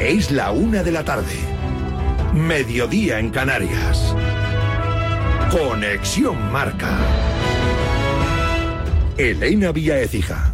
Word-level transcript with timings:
Es 0.00 0.30
la 0.30 0.50
una 0.50 0.82
de 0.82 0.92
la 0.92 1.04
tarde. 1.04 1.36
Mediodía 2.32 3.18
en 3.18 3.28
Canarias. 3.28 4.14
Conexión 5.50 6.50
Marca. 6.50 6.96
Elena 9.18 9.72
Vía 9.72 10.00
Ecija. 10.00 10.49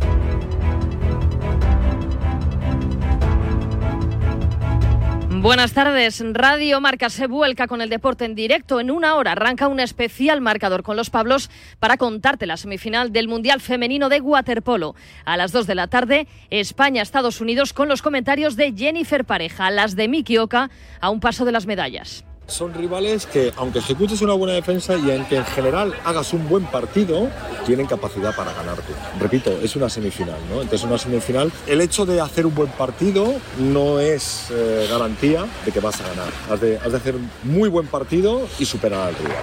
Buenas 5.46 5.74
tardes. 5.74 6.20
Radio 6.32 6.80
Marca 6.80 7.08
se 7.08 7.28
vuelca 7.28 7.68
con 7.68 7.80
el 7.80 7.88
deporte 7.88 8.24
en 8.24 8.34
directo. 8.34 8.80
En 8.80 8.90
una 8.90 9.14
hora 9.14 9.30
arranca 9.30 9.68
un 9.68 9.78
especial 9.78 10.40
marcador 10.40 10.82
con 10.82 10.96
los 10.96 11.08
Pablos 11.08 11.50
para 11.78 11.96
contarte 11.98 12.46
la 12.46 12.56
semifinal 12.56 13.12
del 13.12 13.28
Mundial 13.28 13.60
Femenino 13.60 14.08
de 14.08 14.20
Waterpolo. 14.20 14.96
A 15.24 15.36
las 15.36 15.52
2 15.52 15.68
de 15.68 15.76
la 15.76 15.86
tarde, 15.86 16.26
España-Estados 16.50 17.40
Unidos 17.40 17.72
con 17.72 17.88
los 17.88 18.02
comentarios 18.02 18.56
de 18.56 18.74
Jennifer 18.76 19.24
Pareja, 19.24 19.70
las 19.70 19.94
de 19.94 20.08
Miki 20.08 20.36
Oka, 20.36 20.68
a 21.00 21.10
un 21.10 21.20
paso 21.20 21.44
de 21.44 21.52
las 21.52 21.66
medallas. 21.66 22.25
Son 22.46 22.72
rivales 22.72 23.26
que, 23.26 23.52
aunque 23.56 23.80
ejecutes 23.80 24.22
una 24.22 24.34
buena 24.34 24.54
defensa 24.54 24.96
y 24.96 25.10
aunque 25.10 25.36
en 25.36 25.44
general 25.46 25.92
hagas 26.04 26.32
un 26.32 26.48
buen 26.48 26.64
partido, 26.64 27.28
tienen 27.66 27.86
capacidad 27.86 28.34
para 28.36 28.52
ganarte. 28.52 28.92
Repito, 29.18 29.50
es 29.60 29.74
una 29.74 29.88
semifinal, 29.88 30.38
¿no? 30.48 30.62
Entonces, 30.62 30.84
una 30.84 30.96
semifinal, 30.96 31.50
el 31.66 31.80
hecho 31.80 32.06
de 32.06 32.20
hacer 32.20 32.46
un 32.46 32.54
buen 32.54 32.70
partido 32.70 33.34
no 33.58 33.98
es 33.98 34.48
eh, 34.52 34.86
garantía 34.88 35.44
de 35.64 35.72
que 35.72 35.80
vas 35.80 36.00
a 36.00 36.08
ganar. 36.08 36.32
Has 36.48 36.60
de, 36.60 36.78
has 36.78 36.92
de 36.92 36.98
hacer 36.98 37.16
muy 37.42 37.68
buen 37.68 37.88
partido 37.88 38.46
y 38.60 38.64
superar 38.64 39.08
al 39.08 39.16
rival. 39.16 39.42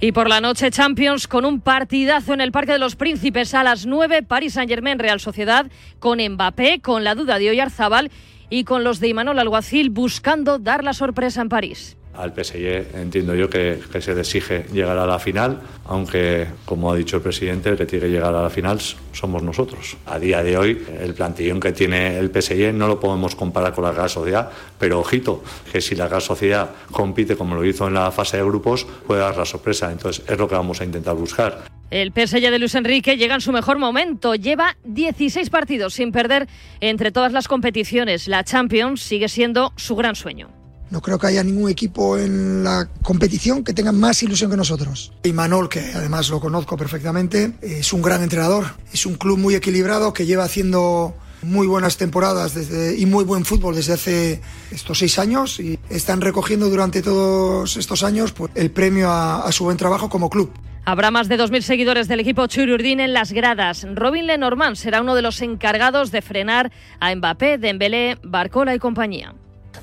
Y 0.00 0.12
por 0.12 0.28
la 0.28 0.40
noche 0.40 0.70
Champions 0.70 1.26
con 1.26 1.46
un 1.46 1.60
partidazo 1.60 2.34
en 2.34 2.42
el 2.42 2.52
Parque 2.52 2.72
de 2.72 2.78
los 2.78 2.94
Príncipes 2.94 3.54
a 3.54 3.64
las 3.64 3.86
9, 3.86 4.22
París 4.22 4.52
Saint-Germain 4.52 4.98
Real 4.98 5.18
Sociedad 5.18 5.66
con 5.98 6.18
Mbappé, 6.20 6.80
con 6.82 7.04
la 7.04 7.14
duda 7.14 7.38
de 7.38 7.50
Oyarzabal 7.50 8.10
y 8.50 8.64
con 8.64 8.84
los 8.84 9.00
de 9.00 9.08
Imanol 9.08 9.38
Alguacil 9.38 9.90
buscando 9.90 10.58
dar 10.58 10.84
la 10.84 10.92
sorpresa 10.92 11.40
en 11.40 11.48
París 11.48 11.97
al 12.18 12.32
PSG 12.32 12.96
entiendo 12.96 13.34
yo 13.34 13.48
que, 13.48 13.78
se 14.00 14.14
le 14.14 14.20
exige 14.20 14.66
llegar 14.72 14.98
a 14.98 15.06
la 15.06 15.18
final, 15.18 15.60
aunque, 15.86 16.48
como 16.64 16.92
ha 16.92 16.96
dicho 16.96 17.16
el 17.16 17.22
presidente, 17.22 17.70
el 17.70 17.76
que 17.76 17.86
tiene 17.86 18.06
que 18.06 18.10
llegar 18.10 18.34
a 18.34 18.42
la 18.42 18.50
final 18.50 18.80
somos 19.12 19.42
nosotros. 19.42 19.96
A 20.06 20.18
día 20.18 20.42
de 20.42 20.58
hoy, 20.58 20.84
el 21.00 21.14
plantillón 21.14 21.60
que 21.60 21.72
tiene 21.72 22.18
el 22.18 22.30
PSG 22.30 22.74
no 22.74 22.88
lo 22.88 22.98
podemos 22.98 23.36
comparar 23.36 23.72
con 23.72 23.84
la 23.84 23.92
Real 23.92 24.10
Sociedad, 24.10 24.50
pero 24.78 24.98
ojito, 24.98 25.42
que 25.70 25.80
si 25.80 25.94
la 25.94 26.08
Real 26.08 26.22
Sociedad 26.22 26.70
compite 26.90 27.36
como 27.36 27.54
lo 27.54 27.64
hizo 27.64 27.86
en 27.86 27.94
la 27.94 28.10
fase 28.10 28.36
de 28.38 28.44
grupos, 28.44 28.84
puede 29.06 29.20
dar 29.20 29.36
la 29.36 29.44
sorpresa. 29.44 29.90
Entonces, 29.90 30.24
es 30.28 30.36
lo 30.36 30.48
que 30.48 30.56
vamos 30.56 30.80
a 30.80 30.84
intentar 30.84 31.14
buscar. 31.14 31.66
El 31.90 32.12
PSG 32.12 32.50
de 32.50 32.58
Luis 32.58 32.74
Enrique 32.74 33.16
llega 33.16 33.34
en 33.34 33.40
su 33.40 33.52
mejor 33.52 33.78
momento. 33.78 34.34
Lleva 34.34 34.76
16 34.84 35.48
partidos 35.48 35.94
sin 35.94 36.12
perder 36.12 36.46
entre 36.80 37.12
todas 37.12 37.32
las 37.32 37.48
competiciones. 37.48 38.28
La 38.28 38.44
Champions 38.44 39.00
sigue 39.00 39.28
siendo 39.28 39.72
su 39.76 39.96
gran 39.96 40.14
sueño. 40.14 40.57
No 40.90 41.02
creo 41.02 41.18
que 41.18 41.26
haya 41.26 41.42
ningún 41.44 41.70
equipo 41.70 42.16
en 42.16 42.64
la 42.64 42.88
competición 43.02 43.62
que 43.62 43.74
tenga 43.74 43.92
más 43.92 44.22
ilusión 44.22 44.50
que 44.50 44.56
nosotros. 44.56 45.12
Y 45.22 45.32
Manol, 45.32 45.68
que 45.68 45.80
además 45.94 46.30
lo 46.30 46.40
conozco 46.40 46.76
perfectamente, 46.76 47.52
es 47.60 47.92
un 47.92 48.02
gran 48.02 48.22
entrenador. 48.22 48.64
Es 48.92 49.04
un 49.04 49.14
club 49.14 49.38
muy 49.38 49.54
equilibrado 49.54 50.12
que 50.12 50.24
lleva 50.24 50.44
haciendo 50.44 51.14
muy 51.42 51.66
buenas 51.66 51.96
temporadas 51.96 52.54
desde, 52.54 52.98
y 52.98 53.06
muy 53.06 53.24
buen 53.24 53.44
fútbol 53.44 53.74
desde 53.74 53.92
hace 53.92 54.40
estos 54.70 54.98
seis 54.98 55.18
años 55.18 55.60
y 55.60 55.78
están 55.88 56.20
recogiendo 56.20 56.68
durante 56.68 57.02
todos 57.02 57.76
estos 57.76 58.02
años 58.02 58.32
pues, 58.32 58.50
el 58.54 58.70
premio 58.70 59.10
a, 59.10 59.50
su 59.52 59.64
buen 59.64 59.76
trabajo 59.76 60.08
como 60.08 60.30
club. 60.30 60.52
Habrá 60.84 61.10
más 61.10 61.28
de 61.28 61.38
2.000 61.38 61.60
seguidores 61.60 62.08
del 62.08 62.20
equipo 62.20 62.46
Chururdín 62.46 62.98
en 62.98 63.12
las 63.12 63.32
gradas. 63.32 63.86
Robin 63.94 64.26
Lenormand 64.26 64.74
será 64.74 65.02
uno 65.02 65.14
de 65.14 65.22
los 65.22 65.42
encargados 65.42 66.10
de 66.10 66.22
frenar 66.22 66.72
a 66.98 67.14
Mbappé, 67.14 67.58
Dembélé, 67.58 68.18
Barcola 68.22 68.74
y 68.74 68.78
compañía 68.78 69.34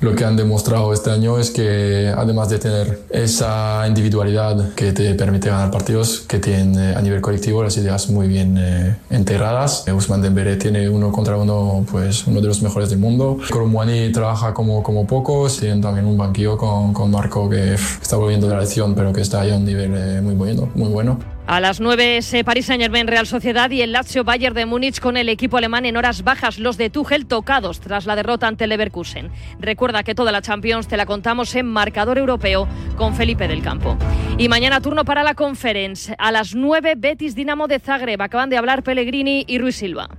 lo 0.02 0.16
que 0.16 0.26
han 0.26 0.36
demostrado 0.36 0.94
este 0.94 1.12
año 1.12 1.40
es 1.40 1.52
que 1.52 2.14
además 2.16 2.50
de 2.50 2.60
tener 2.60 3.02
esa 3.10 3.86
individualidad 3.88 4.74
que 4.76 4.92
te 4.94 5.14
permite 5.16 5.50
ganar 5.50 5.72
partidos, 5.72 6.22
que 6.28 6.40
tienen 6.40 6.96
a 6.96 7.02
nivel 7.02 7.22
colectivo 7.22 7.64
las 7.64 7.78
ideas 7.78 8.10
muy 8.10 8.28
bien 8.28 8.58
eh, 8.58 8.96
integradas. 9.12 9.86
Usman 9.94 10.22
Dembélé 10.22 10.58
tiene 10.58 10.90
uno 10.90 11.12
contra 11.12 11.38
uno, 11.38 11.86
pues 11.90 12.28
uno 12.28 12.42
de 12.42 12.48
los 12.48 12.62
mejores 12.62 12.90
del 12.90 13.00
mundo. 13.00 13.38
Koromwani 13.50 14.12
trabaja 14.12 14.54
como, 14.54 14.84
como 14.84 15.08
pocos, 15.08 15.60
tienen 15.60 15.82
también 15.82 16.06
un 16.06 16.18
banquillo 16.18 16.58
con, 16.58 16.94
con 16.94 17.12
Marco 17.12 17.50
que 17.50 17.74
está 17.74 18.18
volviendo 18.18 18.48
de 18.48 18.54
la 18.56 18.62
lección, 18.62 18.96
pero 18.96 19.14
que 19.14 19.22
está 19.22 19.42
ahí 19.42 19.52
a 19.52 19.58
un 19.58 19.66
nivel 19.66 19.94
eh, 19.96 20.22
muy 20.22 20.36
bueno, 20.36 20.70
muy 20.76 20.90
bueno. 20.90 21.35
A 21.48 21.60
las 21.60 21.80
9 21.80 22.18
es 22.18 22.36
París 22.44 22.66
Saint-Germain 22.66 23.06
Real 23.06 23.28
Sociedad 23.28 23.70
y 23.70 23.84
el 23.84 23.92
Lazio 23.92 24.24
Bayern 24.24 24.56
de 24.56 24.66
Múnich 24.66 25.00
con 25.00 25.16
el 25.16 25.30
equipo 25.30 25.58
alemán 25.58 25.86
en 25.86 25.96
horas 25.96 26.24
bajas, 26.24 26.58
los 26.58 26.76
de 26.76 26.90
Tuchel 26.90 27.28
tocados 27.28 27.80
tras 27.80 28.08
la 28.08 28.16
derrota 28.16 28.48
ante 28.48 28.66
Leverkusen. 28.66 29.30
Recuerda 29.60 30.02
que 30.02 30.16
toda 30.16 30.32
la 30.32 30.42
Champions 30.42 30.88
te 30.88 30.98
la 30.98 31.06
contamos 31.06 31.54
en 31.54 31.68
marcador 31.68 32.18
europeo 32.18 32.68
con 32.98 33.14
Felipe 33.14 33.48
del 33.48 33.62
Campo. 33.62 33.96
Y 34.40 34.50
mañana 34.50 34.82
turno 34.82 35.06
para 35.06 35.22
la 35.22 35.36
Conference. 35.36 36.16
A 36.18 36.32
las 36.32 36.56
9 36.56 36.96
Betis 36.98 37.36
Dinamo 37.36 37.68
de 37.68 37.80
Zagreb. 37.80 38.24
Acaban 38.24 38.50
de 38.50 38.58
hablar 38.58 38.82
Pellegrini 38.82 39.46
y 39.48 39.60
Ruiz 39.60 39.76
Silva. 39.76 40.10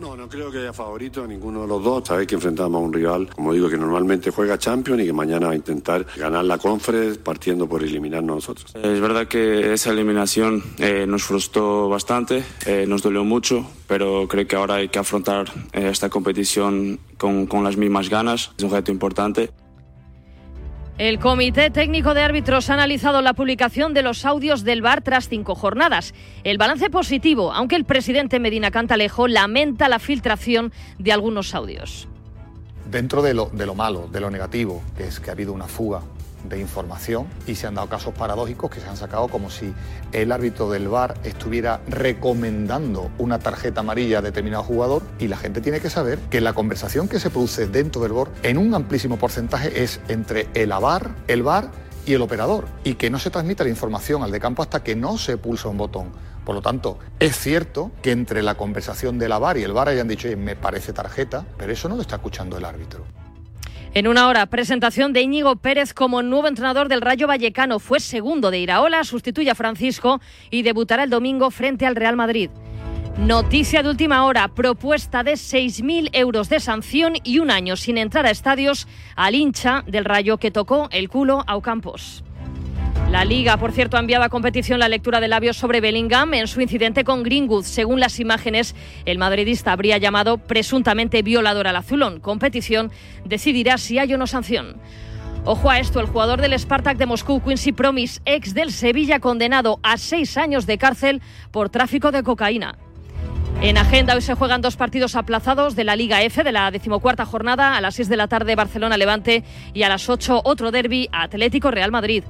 No, 0.00 0.16
no 0.16 0.28
creo 0.28 0.50
que 0.50 0.58
haya 0.58 0.72
favorito 0.72 1.22
a 1.24 1.26
ninguno 1.26 1.62
de 1.62 1.68
los 1.68 1.84
dos. 1.84 2.08
Sabéis 2.08 2.26
que 2.26 2.34
enfrentamos 2.34 2.80
a 2.80 2.84
un 2.84 2.92
rival, 2.92 3.28
como 3.28 3.52
digo, 3.52 3.68
que 3.68 3.76
normalmente 3.76 4.30
juega 4.30 4.56
Champions 4.56 5.02
y 5.02 5.06
que 5.06 5.12
mañana 5.12 5.48
va 5.48 5.52
a 5.52 5.56
intentar 5.56 6.06
ganar 6.16 6.44
la 6.46 6.56
Conference 6.56 7.18
partiendo 7.20 7.68
por 7.68 7.82
eliminarnos 7.82 8.36
nosotros. 8.36 8.74
Es 8.74 9.00
verdad 9.00 9.28
que 9.28 9.74
esa 9.74 9.90
eliminación 9.90 10.62
eh, 10.78 11.04
nos 11.06 11.24
frustró 11.24 11.90
bastante, 11.90 12.42
eh, 12.64 12.86
nos 12.88 13.02
dolió 13.02 13.24
mucho, 13.24 13.66
pero 13.86 14.26
creo 14.26 14.46
que 14.46 14.56
ahora 14.56 14.76
hay 14.76 14.88
que 14.88 14.98
afrontar 14.98 15.52
eh, 15.72 15.88
esta 15.90 16.08
competición 16.08 16.98
con, 17.18 17.46
con 17.46 17.62
las 17.62 17.76
mismas 17.76 18.08
ganas. 18.08 18.52
Es 18.56 18.64
un 18.64 18.70
reto 18.70 18.90
importante. 18.90 19.50
El 21.00 21.18
Comité 21.18 21.70
Técnico 21.70 22.12
de 22.12 22.20
Árbitros 22.20 22.68
ha 22.68 22.74
analizado 22.74 23.22
la 23.22 23.32
publicación 23.32 23.94
de 23.94 24.02
los 24.02 24.26
audios 24.26 24.64
del 24.64 24.82
VAR 24.82 25.00
tras 25.00 25.30
cinco 25.30 25.54
jornadas. 25.54 26.12
El 26.44 26.58
balance 26.58 26.90
positivo, 26.90 27.54
aunque 27.54 27.74
el 27.76 27.86
presidente 27.86 28.38
Medina 28.38 28.70
Cantalejo 28.70 29.26
lamenta 29.26 29.88
la 29.88 29.98
filtración 29.98 30.74
de 30.98 31.12
algunos 31.12 31.54
audios. 31.54 32.06
Dentro 32.90 33.22
de 33.22 33.32
lo, 33.32 33.46
de 33.46 33.64
lo 33.64 33.74
malo, 33.74 34.10
de 34.12 34.20
lo 34.20 34.30
negativo, 34.30 34.82
que 34.94 35.06
es 35.06 35.20
que 35.20 35.30
ha 35.30 35.32
habido 35.32 35.54
una 35.54 35.68
fuga 35.68 36.02
de 36.44 36.58
información 36.58 37.26
y 37.46 37.54
se 37.54 37.66
han 37.66 37.74
dado 37.74 37.88
casos 37.88 38.14
paradójicos 38.14 38.70
que 38.70 38.80
se 38.80 38.88
han 38.88 38.96
sacado 38.96 39.28
como 39.28 39.50
si 39.50 39.74
el 40.12 40.32
árbitro 40.32 40.70
del 40.70 40.88
VAR 40.88 41.14
estuviera 41.24 41.80
recomendando 41.88 43.10
una 43.18 43.38
tarjeta 43.38 43.80
amarilla 43.80 44.18
a 44.18 44.22
determinado 44.22 44.62
jugador 44.62 45.02
y 45.18 45.28
la 45.28 45.36
gente 45.36 45.60
tiene 45.60 45.80
que 45.80 45.90
saber 45.90 46.18
que 46.30 46.40
la 46.40 46.52
conversación 46.52 47.08
que 47.08 47.20
se 47.20 47.30
produce 47.30 47.66
dentro 47.66 48.02
del 48.02 48.12
VAR 48.12 48.28
en 48.42 48.58
un 48.58 48.74
amplísimo 48.74 49.18
porcentaje 49.18 49.82
es 49.82 50.00
entre 50.08 50.48
el 50.54 50.72
AVAR, 50.72 51.10
el 51.28 51.42
VAR 51.42 51.70
y 52.06 52.14
el 52.14 52.22
operador 52.22 52.66
y 52.84 52.94
que 52.94 53.10
no 53.10 53.18
se 53.18 53.30
transmite 53.30 53.64
la 53.64 53.70
información 53.70 54.22
al 54.22 54.30
de 54.30 54.40
campo 54.40 54.62
hasta 54.62 54.82
que 54.82 54.96
no 54.96 55.18
se 55.18 55.36
pulsa 55.36 55.68
un 55.68 55.78
botón. 55.78 56.12
Por 56.44 56.54
lo 56.54 56.62
tanto, 56.62 56.98
es 57.18 57.36
cierto 57.36 57.92
que 58.02 58.12
entre 58.12 58.42
la 58.42 58.56
conversación 58.56 59.18
del 59.18 59.32
AVAR 59.32 59.58
y 59.58 59.62
el 59.62 59.72
VAR 59.72 59.88
hayan 59.88 60.08
dicho, 60.08 60.28
me 60.36 60.56
parece 60.56 60.92
tarjeta, 60.92 61.44
pero 61.56 61.72
eso 61.72 61.88
no 61.88 61.96
lo 61.96 62.02
está 62.02 62.16
escuchando 62.16 62.56
el 62.56 62.64
árbitro. 62.64 63.19
En 63.92 64.06
una 64.06 64.28
hora, 64.28 64.46
presentación 64.46 65.12
de 65.12 65.22
Íñigo 65.22 65.56
Pérez 65.56 65.92
como 65.92 66.22
nuevo 66.22 66.46
entrenador 66.46 66.88
del 66.88 67.00
Rayo 67.00 67.26
Vallecano. 67.26 67.80
Fue 67.80 67.98
segundo 67.98 68.52
de 68.52 68.60
Iraola, 68.60 69.02
sustituye 69.02 69.50
a 69.50 69.56
Francisco 69.56 70.20
y 70.48 70.62
debutará 70.62 71.02
el 71.02 71.10
domingo 71.10 71.50
frente 71.50 71.86
al 71.86 71.96
Real 71.96 72.14
Madrid. 72.14 72.50
Noticia 73.18 73.82
de 73.82 73.90
última 73.90 74.24
hora, 74.24 74.46
propuesta 74.46 75.24
de 75.24 75.32
6.000 75.32 76.10
euros 76.12 76.48
de 76.48 76.60
sanción 76.60 77.14
y 77.24 77.40
un 77.40 77.50
año 77.50 77.74
sin 77.74 77.98
entrar 77.98 78.26
a 78.26 78.30
estadios 78.30 78.86
al 79.16 79.34
hincha 79.34 79.82
del 79.88 80.04
Rayo 80.04 80.38
que 80.38 80.52
tocó 80.52 80.88
el 80.92 81.08
culo 81.08 81.42
a 81.48 81.56
Ocampos. 81.56 82.22
La 83.08 83.24
Liga, 83.24 83.56
por 83.56 83.72
cierto, 83.72 83.96
ha 83.96 84.00
enviado 84.00 84.24
a 84.24 84.28
competición 84.28 84.78
la 84.78 84.88
lectura 84.88 85.20
de 85.20 85.28
labios 85.28 85.56
sobre 85.56 85.80
Bellingham 85.80 86.34
en 86.34 86.46
su 86.46 86.60
incidente 86.60 87.04
con 87.04 87.22
Greenwood. 87.22 87.64
Según 87.64 88.00
las 88.00 88.20
imágenes, 88.20 88.74
el 89.04 89.18
madridista 89.18 89.72
habría 89.72 89.98
llamado 89.98 90.38
presuntamente 90.38 91.22
violador 91.22 91.66
al 91.66 91.76
azulón. 91.76 92.20
Competición 92.20 92.92
decidirá 93.24 93.78
si 93.78 93.98
hay 93.98 94.14
o 94.14 94.18
no 94.18 94.26
sanción. 94.26 94.76
Ojo 95.44 95.70
a 95.70 95.78
esto, 95.78 96.00
el 96.00 96.06
jugador 96.06 96.40
del 96.40 96.58
Spartak 96.58 96.98
de 96.98 97.06
Moscú, 97.06 97.42
Quincy 97.42 97.72
Promis, 97.72 98.20
ex 98.26 98.52
del 98.54 98.72
Sevilla, 98.72 99.20
condenado 99.20 99.80
a 99.82 99.96
seis 99.96 100.36
años 100.36 100.66
de 100.66 100.78
cárcel 100.78 101.22
por 101.50 101.70
tráfico 101.70 102.12
de 102.12 102.22
cocaína. 102.22 102.76
En 103.62 103.76
agenda 103.76 104.14
hoy 104.14 104.22
se 104.22 104.34
juegan 104.34 104.62
dos 104.62 104.76
partidos 104.76 105.16
aplazados 105.16 105.76
de 105.76 105.84
la 105.84 105.94
Liga 105.94 106.22
F 106.22 106.42
de 106.42 106.52
la 106.52 106.70
decimocuarta 106.70 107.26
jornada 107.26 107.76
a 107.76 107.80
las 107.82 107.94
6 107.96 108.08
de 108.08 108.16
la 108.16 108.26
tarde 108.26 108.56
Barcelona-Levante 108.56 109.44
y 109.74 109.82
a 109.82 109.90
las 109.90 110.08
8 110.08 110.40
otro 110.44 110.70
derby 110.70 111.10
Atlético-Real 111.12 111.90
Madrid. 111.90 112.24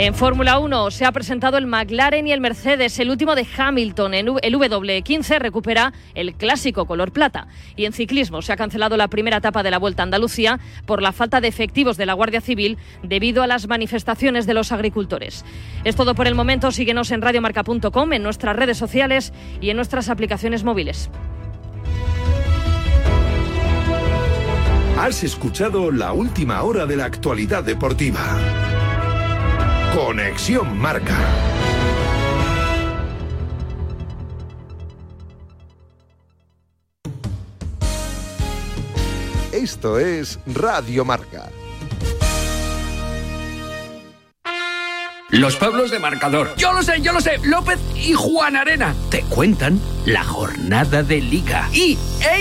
En 0.00 0.14
Fórmula 0.14 0.60
1 0.60 0.92
se 0.92 1.04
ha 1.04 1.10
presentado 1.10 1.58
el 1.58 1.66
McLaren 1.66 2.24
y 2.24 2.30
el 2.30 2.40
Mercedes, 2.40 3.00
el 3.00 3.10
último 3.10 3.34
de 3.34 3.44
Hamilton. 3.56 4.14
El 4.14 4.26
W15 4.28 5.40
recupera 5.40 5.92
el 6.14 6.34
clásico 6.34 6.86
color 6.86 7.10
plata. 7.10 7.48
Y 7.74 7.84
en 7.84 7.92
ciclismo 7.92 8.40
se 8.40 8.52
ha 8.52 8.56
cancelado 8.56 8.96
la 8.96 9.08
primera 9.08 9.38
etapa 9.38 9.64
de 9.64 9.72
la 9.72 9.80
Vuelta 9.80 10.02
a 10.02 10.04
Andalucía 10.04 10.60
por 10.86 11.02
la 11.02 11.10
falta 11.10 11.40
de 11.40 11.48
efectivos 11.48 11.96
de 11.96 12.06
la 12.06 12.12
Guardia 12.12 12.40
Civil 12.40 12.78
debido 13.02 13.42
a 13.42 13.48
las 13.48 13.66
manifestaciones 13.66 14.46
de 14.46 14.54
los 14.54 14.70
agricultores. 14.70 15.44
Es 15.82 15.96
todo 15.96 16.14
por 16.14 16.28
el 16.28 16.36
momento. 16.36 16.70
Síguenos 16.70 17.10
en 17.10 17.20
radiomarca.com, 17.20 18.12
en 18.12 18.22
nuestras 18.22 18.54
redes 18.54 18.78
sociales 18.78 19.32
y 19.60 19.70
en 19.70 19.76
nuestras 19.76 20.10
aplicaciones 20.10 20.62
móviles. 20.62 21.10
Has 24.96 25.24
escuchado 25.24 25.90
la 25.90 26.12
última 26.12 26.62
hora 26.62 26.86
de 26.86 26.96
la 26.96 27.06
actualidad 27.06 27.64
deportiva. 27.64 28.77
Conexión 29.98 30.78
Marca. 30.78 31.18
Esto 39.50 39.98
es 39.98 40.38
Radio 40.46 41.04
Marca. 41.04 41.50
Los 45.30 45.56
pueblos 45.56 45.90
de 45.90 45.98
marcador. 45.98 46.54
Yo 46.56 46.72
lo 46.72 46.84
sé, 46.84 47.00
yo 47.00 47.12
lo 47.12 47.20
sé. 47.20 47.38
López 47.42 47.80
y 47.96 48.12
Juan 48.12 48.54
Arena. 48.54 48.94
Te 49.10 49.22
cuentan 49.22 49.80
la 50.06 50.22
jornada 50.22 51.02
de 51.02 51.20
liga. 51.20 51.68
EA 51.74 52.38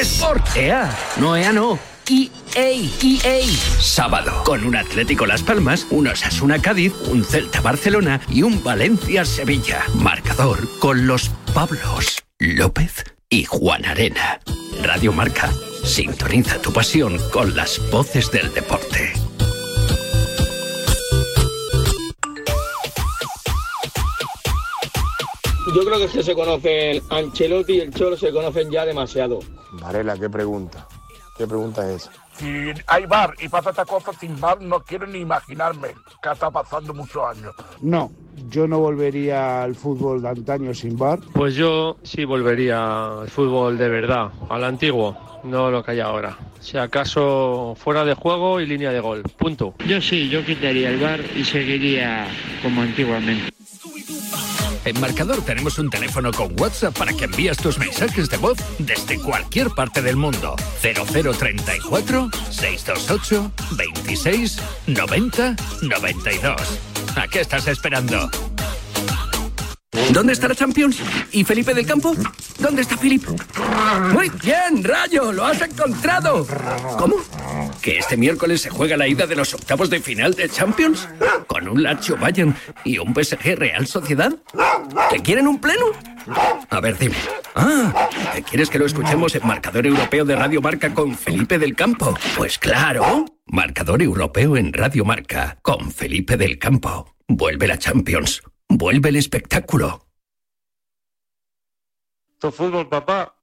Sport. 0.00 0.56
EA. 0.56 0.90
No, 1.18 1.36
EA 1.36 1.52
no. 1.52 1.78
EA. 2.08 2.70
EA. 3.02 3.46
Sábado. 3.80 4.44
Con 4.44 4.64
un 4.64 4.76
Atlético 4.76 5.26
Las 5.26 5.42
Palmas, 5.42 5.86
un 5.90 6.06
Osasuna 6.06 6.60
Cádiz, 6.60 6.92
un 7.10 7.24
Celta 7.24 7.60
Barcelona 7.60 8.20
y 8.28 8.42
un 8.42 8.62
Valencia 8.62 9.24
Sevilla. 9.24 9.84
Marcador 9.94 10.68
con 10.78 11.06
los 11.06 11.30
Pablos. 11.52 12.22
López 12.38 13.04
y 13.28 13.44
Juan 13.44 13.84
Arena. 13.84 14.40
Radio 14.82 15.12
Marca. 15.12 15.50
Sintoniza 15.84 16.60
tu 16.60 16.72
pasión 16.72 17.18
con 17.32 17.56
las 17.56 17.80
voces 17.90 18.30
del 18.30 18.52
deporte. 18.54 19.12
Yo 25.74 25.84
creo 25.84 25.98
que 25.98 26.22
se 26.22 26.34
conocen, 26.34 27.02
Ancelotti 27.10 27.74
y 27.74 27.80
el 27.80 27.92
Cholo 27.92 28.16
se 28.16 28.30
conocen 28.30 28.70
ya 28.70 28.86
demasiado. 28.86 29.40
Varela, 29.72 30.16
¿qué 30.16 30.30
pregunta? 30.30 30.86
¿Qué 31.36 31.46
pregunta 31.46 31.90
es? 31.90 32.10
Si 32.38 32.72
hay 32.86 33.06
bar 33.06 33.34
y 33.40 33.48
pasa 33.48 33.70
esta 33.70 33.84
cosa 33.84 34.12
sin 34.12 34.38
bar, 34.40 34.60
no 34.60 34.80
quiero 34.80 35.06
ni 35.06 35.20
imaginarme 35.20 35.88
que 36.22 36.30
está 36.30 36.50
pasando 36.50 36.94
muchos 36.94 37.22
años. 37.24 37.54
No, 37.80 38.10
yo 38.48 38.66
no 38.66 38.78
volvería 38.78 39.62
al 39.62 39.74
fútbol 39.74 40.22
de 40.22 40.28
antaño 40.28 40.74
sin 40.74 40.96
bar. 40.96 41.18
Pues 41.32 41.54
yo 41.54 41.96
sí 42.02 42.24
volvería 42.24 43.20
al 43.20 43.28
fútbol 43.28 43.78
de 43.78 43.88
verdad, 43.88 44.30
al 44.48 44.64
antiguo, 44.64 45.16
no 45.44 45.70
lo 45.70 45.82
que 45.82 45.92
hay 45.92 46.00
ahora. 46.00 46.36
Si 46.60 46.76
acaso 46.78 47.74
fuera 47.78 48.04
de 48.04 48.14
juego 48.14 48.60
y 48.60 48.66
línea 48.66 48.90
de 48.90 49.00
gol. 49.00 49.22
Punto. 49.36 49.74
Yo 49.86 50.00
sí, 50.00 50.28
yo 50.28 50.44
quitaría 50.44 50.90
el 50.90 51.00
bar 51.00 51.20
y 51.34 51.44
seguiría 51.44 52.26
como 52.62 52.82
antiguamente. 52.82 53.55
En 54.86 55.00
Marcador 55.00 55.42
tenemos 55.44 55.80
un 55.80 55.90
teléfono 55.90 56.30
con 56.30 56.58
WhatsApp 56.60 56.96
para 56.96 57.12
que 57.12 57.24
envíes 57.24 57.56
tus 57.56 57.76
mensajes 57.76 58.30
de 58.30 58.36
voz 58.36 58.56
desde 58.78 59.18
cualquier 59.18 59.68
parte 59.70 60.00
del 60.00 60.14
mundo. 60.14 60.54
0034 60.80 62.30
628 62.50 63.52
26 63.72 64.58
90 64.86 65.56
92. 65.82 66.80
¿A 67.16 67.26
qué 67.26 67.40
estás 67.40 67.66
esperando? 67.66 68.30
¿Dónde 70.12 70.34
está 70.34 70.46
la 70.46 70.54
Champions? 70.54 70.98
¿Y 71.32 71.42
Felipe 71.42 71.74
del 71.74 71.86
Campo? 71.86 72.14
¿Dónde 72.58 72.82
está 72.82 72.96
Felipe? 72.96 73.28
Muy 74.12 74.30
bien, 74.42 74.84
Rayo, 74.84 75.32
lo 75.32 75.44
has 75.44 75.60
encontrado. 75.62 76.46
¿Cómo? 76.98 77.16
¿Que 77.82 77.98
este 77.98 78.16
miércoles 78.16 78.60
se 78.60 78.70
juega 78.70 78.96
la 78.96 79.08
ida 79.08 79.26
de 79.26 79.36
los 79.36 79.52
octavos 79.54 79.90
de 79.90 80.00
final 80.00 80.34
de 80.34 80.48
Champions? 80.48 81.08
¿Con 81.46 81.68
un 81.68 81.82
Lazio 81.82 82.16
Bayern 82.16 82.54
y 82.84 82.98
un 82.98 83.14
PSG 83.14 83.56
Real 83.56 83.86
Sociedad? 83.86 84.32
¿Que 85.10 85.20
quieren 85.20 85.46
un 85.46 85.60
pleno? 85.60 85.86
A 86.70 86.80
ver, 86.80 86.98
dime. 86.98 87.16
Ah, 87.54 88.08
¿que 88.34 88.42
¿quieres 88.42 88.70
que 88.70 88.78
lo 88.78 88.86
escuchemos 88.86 89.34
en 89.34 89.46
Marcador 89.46 89.86
Europeo 89.86 90.24
de 90.24 90.36
Radio 90.36 90.60
Marca 90.60 90.92
con 90.92 91.14
Felipe 91.14 91.58
del 91.58 91.74
Campo? 91.74 92.14
Pues 92.36 92.58
claro. 92.58 93.24
Marcador 93.46 94.02
Europeo 94.02 94.56
en 94.56 94.72
Radio 94.72 95.04
Marca 95.04 95.58
con 95.62 95.90
Felipe 95.90 96.36
del 96.36 96.58
Campo. 96.58 97.14
Vuelve 97.28 97.66
la 97.66 97.78
Champions. 97.78 98.42
Vuelve 98.68 99.10
el 99.10 99.16
espectáculo. 99.16 100.06
Tu 102.38 102.50
fútbol, 102.50 102.88
papá. 102.88 103.34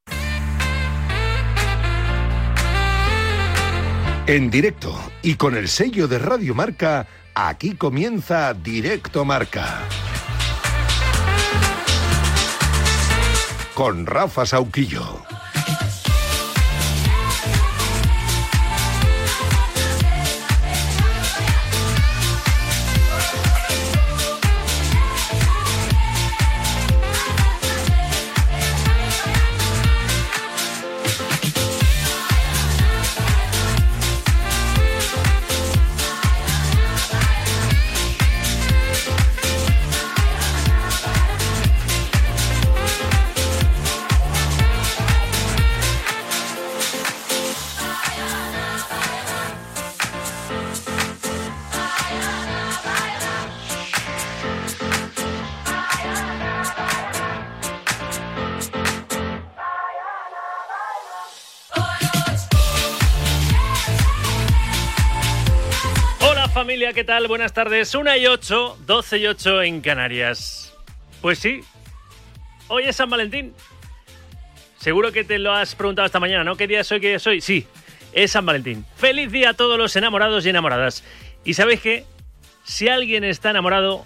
En 4.28 4.50
directo 4.50 4.98
y 5.22 5.36
con 5.36 5.56
el 5.56 5.68
sello 5.68 6.08
de 6.08 6.18
Radio 6.20 6.56
Marca, 6.56 7.08
aquí 7.34 7.76
comienza 7.76 8.54
Directo 8.54 9.26
Marca. 9.26 9.82
Con 13.74 14.06
Rafa 14.06 14.46
Sauquillo. 14.46 15.33
¿Qué 66.92 67.06
tal? 67.06 67.28
Buenas 67.28 67.54
tardes. 67.54 67.96
1 67.96 68.18
y 68.18 68.28
8, 68.28 68.80
12 68.86 69.18
y 69.18 69.28
8 69.28 69.64
en 69.64 69.80
Canarias. 69.80 70.75
Pues 71.22 71.40
sí, 71.40 71.62
hoy 72.68 72.84
es 72.84 72.98
San 72.98 73.10
Valentín. 73.10 73.54
Seguro 74.78 75.13
que 75.13 75.24
te 75.24 75.40
lo 75.40 75.54
has 75.54 75.75
preguntado 75.75 76.06
esta 76.06 76.20
mañana, 76.20 76.44
¿no? 76.44 76.58
¿Qué 76.58 76.68
día 76.68 76.82
es 76.82 76.92
hoy? 76.92 77.00
¿Qué 77.00 77.08
día? 77.08 77.20
Sí, 77.20 77.66
es 78.12 78.32
San 78.32 78.46
Valentín. 78.46 78.86
Feliz 78.98 79.32
día 79.32 79.52
a 79.52 79.54
todos 79.54 79.78
los 79.78 79.96
enamorados 79.96 80.46
y 80.46 80.50
enamoradas. 80.50 81.06
Y 81.46 81.54
sabéis 81.54 81.80
que 81.80 82.06
si 82.66 82.90
alguien 82.90 83.24
está 83.24 83.52
enamorado, 83.52 84.06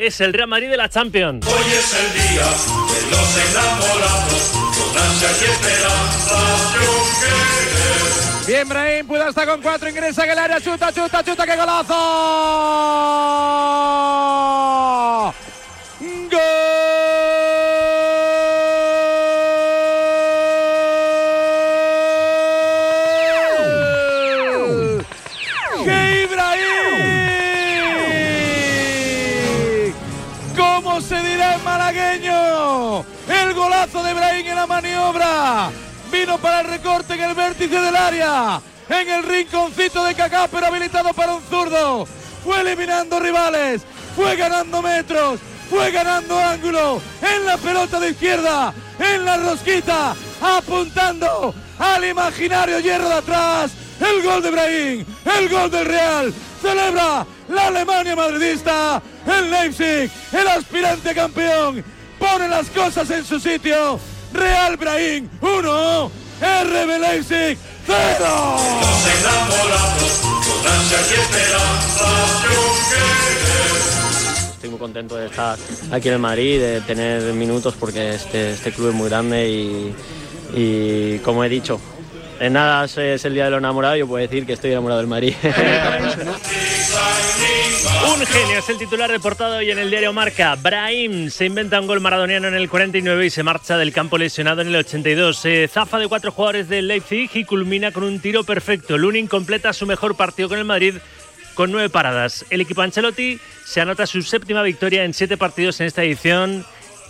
es 0.00 0.20
el 0.22 0.32
Real 0.32 0.48
Madrid 0.48 0.70
de 0.70 0.78
la 0.78 0.88
Champions. 0.88 1.46
Hoy 1.46 1.72
es 1.72 1.94
el 1.94 2.12
día 2.14 2.46
de 2.46 3.02
los 3.10 3.36
enamorados, 3.50 4.50
con 4.74 4.96
ansias 5.02 5.42
y 5.42 5.44
querer. 5.62 5.90
Bien, 8.46 8.66
Brahim, 8.66 9.06
puede 9.06 9.24
hasta 9.24 9.44
con 9.46 9.60
cuatro, 9.60 9.90
ingresa 9.90 10.24
en 10.24 10.30
el 10.30 10.38
área, 10.38 10.58
chuta, 10.60 10.90
chuta, 10.90 11.22
chuta, 11.22 11.44
qué 11.44 11.54
golazo. 11.54 11.94
Vino 36.20 36.36
para 36.36 36.60
el 36.60 36.66
recorte 36.66 37.14
en 37.14 37.22
el 37.22 37.34
vértice 37.34 37.80
del 37.80 37.96
área. 37.96 38.60
En 38.90 39.08
el 39.08 39.22
rinconcito 39.22 40.04
de 40.04 40.14
Kaká, 40.14 40.48
pero 40.48 40.66
habilitado 40.66 41.14
para 41.14 41.32
un 41.32 41.42
zurdo. 41.44 42.06
Fue 42.44 42.60
eliminando 42.60 43.18
rivales. 43.18 43.80
Fue 44.14 44.36
ganando 44.36 44.82
metros. 44.82 45.40
Fue 45.70 45.90
ganando 45.90 46.38
ángulo. 46.38 47.00
En 47.22 47.46
la 47.46 47.56
pelota 47.56 47.98
de 47.98 48.10
izquierda. 48.10 48.74
En 48.98 49.24
la 49.24 49.38
rosquita. 49.38 50.14
Apuntando 50.42 51.54
al 51.78 52.04
imaginario 52.04 52.80
hierro 52.80 53.08
de 53.08 53.14
atrás. 53.14 53.70
El 53.98 54.22
gol 54.22 54.42
de 54.42 54.50
Brahim. 54.50 55.06
El 55.24 55.48
gol 55.48 55.70
del 55.70 55.86
Real. 55.86 56.34
Celebra 56.60 57.26
la 57.48 57.66
Alemania 57.68 58.14
madridista. 58.14 59.00
El 59.26 59.50
Leipzig. 59.50 60.10
El 60.32 60.48
aspirante 60.48 61.14
campeón. 61.14 61.82
Pone 62.18 62.46
las 62.46 62.68
cosas 62.68 63.08
en 63.08 63.24
su 63.24 63.40
sitio. 63.40 63.98
Real 64.32 64.76
Brahim 64.76 65.28
1, 65.40 66.10
RB 66.40 67.00
Leipzig 67.00 67.58
0. 67.86 67.96
Los 68.80 69.06
enamorados, 69.20 70.20
con 70.22 70.72
ansias 70.72 71.10
y 71.10 71.14
esperanzas. 71.14 72.30
Estoy 74.52 74.70
muy 74.70 74.78
contento 74.78 75.16
de 75.16 75.26
estar 75.26 75.58
aquí 75.90 76.08
en 76.08 76.14
el 76.14 76.20
Madrid, 76.20 76.60
de 76.60 76.80
tener 76.82 77.32
minutos 77.32 77.74
porque 77.78 78.14
este, 78.14 78.52
este 78.52 78.72
club 78.72 78.90
es 78.90 78.94
muy 78.94 79.08
grande 79.08 79.48
y, 79.48 79.94
y 80.54 81.18
como 81.20 81.42
he 81.42 81.48
dicho, 81.48 81.80
en 82.40 82.54
nada 82.54 82.84
es 82.86 83.24
el 83.24 83.34
día 83.34 83.44
de 83.44 83.50
los 83.50 83.58
enamorados, 83.58 83.98
yo 83.98 84.06
puedo 84.06 84.22
decir 84.22 84.46
que 84.46 84.54
estoy 84.54 84.72
enamorado 84.72 85.00
del 85.00 85.08
Madrid. 85.08 85.34
Un 88.12 88.26
genio 88.26 88.58
es 88.58 88.68
el 88.68 88.78
titular 88.78 89.10
reportado 89.10 89.56
hoy 89.58 89.70
en 89.70 89.78
el 89.78 89.90
diario 89.90 90.12
Marca. 90.12 90.54
Brahim 90.56 91.30
se 91.30 91.46
inventa 91.46 91.80
un 91.80 91.86
gol 91.86 92.00
maradoniano 92.00 92.48
en 92.48 92.54
el 92.54 92.68
49 92.68 93.26
y 93.26 93.30
se 93.30 93.42
marcha 93.42 93.76
del 93.76 93.92
campo 93.92 94.18
lesionado 94.18 94.62
en 94.62 94.68
el 94.68 94.76
82. 94.76 95.36
Se 95.36 95.68
zafa 95.68 95.98
de 95.98 96.08
cuatro 96.08 96.32
jugadores 96.32 96.68
del 96.68 96.88
Leipzig 96.88 97.30
y 97.34 97.44
culmina 97.44 97.92
con 97.92 98.04
un 98.04 98.20
tiro 98.20 98.42
perfecto. 98.44 98.96
Lunin 98.98 99.26
completa 99.26 99.72
su 99.72 99.86
mejor 99.86 100.16
partido 100.16 100.48
con 100.48 100.58
el 100.58 100.64
Madrid 100.64 100.96
con 101.54 101.70
nueve 101.70 101.90
paradas. 101.90 102.44
El 102.50 102.62
equipo 102.62 102.82
Ancelotti 102.82 103.38
se 103.64 103.80
anota 103.80 104.06
su 104.06 104.22
séptima 104.22 104.62
victoria 104.62 105.04
en 105.04 105.14
siete 105.14 105.36
partidos 105.36 105.80
en 105.80 105.86
esta 105.86 106.02
edición 106.02 106.64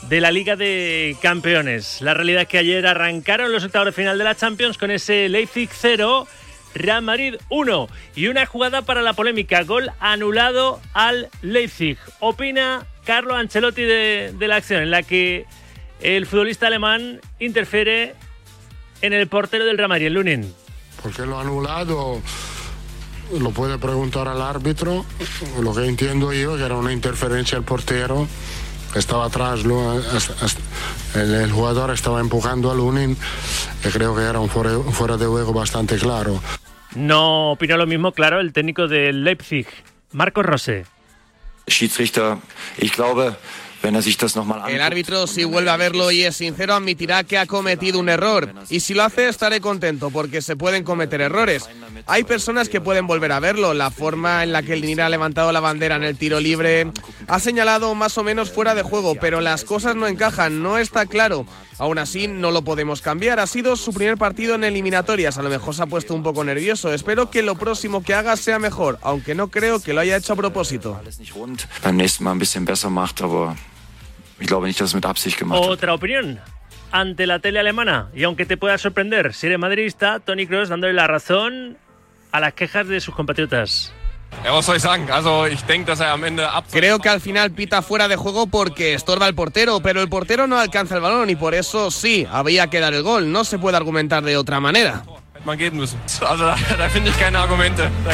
de 0.08 0.20
la 0.20 0.30
Liga 0.30 0.56
de 0.56 1.16
Campeones. 1.20 2.00
La 2.00 2.14
realidad 2.14 2.42
es 2.42 2.48
que 2.48 2.58
ayer 2.58 2.86
arrancaron 2.86 3.52
los 3.52 3.64
octavos 3.64 3.86
de 3.86 3.92
final 3.92 4.18
de 4.18 4.24
la 4.24 4.34
Champions 4.34 4.78
con 4.78 4.90
ese 4.90 5.28
Leipzig 5.28 5.70
0, 5.72 6.26
Real 6.74 7.02
Madrid 7.02 7.36
1 7.48 7.88
y 8.16 8.28
una 8.28 8.46
jugada 8.46 8.82
para 8.82 9.02
la 9.02 9.12
polémica, 9.12 9.62
gol 9.64 9.90
anulado 10.00 10.80
al 10.94 11.28
Leipzig. 11.42 11.98
Opina 12.20 12.86
Carlo 13.04 13.34
Ancelotti 13.34 13.82
de, 13.82 14.34
la 14.40 14.56
acción 14.56 14.82
en 14.82 14.90
la 14.90 15.02
que 15.02 15.46
el 16.00 16.26
futbolista 16.26 16.66
alemán 16.66 17.20
interfiere 17.38 18.14
en 19.02 19.12
el 19.12 19.28
portero 19.28 19.64
del 19.64 19.76
Real 19.76 19.88
Madrid, 19.88 20.06
el 20.06 20.14
Lunin. 20.14 20.54
¿Por 21.02 21.12
qué 21.12 21.26
lo 21.26 21.38
ha 21.38 21.42
anulado? 21.42 22.20
Lo 23.38 23.50
puede 23.50 23.78
preguntar 23.78 24.28
al 24.28 24.42
árbitro. 24.42 25.04
Lo 25.60 25.74
que 25.74 25.86
entiendo 25.86 26.32
yo 26.32 26.56
que 26.56 26.64
era 26.64 26.76
una 26.76 26.92
interferencia 26.92 27.56
del 27.56 27.64
portero 27.64 28.26
estaba 28.94 29.26
atrás, 29.26 29.60
el, 31.14 31.34
el, 31.34 31.52
jugador 31.52 31.90
estaba 31.90 32.20
empujando 32.20 32.70
a 32.70 32.74
Lunin 32.74 33.16
y 33.84 33.88
creo 33.88 34.14
que 34.14 34.22
era 34.22 34.40
un 34.40 34.48
fuera, 34.48 34.78
un 34.78 34.92
fuera 34.92 35.16
de 35.16 35.26
juego 35.26 35.52
bastante 35.52 35.96
claro. 35.96 36.40
No 36.94 37.52
opinó 37.52 37.76
lo 37.76 37.86
mismo, 37.86 38.12
claro, 38.12 38.40
el 38.40 38.52
técnico 38.52 38.88
del 38.88 39.22
Leipzig, 39.24 39.66
Marco 40.12 40.42
Rose. 40.42 40.86
Schiedsrichter, 41.68 42.38
ich 42.78 42.92
glaube, 42.92 43.36
el 43.82 44.80
árbitro, 44.80 45.26
si 45.26 45.44
vuelve 45.44 45.70
a 45.70 45.76
verlo 45.76 46.10
y 46.10 46.22
es 46.22 46.36
sincero, 46.36 46.74
admitirá 46.74 47.24
que 47.24 47.38
ha 47.38 47.46
cometido 47.46 47.98
un 47.98 48.08
error. 48.08 48.52
Y 48.68 48.80
si 48.80 48.94
lo 48.94 49.02
hace, 49.02 49.28
estaré 49.28 49.60
contento, 49.60 50.10
porque 50.10 50.42
se 50.42 50.56
pueden 50.56 50.84
cometer 50.84 51.20
errores. 51.20 51.68
Hay 52.06 52.24
personas 52.24 52.68
que 52.68 52.80
pueden 52.80 53.06
volver 53.06 53.32
a 53.32 53.40
verlo. 53.40 53.74
La 53.74 53.90
forma 53.90 54.42
en 54.42 54.52
la 54.52 54.62
que 54.62 54.74
el 54.74 54.82
Nira 54.82 55.06
ha 55.06 55.08
levantado 55.08 55.52
la 55.52 55.60
bandera 55.60 55.96
en 55.96 56.04
el 56.04 56.16
tiro 56.16 56.40
libre 56.40 56.90
ha 57.30 57.38
señalado 57.38 57.94
más 57.94 58.18
o 58.18 58.24
menos 58.24 58.50
fuera 58.50 58.74
de 58.74 58.82
juego, 58.82 59.14
pero 59.14 59.40
las 59.40 59.64
cosas 59.64 59.94
no 59.94 60.06
encajan, 60.08 60.62
no 60.62 60.78
está 60.78 61.06
claro. 61.06 61.46
Aún 61.78 61.98
así, 61.98 62.26
no 62.28 62.50
lo 62.50 62.62
podemos 62.62 63.00
cambiar. 63.00 63.40
Ha 63.40 63.46
sido 63.46 63.76
su 63.76 63.92
primer 63.94 64.18
partido 64.18 64.54
en 64.54 64.64
eliminatorias. 64.64 65.38
A 65.38 65.42
lo 65.42 65.48
mejor 65.48 65.74
se 65.74 65.82
ha 65.82 65.86
puesto 65.86 66.14
un 66.14 66.22
poco 66.22 66.44
nervioso. 66.44 66.92
Espero 66.92 67.30
que 67.30 67.42
lo 67.42 67.54
próximo 67.54 68.02
que 68.02 68.14
haga 68.14 68.36
sea 68.36 68.58
mejor, 68.58 68.98
aunque 69.02 69.34
no 69.34 69.48
creo 69.48 69.80
que 69.80 69.94
lo 69.94 70.00
haya 70.00 70.16
hecho 70.16 70.34
a 70.34 70.36
propósito. 70.36 71.00
Otra 75.60 75.94
opinión. 75.94 76.40
Ante 76.92 77.26
la 77.26 77.38
tele 77.38 77.60
alemana, 77.60 78.08
y 78.14 78.24
aunque 78.24 78.46
te 78.46 78.56
pueda 78.56 78.76
sorprender, 78.76 79.32
si 79.32 79.46
eres 79.46 79.60
madridista, 79.60 80.18
Tony 80.18 80.46
Kroos 80.46 80.68
dándole 80.68 80.92
la 80.92 81.06
razón 81.06 81.78
a 82.32 82.40
las 82.40 82.54
quejas 82.54 82.88
de 82.88 83.00
sus 83.00 83.14
compatriotas. 83.14 83.92
Creo 86.70 86.98
que 86.98 87.08
al 87.08 87.20
final 87.20 87.50
pita 87.50 87.82
fuera 87.82 88.08
de 88.08 88.16
juego 88.16 88.46
porque 88.46 88.94
estorba 88.94 89.28
el 89.28 89.34
portero, 89.34 89.80
pero 89.80 90.00
el 90.00 90.08
portero 90.08 90.46
no 90.46 90.58
alcanza 90.58 90.96
el 90.96 91.00
balón 91.00 91.30
y 91.30 91.36
por 91.36 91.54
eso 91.54 91.90
sí, 91.90 92.26
había 92.30 92.68
que 92.68 92.80
dar 92.80 92.94
el 92.94 93.02
gol. 93.02 93.30
No 93.30 93.44
se 93.44 93.58
puede 93.58 93.76
argumentar 93.76 94.22
de 94.22 94.36
otra 94.36 94.60
manera. 94.60 95.02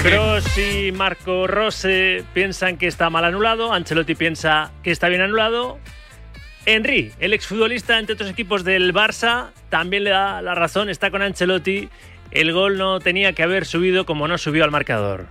Kroos 0.03 0.59
y 0.59 0.93
Marco 0.93 1.47
Rose 1.47 2.25
piensan 2.33 2.77
que 2.77 2.87
está 2.87 3.11
mal 3.11 3.25
anulado, 3.25 3.73
Ancelotti 3.73 4.15
piensa 4.15 4.71
que 4.83 4.91
está 4.91 5.09
bien 5.09 5.23
anulado 5.23 5.79
Henry, 6.67 7.13
el 7.21 7.33
exfutbolista 7.33 7.99
entre 7.99 8.15
otros 8.15 8.29
equipos 8.29 8.65
del 8.65 8.93
Barça, 8.93 9.51
también 9.71 10.03
le 10.03 10.11
da 10.11 10.43
la 10.43 10.57
razón, 10.57 10.91
está 10.91 11.13
con 11.13 11.23
Ancelotti. 11.23 11.89
El 12.33 12.53
gol 12.53 12.77
no 12.77 12.99
tenía 12.99 13.33
que 13.33 13.45
haber 13.45 13.65
subido 13.65 14.05
como 14.05 14.27
no 14.27 14.37
subió 14.37 14.65
al 14.65 14.73
marcador. 14.73 15.27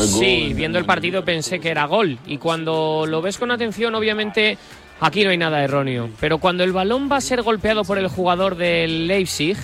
Sí, 0.00 0.52
viendo 0.54 0.78
el 0.78 0.84
partido 0.84 1.24
pensé 1.24 1.58
que 1.58 1.70
era 1.70 1.86
gol 1.86 2.18
y 2.26 2.38
cuando 2.38 3.04
lo 3.06 3.20
ves 3.20 3.36
con 3.36 3.50
atención 3.50 3.94
obviamente 3.94 4.58
aquí 5.00 5.24
no 5.24 5.30
hay 5.30 5.38
nada 5.38 5.62
erróneo, 5.62 6.10
pero 6.20 6.38
cuando 6.38 6.64
el 6.64 6.72
balón 6.72 7.08
va 7.10 7.16
a 7.16 7.20
ser 7.20 7.42
golpeado 7.42 7.84
por 7.84 7.98
el 7.98 8.08
jugador 8.08 8.56
del 8.56 9.06
Leipzig, 9.06 9.56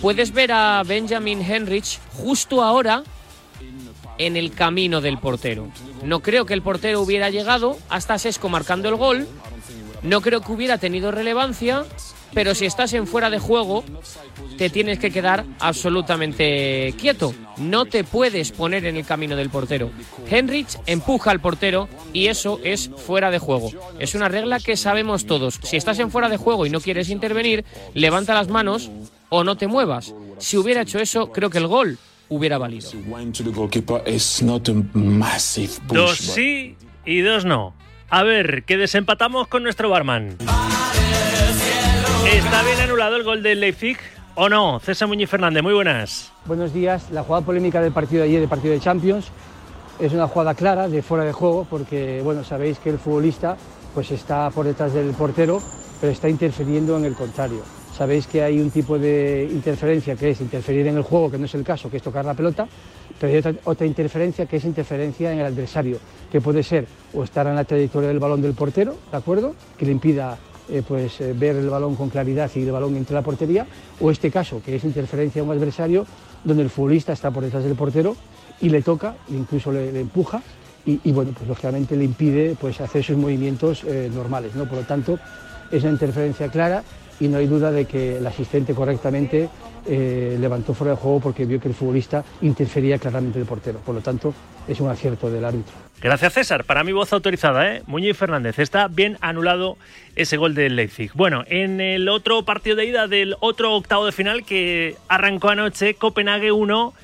puedes 0.00 0.32
ver 0.32 0.52
a 0.52 0.82
Benjamin 0.84 1.42
Henrich 1.42 2.00
justo 2.14 2.62
ahora 2.62 3.02
en 4.18 4.36
el 4.36 4.52
camino 4.52 5.00
del 5.00 5.18
portero. 5.18 5.68
No 6.02 6.20
creo 6.20 6.44
que 6.44 6.54
el 6.54 6.62
portero 6.62 7.00
hubiera 7.00 7.30
llegado 7.30 7.78
hasta 7.88 8.18
Sesco 8.18 8.48
marcando 8.48 8.88
el 8.88 8.96
gol. 8.96 9.26
No 10.02 10.20
creo 10.20 10.40
que 10.42 10.52
hubiera 10.52 10.78
tenido 10.78 11.10
relevancia, 11.10 11.84
pero 12.34 12.54
si 12.54 12.66
estás 12.66 12.92
en 12.92 13.06
fuera 13.06 13.30
de 13.30 13.38
juego, 13.38 13.84
te 14.58 14.70
tienes 14.70 14.98
que 14.98 15.10
quedar 15.10 15.44
absolutamente 15.60 16.94
quieto. 16.98 17.34
No 17.56 17.86
te 17.86 18.04
puedes 18.04 18.52
poner 18.52 18.84
en 18.84 18.96
el 18.96 19.06
camino 19.06 19.36
del 19.36 19.50
portero. 19.50 19.90
Henrich 20.28 20.78
empuja 20.86 21.30
al 21.30 21.40
portero 21.40 21.88
y 22.12 22.26
eso 22.26 22.60
es 22.64 22.90
fuera 22.96 23.30
de 23.30 23.38
juego. 23.38 23.70
Es 23.98 24.14
una 24.14 24.28
regla 24.28 24.60
que 24.60 24.76
sabemos 24.76 25.26
todos. 25.26 25.58
Si 25.62 25.76
estás 25.76 25.98
en 25.98 26.10
fuera 26.10 26.28
de 26.28 26.36
juego 26.36 26.66
y 26.66 26.70
no 26.70 26.80
quieres 26.80 27.08
intervenir, 27.08 27.64
levanta 27.94 28.34
las 28.34 28.48
manos 28.48 28.90
o 29.30 29.44
no 29.44 29.56
te 29.56 29.66
muevas. 29.66 30.14
Si 30.38 30.56
hubiera 30.56 30.82
hecho 30.82 30.98
eso, 30.98 31.32
creo 31.32 31.50
que 31.50 31.58
el 31.58 31.66
gol 31.66 31.98
hubiera 32.28 32.58
valido. 32.58 32.90
Dos 35.86 36.18
sí 36.18 36.76
y 37.04 37.20
dos 37.20 37.44
no. 37.44 37.74
A 38.10 38.22
ver, 38.22 38.64
que 38.64 38.76
desempatamos 38.76 39.48
con 39.48 39.62
nuestro 39.62 39.90
barman. 39.90 40.36
¿Está 42.32 42.62
bien 42.62 42.80
anulado 42.80 43.16
el 43.16 43.22
gol 43.22 43.42
del 43.42 43.60
Leipzig 43.60 43.98
o 44.34 44.48
no? 44.48 44.80
César 44.80 45.08
Muñiz 45.08 45.28
Fernández, 45.28 45.62
muy 45.62 45.74
buenas. 45.74 46.32
Buenos 46.46 46.72
días. 46.72 47.10
La 47.10 47.22
jugada 47.22 47.44
polémica 47.44 47.80
del 47.80 47.92
partido 47.92 48.22
de 48.22 48.28
ayer, 48.28 48.40
del 48.40 48.48
partido 48.48 48.74
de 48.74 48.80
Champions, 48.80 49.26
es 49.98 50.12
una 50.12 50.28
jugada 50.28 50.54
clara 50.54 50.88
de 50.88 51.02
fuera 51.02 51.24
de 51.24 51.32
juego 51.32 51.66
porque, 51.68 52.20
bueno, 52.22 52.44
sabéis 52.44 52.78
que 52.78 52.90
el 52.90 52.98
futbolista 52.98 53.56
pues 53.94 54.10
está 54.10 54.50
por 54.50 54.66
detrás 54.66 54.92
del 54.94 55.10
portero, 55.10 55.60
pero 56.00 56.12
está 56.12 56.28
interfiriendo 56.28 56.96
en 56.96 57.04
el 57.04 57.14
contrario. 57.14 57.62
Sabéis 57.98 58.28
que 58.28 58.44
hay 58.44 58.60
un 58.60 58.70
tipo 58.70 58.96
de 58.96 59.48
interferencia 59.50 60.14
que 60.14 60.30
es 60.30 60.40
interferir 60.40 60.86
en 60.86 60.96
el 60.98 61.02
juego, 61.02 61.32
que 61.32 61.36
no 61.36 61.46
es 61.46 61.54
el 61.56 61.64
caso, 61.64 61.90
que 61.90 61.96
es 61.96 62.02
tocar 62.02 62.24
la 62.24 62.34
pelota, 62.34 62.68
pero 63.18 63.32
hay 63.32 63.58
otra, 63.64 63.84
interferencia 63.88 64.46
que 64.46 64.58
es 64.58 64.64
interferencia 64.64 65.32
en 65.32 65.40
el 65.40 65.46
adversario, 65.46 65.98
que 66.30 66.40
puede 66.40 66.62
ser 66.62 66.86
o 67.12 67.24
estar 67.24 67.48
en 67.48 67.56
la 67.56 67.64
trayectoria 67.64 68.08
del 68.08 68.20
balón 68.20 68.40
del 68.40 68.54
portero, 68.54 68.96
¿de 69.10 69.16
acuerdo? 69.16 69.56
Que 69.76 69.84
le 69.84 69.90
impida 69.90 70.38
eh, 70.68 70.84
pues, 70.86 71.20
eh, 71.20 71.34
ver 71.36 71.56
el 71.56 71.68
balón 71.68 71.96
con 71.96 72.08
claridad 72.08 72.48
y 72.54 72.62
el 72.62 72.70
balón 72.70 72.94
entre 72.94 73.14
la 73.14 73.22
portería, 73.22 73.66
o 73.98 74.12
este 74.12 74.30
caso, 74.30 74.62
que 74.64 74.76
es 74.76 74.84
interferencia 74.84 75.42
en 75.42 75.48
un 75.48 75.56
adversario, 75.56 76.06
donde 76.44 76.62
el 76.62 76.70
futbolista 76.70 77.14
está 77.14 77.32
por 77.32 77.42
detrás 77.42 77.64
del 77.64 77.74
portero 77.74 78.14
y 78.60 78.68
le 78.68 78.80
toca, 78.80 79.16
incluso 79.30 79.72
le, 79.72 79.98
empuja, 79.98 80.40
y, 80.86 81.10
bueno, 81.10 81.32
pues 81.36 81.48
lógicamente 81.48 81.96
le 81.96 82.04
impide 82.04 82.56
pues, 82.58 82.80
hacer 82.80 83.02
sus 83.02 83.16
movimientos 83.16 83.82
eh, 83.82 84.08
normales. 84.14 84.54
¿no? 84.54 84.66
Por 84.66 84.78
lo 84.78 84.84
tanto, 84.84 85.18
es 85.70 85.82
una 85.82 85.92
interferencia 85.92 86.48
clara 86.48 86.82
y 87.20 87.28
no 87.28 87.38
hay 87.38 87.46
duda 87.46 87.70
de 87.70 87.84
que 87.84 88.16
el 88.18 88.26
asistente 88.26 88.74
correctamente 88.74 89.48
eh, 89.86 90.36
levantó 90.38 90.74
fuera 90.74 90.92
de 90.92 90.98
juego 90.98 91.20
porque 91.20 91.44
vio 91.44 91.60
que 91.60 91.68
el 91.68 91.74
futbolista 91.74 92.24
interfería 92.42 92.98
claramente 92.98 93.38
el 93.38 93.46
portero. 93.46 93.78
Por 93.78 93.94
lo 93.94 94.00
tanto, 94.00 94.34
es 94.66 94.80
un 94.80 94.88
acierto 94.88 95.30
del 95.30 95.44
árbitro. 95.44 95.72
Gracias 96.00 96.34
César, 96.34 96.64
para 96.64 96.84
mi 96.84 96.92
voz 96.92 97.12
autorizada, 97.12 97.74
¿eh? 97.74 97.82
Muñoz 97.86 98.16
Fernández, 98.16 98.58
está 98.60 98.86
bien 98.86 99.18
anulado 99.20 99.78
ese 100.14 100.36
gol 100.36 100.54
del 100.54 100.76
Leipzig. 100.76 101.10
Bueno, 101.14 101.42
en 101.48 101.80
el 101.80 102.08
otro 102.08 102.44
partido 102.44 102.76
de 102.76 102.84
ida 102.84 103.08
del 103.08 103.34
otro 103.40 103.74
octavo 103.74 104.06
de 104.06 104.12
final 104.12 104.44
que 104.44 104.96
arrancó 105.08 105.48
anoche, 105.48 105.94
Copenhague 105.94 106.52
1, 106.52 106.94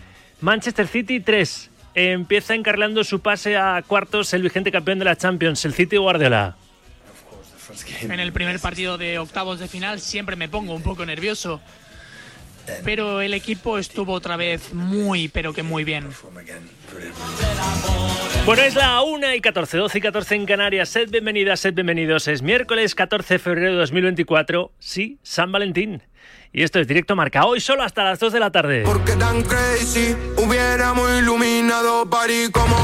Manchester 0.42 0.86
City 0.86 1.20
3. 1.20 1.70
Empieza 1.96 2.54
encarrilando 2.54 3.02
su 3.02 3.20
pase 3.20 3.56
a 3.56 3.82
cuartos 3.86 4.32
el 4.34 4.42
vigente 4.42 4.70
campeón 4.70 4.98
de 4.98 5.06
la 5.06 5.16
Champions, 5.16 5.64
el 5.64 5.74
City 5.74 5.96
Guardiola. 5.96 6.56
En 8.02 8.20
el 8.20 8.32
primer 8.32 8.60
partido 8.60 8.98
de 8.98 9.18
octavos 9.18 9.58
de 9.58 9.68
final 9.68 10.00
siempre 10.00 10.36
me 10.36 10.48
pongo 10.48 10.74
un 10.74 10.82
poco 10.82 11.04
nervioso. 11.06 11.60
Pero 12.82 13.20
el 13.20 13.34
equipo 13.34 13.78
estuvo 13.78 14.12
otra 14.12 14.36
vez 14.36 14.72
muy, 14.72 15.28
pero 15.28 15.52
que 15.52 15.62
muy 15.62 15.84
bien. 15.84 16.08
Bueno, 18.46 18.62
es 18.62 18.74
la 18.74 19.02
1 19.02 19.34
y 19.34 19.40
14, 19.40 19.78
12 19.78 19.98
y 19.98 20.00
14 20.00 20.34
en 20.34 20.46
Canarias. 20.46 20.88
Sed 20.88 21.10
bienvenidas, 21.10 21.60
sed 21.60 21.74
bienvenidos. 21.74 22.28
Es 22.28 22.42
miércoles 22.42 22.94
14 22.94 23.34
de 23.34 23.38
febrero 23.38 23.72
de 23.72 23.76
2024. 23.78 24.72
Sí, 24.78 25.18
San 25.22 25.52
Valentín. 25.52 26.02
Y 26.52 26.62
esto 26.62 26.78
es 26.78 26.86
directo 26.86 27.16
marca 27.16 27.44
hoy 27.46 27.60
solo 27.60 27.82
hasta 27.82 28.04
las 28.04 28.18
2 28.18 28.32
de 28.32 28.40
la 28.40 28.50
tarde. 28.50 28.82
Porque 28.84 29.12
tan 29.12 29.42
crazy, 29.42 30.14
hubiéramos 30.36 31.10
iluminado 31.18 32.08
París 32.08 32.50
como 32.50 32.76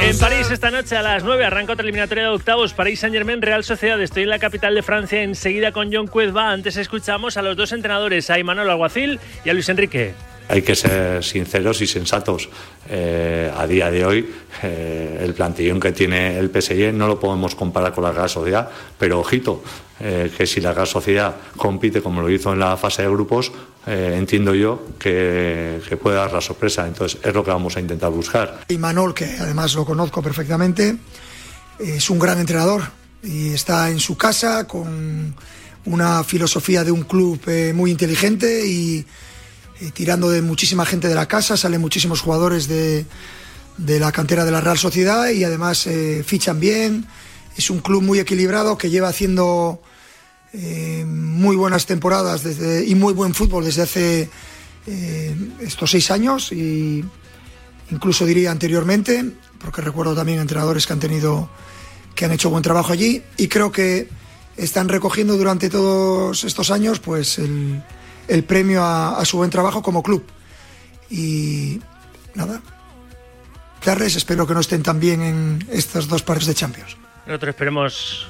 En 0.00 0.18
París 0.18 0.50
esta 0.50 0.70
noche 0.70 0.96
a 0.96 1.02
las 1.02 1.24
9 1.24 1.44
arranca 1.44 1.72
otra 1.72 1.82
eliminatoria 1.82 2.24
de 2.24 2.28
octavos 2.30 2.74
París 2.74 3.00
Saint 3.00 3.14
Germain 3.14 3.40
Real 3.40 3.64
Sociedad. 3.64 4.00
Estoy 4.00 4.24
en 4.24 4.28
la 4.28 4.38
capital 4.38 4.74
de 4.74 4.82
Francia 4.82 5.22
enseguida 5.22 5.72
con 5.72 5.92
John 5.92 6.06
Cuezba. 6.06 6.50
Antes 6.50 6.76
escuchamos 6.76 7.36
a 7.36 7.42
los 7.42 7.56
dos 7.56 7.72
entrenadores, 7.72 8.28
a 8.30 8.38
Imanol 8.38 8.70
Alguacil 8.70 9.20
y 9.44 9.50
a 9.50 9.54
Luis 9.54 9.68
Enrique. 9.68 10.14
Hay 10.48 10.62
que 10.62 10.74
ser 10.74 11.24
sinceros 11.24 11.80
y 11.80 11.86
sensatos. 11.86 12.50
Eh, 12.88 13.50
a 13.56 13.66
día 13.66 13.90
de 13.90 14.04
hoy, 14.04 14.30
eh, 14.62 15.20
el 15.22 15.32
plantillón 15.32 15.80
que 15.80 15.92
tiene 15.92 16.38
el 16.38 16.50
PSG 16.50 16.92
no 16.92 17.08
lo 17.08 17.18
podemos 17.18 17.54
comparar 17.54 17.94
con 17.94 18.04
la 18.04 18.12
Real 18.12 18.28
Sociedad, 18.28 18.68
pero 18.98 19.20
ojito, 19.20 19.62
eh, 20.00 20.32
que 20.36 20.46
si 20.46 20.60
la 20.60 20.72
Real 20.72 20.86
Sociedad 20.86 21.36
compite 21.56 22.02
como 22.02 22.20
lo 22.20 22.30
hizo 22.30 22.52
en 22.52 22.58
la 22.58 22.76
fase 22.76 23.02
de 23.02 23.08
grupos, 23.08 23.52
entiendo 23.86 24.54
yo 24.54 24.82
que, 24.98 25.78
que, 25.86 25.98
puede 25.98 26.16
dar 26.16 26.32
la 26.32 26.40
sorpresa. 26.40 26.86
Entonces, 26.86 27.20
es 27.22 27.34
lo 27.34 27.44
que 27.44 27.50
vamos 27.50 27.76
a 27.76 27.80
intentar 27.80 28.10
buscar. 28.10 28.60
Y 28.68 28.78
Manol, 28.78 29.12
que 29.12 29.26
además 29.38 29.74
lo 29.74 29.84
conozco 29.84 30.22
perfectamente, 30.22 30.96
es 31.78 32.08
un 32.08 32.18
gran 32.18 32.38
entrenador 32.40 32.82
y 33.22 33.50
está 33.50 33.90
en 33.90 34.00
su 34.00 34.16
casa 34.16 34.66
con 34.66 35.34
una 35.84 36.24
filosofía 36.24 36.82
de 36.82 36.92
un 36.92 37.02
club 37.02 37.40
muy 37.74 37.90
inteligente 37.90 38.66
y 38.66 39.04
eh, 39.80 39.90
tirando 39.92 40.30
de 40.30 40.40
muchísima 40.40 40.86
gente 40.86 41.08
de 41.08 41.14
la 41.14 41.26
casa, 41.26 41.56
salen 41.56 41.80
muchísimos 41.80 42.20
jugadores 42.20 42.68
de, 42.68 43.04
de 43.76 43.98
la 43.98 44.12
cantera 44.12 44.44
de 44.44 44.52
la 44.52 44.60
Real 44.60 44.78
Sociedad 44.78 45.28
y 45.30 45.42
además 45.42 45.86
eh, 45.86 46.22
fichan 46.24 46.60
bien. 46.60 47.06
Es 47.56 47.70
un 47.70 47.80
club 47.80 48.02
muy 48.02 48.18
equilibrado 48.18 48.76
que 48.76 48.90
lleva 48.90 49.08
haciendo 49.08 49.80
eh, 50.52 51.04
muy 51.06 51.56
buenas 51.56 51.86
temporadas 51.86 52.42
desde, 52.42 52.84
y 52.84 52.94
muy 52.94 53.12
buen 53.12 53.34
fútbol 53.34 53.64
desde 53.64 53.82
hace 53.82 54.30
estos 55.60 55.90
seis 55.90 56.10
años 56.10 56.52
y 56.52 57.02
incluso 57.90 58.26
diría 58.26 58.50
anteriormente, 58.50 59.24
porque 59.58 59.80
recuerdo 59.80 60.14
también 60.14 60.40
entrenadores 60.40 60.86
que 60.86 60.92
han 60.92 61.00
tenido 61.00 61.48
que 62.14 62.24
han 62.24 62.32
hecho 62.32 62.50
buen 62.50 62.62
trabajo 62.62 62.92
allí 62.92 63.22
y 63.36 63.48
creo 63.48 63.72
que 63.72 64.08
están 64.56 64.88
recogiendo 64.88 65.36
durante 65.36 65.68
todos 65.68 66.44
estos 66.44 66.70
años 66.70 67.00
pues 67.00 67.38
el, 67.38 67.82
premio 68.46 68.84
a, 68.84 69.24
su 69.24 69.38
buen 69.38 69.50
trabajo 69.50 69.82
como 69.82 70.02
club. 70.02 70.24
Y 71.10 71.80
nada, 72.34 72.62
darles, 73.84 74.16
espero 74.16 74.46
que 74.46 74.54
no 74.54 74.60
estén 74.60 74.82
tan 74.82 75.00
bien 75.00 75.22
en 75.22 75.66
estos 75.70 76.08
dos 76.08 76.22
pares 76.22 76.46
de 76.46 76.54
Champions. 76.54 76.96
Nosotros 77.26 77.50
esperemos 77.50 78.28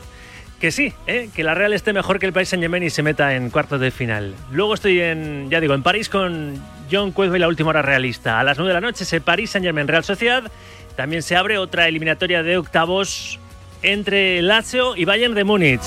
que 0.61 0.71
sí, 0.71 0.93
¿eh? 1.07 1.29
que 1.35 1.45
la 1.45 1.55
Real 1.55 1.73
esté 1.73 1.93
mejor 1.93 2.19
que 2.19 2.27
el 2.27 2.33
país 2.33 2.49
Saint 2.49 2.63
Germain 2.63 2.83
y 2.83 2.91
se 2.91 3.03
meta 3.03 3.35
en 3.35 3.51
cuartos 3.51 3.81
de 3.81 3.91
final. 3.91 4.35
Luego 4.51 4.75
estoy 4.75 5.01
en, 5.01 5.51
ya 5.51 5.61
digo, 5.61 5.75
en 5.75 5.83
París 5.83 6.09
con 6.09 6.55
John 6.91 7.13
Cuezba 7.13 7.37
y 7.37 7.41
la 7.41 7.49
última 7.49 7.71
hora 7.71 7.83
realista. 7.83 8.41
A 8.41 8.45
las 8.45 8.57
9 8.57 8.69
de 8.69 8.75
la 8.75 8.81
noche 8.81 9.05
se 9.05 9.21
París 9.21 9.51
Saint 9.51 9.65
Germain 9.65 9.89
Real 9.89 10.05
Sociedad. 10.05 10.51
También 10.97 11.23
se 11.23 11.37
abre 11.37 11.59
otra 11.59 11.89
eliminatoria 11.89 12.43
de 12.43 12.57
octavos 12.57 13.39
entre 13.83 14.41
Lazio 14.43 14.97
y 14.97 15.05
Bayern 15.05 15.35
de 15.35 15.45
Múnich. 15.45 15.83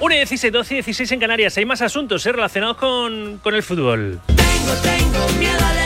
1 0.00 0.14
y 0.14 0.16
16, 0.18 0.52
12 0.52 0.74
y 0.74 0.76
16 0.78 1.12
en 1.12 1.20
Canarias. 1.20 1.56
Hay 1.56 1.64
más 1.64 1.82
asuntos 1.82 2.24
¿eh? 2.26 2.32
relacionados 2.32 2.76
con, 2.76 3.38
con 3.38 3.54
el 3.54 3.62
fútbol. 3.62 4.20
Tengo, 4.26 4.74
tengo 4.82 5.38
miedo 5.38 5.79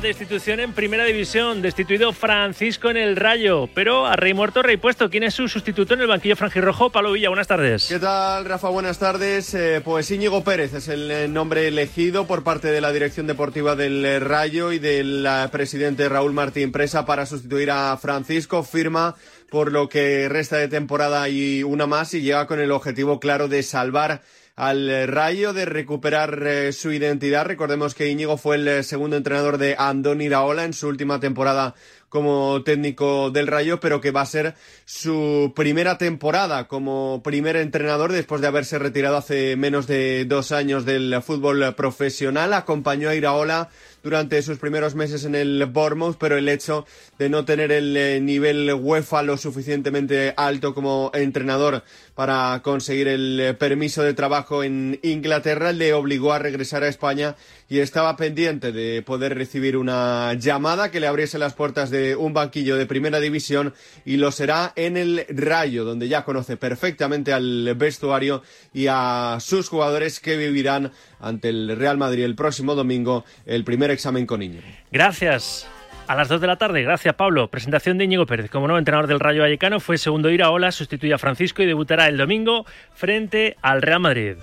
Destitución 0.00 0.60
en 0.60 0.72
primera 0.72 1.04
división. 1.04 1.60
Destituido 1.60 2.12
Francisco 2.12 2.88
en 2.88 2.96
el 2.96 3.16
Rayo. 3.16 3.68
Pero 3.74 4.06
a 4.06 4.14
rey 4.14 4.32
muerto, 4.32 4.62
rey 4.62 4.76
puesto. 4.76 5.10
¿Quién 5.10 5.24
es 5.24 5.34
su 5.34 5.48
sustituto 5.48 5.94
en 5.94 6.00
el 6.00 6.06
banquillo 6.06 6.36
franjirrojo? 6.36 6.90
Pablo 6.90 7.12
Villa, 7.12 7.28
buenas 7.28 7.48
tardes. 7.48 7.86
¿Qué 7.88 7.98
tal, 7.98 8.44
Rafa? 8.44 8.68
Buenas 8.68 8.98
tardes. 8.98 9.54
Eh, 9.54 9.80
pues 9.84 10.10
Íñigo 10.10 10.44
Pérez 10.44 10.72
es 10.74 10.88
el 10.88 11.10
eh, 11.10 11.28
nombre 11.28 11.66
elegido 11.66 12.26
por 12.26 12.44
parte 12.44 12.68
de 12.68 12.80
la 12.80 12.92
dirección 12.92 13.26
deportiva 13.26 13.74
del 13.74 14.20
Rayo 14.20 14.72
y 14.72 14.78
del 14.78 15.26
presidente 15.50 16.08
Raúl 16.08 16.32
Martín 16.32 16.70
Presa 16.70 17.04
para 17.04 17.26
sustituir 17.26 17.70
a 17.70 17.96
Francisco. 17.96 18.62
Firma 18.62 19.16
por 19.50 19.72
lo 19.72 19.88
que 19.88 20.28
resta 20.28 20.56
de 20.56 20.68
temporada 20.68 21.28
y 21.28 21.62
una 21.62 21.86
más 21.86 22.14
y 22.14 22.20
llega 22.20 22.46
con 22.46 22.60
el 22.60 22.70
objetivo 22.70 23.18
claro 23.18 23.48
de 23.48 23.62
salvar 23.62 24.22
al 24.58 25.06
Rayo, 25.06 25.52
de 25.52 25.66
recuperar 25.66 26.44
eh, 26.44 26.72
su 26.72 26.90
identidad. 26.90 27.46
Recordemos 27.46 27.94
que 27.94 28.08
Íñigo 28.08 28.36
fue 28.36 28.56
el 28.56 28.66
eh, 28.66 28.82
segundo 28.82 29.16
entrenador 29.16 29.56
de 29.56 29.76
Andoni 29.78 30.28
Raola 30.28 30.64
en 30.64 30.72
su 30.72 30.88
última 30.88 31.20
temporada 31.20 31.76
como 32.08 32.64
técnico 32.64 33.30
del 33.30 33.46
Rayo, 33.46 33.78
pero 33.78 34.00
que 34.00 34.10
va 34.10 34.22
a 34.22 34.26
ser 34.26 34.56
su 34.84 35.52
primera 35.54 35.96
temporada 35.96 36.66
como 36.66 37.22
primer 37.22 37.54
entrenador 37.54 38.10
después 38.10 38.40
de 38.40 38.48
haberse 38.48 38.80
retirado 38.80 39.16
hace 39.16 39.54
menos 39.54 39.86
de 39.86 40.24
dos 40.24 40.50
años 40.50 40.84
del 40.84 41.22
fútbol 41.22 41.74
profesional. 41.76 42.52
Acompañó 42.52 43.10
a 43.10 43.14
Iraola 43.14 43.68
durante 44.08 44.40
sus 44.40 44.56
primeros 44.56 44.94
meses 44.94 45.26
en 45.26 45.34
el 45.34 45.66
Bournemouth, 45.66 46.16
pero 46.18 46.38
el 46.38 46.48
hecho 46.48 46.86
de 47.18 47.28
no 47.28 47.44
tener 47.44 47.70
el 47.70 47.94
eh, 47.94 48.20
nivel 48.22 48.72
UEFA 48.72 49.22
lo 49.22 49.36
suficientemente 49.36 50.32
alto 50.34 50.72
como 50.72 51.10
entrenador 51.12 51.84
para 52.14 52.58
conseguir 52.64 53.06
el 53.06 53.38
eh, 53.38 53.52
permiso 53.52 54.02
de 54.02 54.14
trabajo 54.14 54.64
en 54.64 54.98
Inglaterra 55.02 55.72
le 55.72 55.92
obligó 55.92 56.32
a 56.32 56.38
regresar 56.38 56.84
a 56.84 56.88
España 56.88 57.36
y 57.68 57.80
estaba 57.80 58.16
pendiente 58.16 58.72
de 58.72 59.02
poder 59.02 59.34
recibir 59.34 59.76
una 59.76 60.32
llamada 60.32 60.90
que 60.90 61.00
le 61.00 61.06
abriese 61.06 61.38
las 61.38 61.52
puertas 61.52 61.90
de 61.90 62.16
un 62.16 62.32
banquillo 62.32 62.78
de 62.78 62.86
primera 62.86 63.20
división 63.20 63.74
y 64.06 64.16
lo 64.16 64.32
será 64.32 64.72
en 64.74 64.96
el 64.96 65.26
Rayo, 65.28 65.84
donde 65.84 66.08
ya 66.08 66.24
conoce 66.24 66.56
perfectamente 66.56 67.34
al 67.34 67.74
vestuario 67.76 68.42
y 68.72 68.86
a 68.88 69.36
sus 69.40 69.68
jugadores 69.68 70.18
que 70.18 70.38
vivirán 70.38 70.92
ante 71.20 71.48
el 71.48 71.76
Real 71.76 71.98
Madrid 71.98 72.24
el 72.24 72.34
próximo 72.34 72.74
domingo 72.74 73.24
el 73.46 73.64
primer 73.64 73.90
examen 73.90 74.26
con 74.26 74.42
Íñigo. 74.42 74.66
Gracias. 74.90 75.68
A 76.08 76.14
las 76.14 76.28
2 76.28 76.40
de 76.40 76.46
la 76.46 76.56
tarde, 76.56 76.82
gracias 76.82 77.14
Pablo. 77.16 77.50
Presentación 77.50 77.98
de 77.98 78.04
Íñigo 78.04 78.24
Pérez 78.24 78.50
como 78.50 78.66
nuevo 78.66 78.78
entrenador 78.78 79.08
del 79.08 79.20
Rayo 79.20 79.42
Vallecano. 79.42 79.78
Fue 79.78 79.98
segundo 79.98 80.30
ir 80.30 80.42
a 80.42 80.50
Ola, 80.50 80.72
sustituye 80.72 81.12
a 81.12 81.18
Francisco 81.18 81.62
y 81.62 81.66
debutará 81.66 82.08
el 82.08 82.16
domingo 82.16 82.64
frente 82.94 83.58
al 83.60 83.82
Real 83.82 84.00
Madrid. 84.00 84.36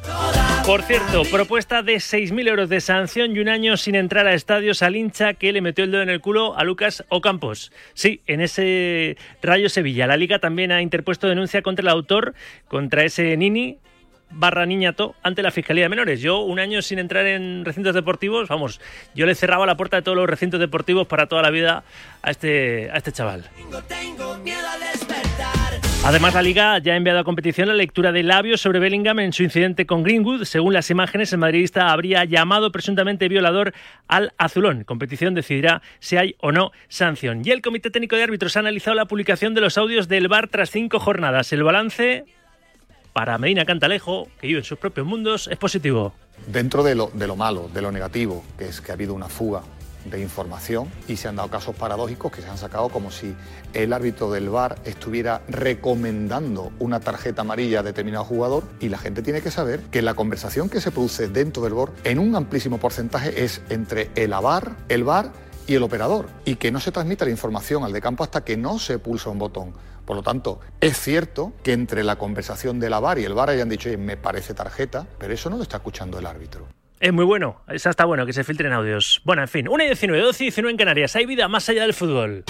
Por 0.64 0.84
cierto, 0.84 1.24
propuesta 1.32 1.82
de 1.82 1.96
6.000 1.96 2.48
euros 2.50 2.70
de 2.70 2.82
sanción 2.82 3.36
y 3.36 3.40
un 3.40 3.50
año 3.50 3.78
sin 3.78 3.96
entrar 3.96 4.28
a 4.28 4.36
estadios 4.36 4.84
al 4.84 4.96
hincha 4.96 5.34
que 5.34 5.52
le 5.54 5.62
metió 5.62 5.84
el 5.84 5.92
dedo 5.92 6.04
en 6.04 6.10
el 6.10 6.22
culo 6.22 6.58
a 6.58 6.64
Lucas 6.64 7.04
Ocampos. 7.10 7.72
Sí, 7.96 8.22
en 8.28 8.42
ese 8.42 9.18
Rayo 9.42 9.70
Sevilla. 9.70 10.06
La 10.06 10.18
Liga 10.18 10.38
también 10.38 10.72
ha 10.72 10.84
interpuesto 10.84 11.28
denuncia 11.28 11.64
contra 11.64 11.82
el 11.82 11.90
autor, 11.90 12.36
contra 12.68 13.04
ese 13.04 13.38
Nini, 13.38 13.78
barra 14.32 14.66
niñato 14.66 15.16
ante 15.24 15.42
la 15.42 15.52
Fiscalía 15.52 15.84
de 15.84 15.90
Menores. 15.90 16.22
Yo, 16.22 16.40
un 16.40 16.60
año 16.60 16.82
sin 16.82 17.00
entrar 17.00 17.26
en 17.26 17.66
recintos 17.66 17.94
deportivos, 17.94 18.48
vamos, 18.50 18.82
yo 19.14 19.26
le 19.26 19.36
cerraba 19.36 19.66
la 19.66 19.78
puerta 19.78 19.98
de 19.98 20.04
todos 20.04 20.18
los 20.18 20.30
recintos 20.30 20.60
deportivos 20.60 21.08
para 21.08 21.28
toda 21.28 21.42
la 21.42 21.50
vida 21.50 21.84
a 22.22 22.32
este, 22.32 22.90
a 22.92 22.98
este 22.98 23.12
chaval. 23.12 23.46
Además, 26.08 26.36
la 26.36 26.44
Liga 26.44 26.78
ya 26.78 26.94
ha 26.94 26.98
enviado 26.98 27.18
a 27.18 27.24
competición 27.24 27.68
la 27.68 27.74
lectura 27.74 28.12
de 28.12 28.22
labios 28.22 28.62
sobre 28.62 28.78
Bellingham 28.78 29.18
en 29.18 29.34
su 29.34 29.42
incidente 29.42 29.88
con 29.88 30.04
Greenwood. 30.04 30.44
Según 30.44 30.72
las 30.72 30.92
imágenes, 30.92 31.34
el 31.34 31.40
madridista 31.40 31.92
habría 31.92 32.26
llamado 32.26 32.72
presuntamente 32.72 33.28
violador 33.28 33.74
al 34.08 34.32
azulón. 34.38 34.84
Competición 34.84 35.34
decidirá 35.34 35.82
si 35.98 36.18
hay 36.18 36.36
o 36.42 36.52
no 36.52 36.72
sanción. 36.90 37.42
Y 37.44 37.50
el 37.50 37.64
Comité 37.64 37.90
Técnico 37.90 38.16
de 38.16 38.22
Árbitros 38.22 38.56
ha 38.56 38.60
analizado 38.60 38.96
la 38.96 39.06
publicación 39.06 39.56
de 39.56 39.62
los 39.62 39.80
audios 39.80 40.08
del 40.08 40.28
VAR 40.28 40.48
tras 40.48 40.70
cinco 40.70 41.00
jornadas. 41.00 41.52
El 41.52 41.64
balance 41.64 42.26
para 43.16 43.38
Medina 43.38 43.64
Cantalejo, 43.64 44.28
que 44.42 44.48
vive 44.48 44.60
en 44.60 44.66
sus 44.66 44.78
propios 44.78 45.08
mundos, 45.08 45.48
es 45.50 45.58
positivo. 45.58 46.14
Dentro 46.48 46.84
de 46.84 46.96
lo, 46.96 47.36
malo, 47.38 47.70
de 47.74 47.82
lo 47.82 47.90
negativo, 47.90 48.44
que 48.58 48.68
es 48.68 48.82
que 48.82 48.92
ha 48.92 48.96
habido 48.96 49.14
una 49.14 49.30
fuga 49.30 49.62
de 50.04 50.20
información 50.20 50.90
y 51.08 51.16
se 51.16 51.30
han 51.30 51.38
dado 51.38 51.50
casos 51.50 51.78
paradójicos 51.78 52.30
que 52.30 52.42
se 52.42 52.50
han 52.50 52.58
sacado 52.58 52.90
como 52.90 53.12
si 53.12 53.34
el 53.74 53.94
árbitro 53.94 54.30
del 54.32 54.50
VAR 54.50 54.76
estuviera 54.84 55.42
recomendando 55.48 56.74
una 56.78 57.00
tarjeta 57.00 57.44
amarilla 57.44 57.80
a 57.80 57.84
determinado 57.84 58.26
jugador 58.26 58.66
y 58.82 58.90
la 58.90 58.98
gente 58.98 59.22
tiene 59.22 59.42
que 59.42 59.50
saber 59.50 59.80
que 59.92 60.02
la 60.02 60.14
conversación 60.14 60.70
que 60.70 60.82
se 60.82 60.92
produce 60.92 61.30
dentro 61.30 61.64
del 61.64 61.74
VAR 61.74 61.92
en 62.04 62.20
un 62.20 62.36
amplísimo 62.36 62.80
porcentaje 62.80 63.46
es 63.46 63.62
entre 63.70 64.12
el 64.16 64.34
AVAR, 64.34 64.76
el 64.90 65.06
VAR 65.06 65.32
y 65.68 65.76
el 65.76 65.84
operador 65.84 66.28
y 66.44 66.58
que 66.58 66.70
no 66.70 66.82
se 66.82 66.92
transmita 66.92 67.24
la 67.24 67.32
información 67.32 67.86
al 67.86 67.94
de 67.94 68.02
campo 68.02 68.26
hasta 68.26 68.44
que 68.44 68.58
no 68.58 68.78
se 68.78 69.00
pulsa 69.00 69.30
un 69.30 69.40
botón. 69.40 69.74
Por 70.06 70.16
lo 70.16 70.24
tanto, 70.24 70.60
es 70.82 71.00
cierto 71.00 71.54
que 71.64 71.74
entre 71.74 72.04
la 72.04 72.18
conversación 72.18 72.80
de 72.80 72.90
la 72.90 73.00
VAR 73.00 73.20
y 73.20 73.24
el 73.24 73.34
VAR 73.34 73.50
hayan 73.50 73.70
dicho, 73.70 73.90
me 73.98 74.18
parece 74.18 74.54
tarjeta, 74.54 75.08
pero 75.18 75.34
eso 75.34 75.50
no 75.50 75.58
lo 75.58 75.64
está 75.64 75.78
escuchando 75.78 76.20
el 76.20 76.26
árbitro. 76.26 76.68
Es 77.00 77.12
muy 77.12 77.26
bueno, 77.26 77.62
esa 77.68 77.90
está 77.90 78.06
bueno, 78.06 78.26
que 78.26 78.34
se 78.34 78.44
filtren 78.44 78.72
audios. 78.72 79.22
Bueno, 79.26 79.42
en 79.42 79.48
fin, 79.48 79.68
1 79.68 79.84
y 79.84 79.88
19, 79.88 80.24
12 80.24 80.44
y 80.44 80.46
19 80.48 80.72
en 80.72 80.78
Canarias. 80.78 81.16
Hay 81.16 81.26
vida 81.26 81.48
más 81.48 81.68
allá 81.70 81.82
del 81.82 81.94
fútbol. 81.94 82.46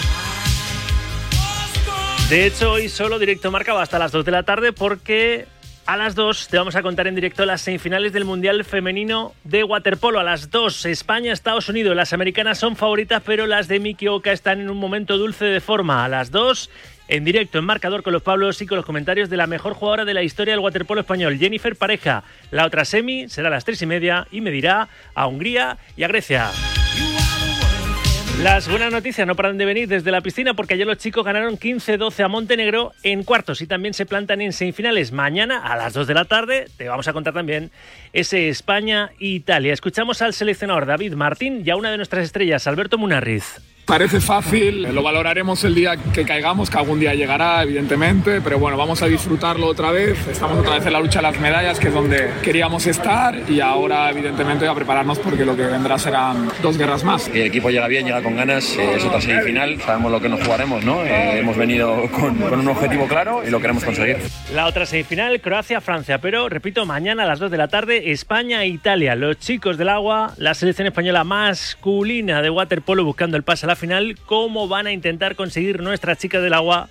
De 2.29 2.45
hecho, 2.45 2.73
hoy 2.73 2.89
solo 2.89 3.19
directo 3.19 3.51
marcaba 3.51 3.81
hasta 3.81 3.99
las 3.99 4.11
2 4.11 4.25
de 4.25 4.31
la 4.31 4.43
tarde 4.43 4.73
porque 4.73 5.45
a 5.85 5.97
las 5.97 6.15
2 6.15 6.47
te 6.47 6.57
vamos 6.57 6.75
a 6.75 6.81
contar 6.81 7.05
en 7.05 7.13
directo 7.13 7.45
las 7.45 7.61
semifinales 7.61 8.13
del 8.13 8.25
Mundial 8.25 8.65
Femenino 8.65 9.33
de 9.43 9.63
Waterpolo. 9.63 10.19
A 10.19 10.23
las 10.23 10.49
2, 10.49 10.87
España, 10.87 11.31
Estados 11.31 11.69
Unidos. 11.69 11.95
Las 11.95 12.13
americanas 12.13 12.57
son 12.57 12.75
favoritas, 12.75 13.21
pero 13.23 13.45
las 13.45 13.67
de 13.67 13.79
Miki 13.79 14.07
Oka 14.07 14.31
están 14.31 14.59
en 14.59 14.71
un 14.71 14.77
momento 14.77 15.19
dulce 15.19 15.45
de 15.45 15.61
forma. 15.61 16.03
A 16.03 16.09
las 16.09 16.31
2, 16.31 16.71
en 17.07 17.23
directo, 17.23 17.59
en 17.59 17.65
marcador 17.65 18.03
con 18.03 18.13
los 18.13 18.23
Pablos 18.23 18.61
y 18.61 18.65
con 18.65 18.77
los 18.77 18.85
comentarios 18.85 19.29
de 19.29 19.37
la 19.37 19.47
mejor 19.47 19.73
jugadora 19.73 20.05
de 20.05 20.13
la 20.13 20.23
historia 20.23 20.53
del 20.53 20.63
waterpolo 20.63 21.01
español, 21.01 21.37
Jennifer 21.37 21.75
Pareja. 21.75 22.23
La 22.51 22.65
otra 22.65 22.85
semi 22.85 23.29
será 23.29 23.47
a 23.49 23.51
las 23.51 23.65
tres 23.65 23.81
y 23.81 23.85
media 23.85 24.27
y 24.31 24.41
medirá 24.41 24.89
a 25.13 25.27
Hungría 25.27 25.77
y 25.95 26.03
a 26.03 26.07
Grecia. 26.07 26.51
Las 28.41 28.67
buenas 28.67 28.91
noticias 28.91 29.25
no 29.25 29.35
paran 29.35 29.57
de 29.57 29.63
venir 29.63 29.87
desde 29.87 30.11
la 30.11 30.19
piscina 30.19 30.53
porque 30.53 30.73
ayer 30.73 30.85
los 30.85 30.97
chicos 30.97 31.23
ganaron 31.23 31.57
15-12 31.57 32.25
a 32.25 32.27
Montenegro 32.27 32.91
en 33.01 33.23
cuartos 33.23 33.61
y 33.61 33.67
también 33.67 33.93
se 33.93 34.05
plantan 34.05 34.41
en 34.41 34.51
semifinales. 34.51 35.13
Mañana 35.13 35.59
a 35.65 35.77
las 35.77 35.93
2 35.93 36.05
de 36.05 36.13
la 36.13 36.25
tarde 36.25 36.67
te 36.77 36.89
vamos 36.89 37.07
a 37.07 37.13
contar 37.13 37.33
también 37.33 37.71
ese 38.11 38.49
España-Italia. 38.49 39.71
Escuchamos 39.71 40.21
al 40.21 40.33
seleccionador 40.33 40.85
David 40.85 41.13
Martín 41.13 41.63
y 41.65 41.69
a 41.69 41.77
una 41.77 41.91
de 41.91 41.97
nuestras 41.97 42.25
estrellas, 42.25 42.67
Alberto 42.67 42.97
Munarriz. 42.97 43.61
Parece 43.85 44.19
fácil, 44.19 44.81
lo 44.81 45.03
valoraremos 45.03 45.63
el 45.63 45.75
día 45.75 45.95
que 45.95 46.25
caigamos, 46.25 46.71
que 46.71 46.77
algún 46.79 46.99
día 46.99 47.13
llegará, 47.13 47.61
evidentemente, 47.61 48.41
pero 48.41 48.57
bueno, 48.57 48.77
vamos 48.77 49.03
a 49.03 49.05
disfrutarlo 49.05 49.67
otra 49.67 49.91
vez. 49.91 50.27
Estamos 50.27 50.57
otra 50.57 50.73
vez 50.73 50.87
en 50.87 50.93
la 50.93 50.99
lucha 50.99 51.19
de 51.19 51.23
las 51.23 51.39
medallas, 51.39 51.79
que 51.79 51.89
es 51.89 51.93
donde 51.93 52.31
queríamos 52.41 52.87
estar, 52.87 53.39
y 53.47 53.59
ahora, 53.59 54.09
evidentemente, 54.09 54.67
a 54.67 54.73
prepararnos 54.73 55.19
porque 55.19 55.45
lo 55.45 55.55
que 55.55 55.67
vendrá 55.67 55.99
serán 55.99 56.49
dos 56.63 56.79
guerras 56.79 57.03
más. 57.03 57.27
El 57.27 57.43
equipo 57.43 57.69
llega 57.69 57.87
bien, 57.87 58.07
llega 58.07 58.23
con 58.23 58.35
ganas, 58.35 58.75
eh, 58.75 58.95
es 58.95 59.05
otra 59.05 59.21
semifinal, 59.21 59.79
sabemos 59.79 60.11
lo 60.11 60.19
que 60.19 60.29
nos 60.29 60.43
jugaremos, 60.43 60.83
¿no? 60.83 61.03
Eh, 61.03 61.39
hemos 61.39 61.55
venido 61.55 62.09
con, 62.09 62.37
con 62.37 62.59
un 62.59 62.67
objetivo 62.67 63.07
claro 63.07 63.43
y 63.45 63.51
lo 63.51 63.59
queremos 63.59 63.83
conseguir. 63.83 64.17
La 64.51 64.65
otra 64.65 64.87
semifinal, 64.87 65.39
Croacia-Francia, 65.41 66.17
pero 66.17 66.49
repito, 66.49 66.87
mañana 66.87 67.21
a 67.21 67.27
las 67.27 67.37
2 67.37 67.51
de 67.51 67.57
la 67.57 67.67
tarde, 67.67 68.11
España-Italia. 68.11 69.13
Los 69.13 69.37
chicos 69.37 69.77
del 69.77 69.89
agua, 69.89 70.33
la 70.37 70.55
selección 70.55 70.87
española 70.87 71.23
masculina 71.23 72.41
de 72.41 72.49
waterpolo 72.49 73.05
buscando 73.05 73.37
el 73.37 73.43
pase 73.43 73.67
a 73.67 73.69
la 73.69 73.74
final, 73.75 74.17
cómo 74.25 74.67
van 74.67 74.87
a 74.87 74.91
intentar 74.91 75.35
conseguir 75.35 75.81
nuestras 75.81 76.17
chicas 76.17 76.41
del 76.41 76.53
agua 76.53 76.89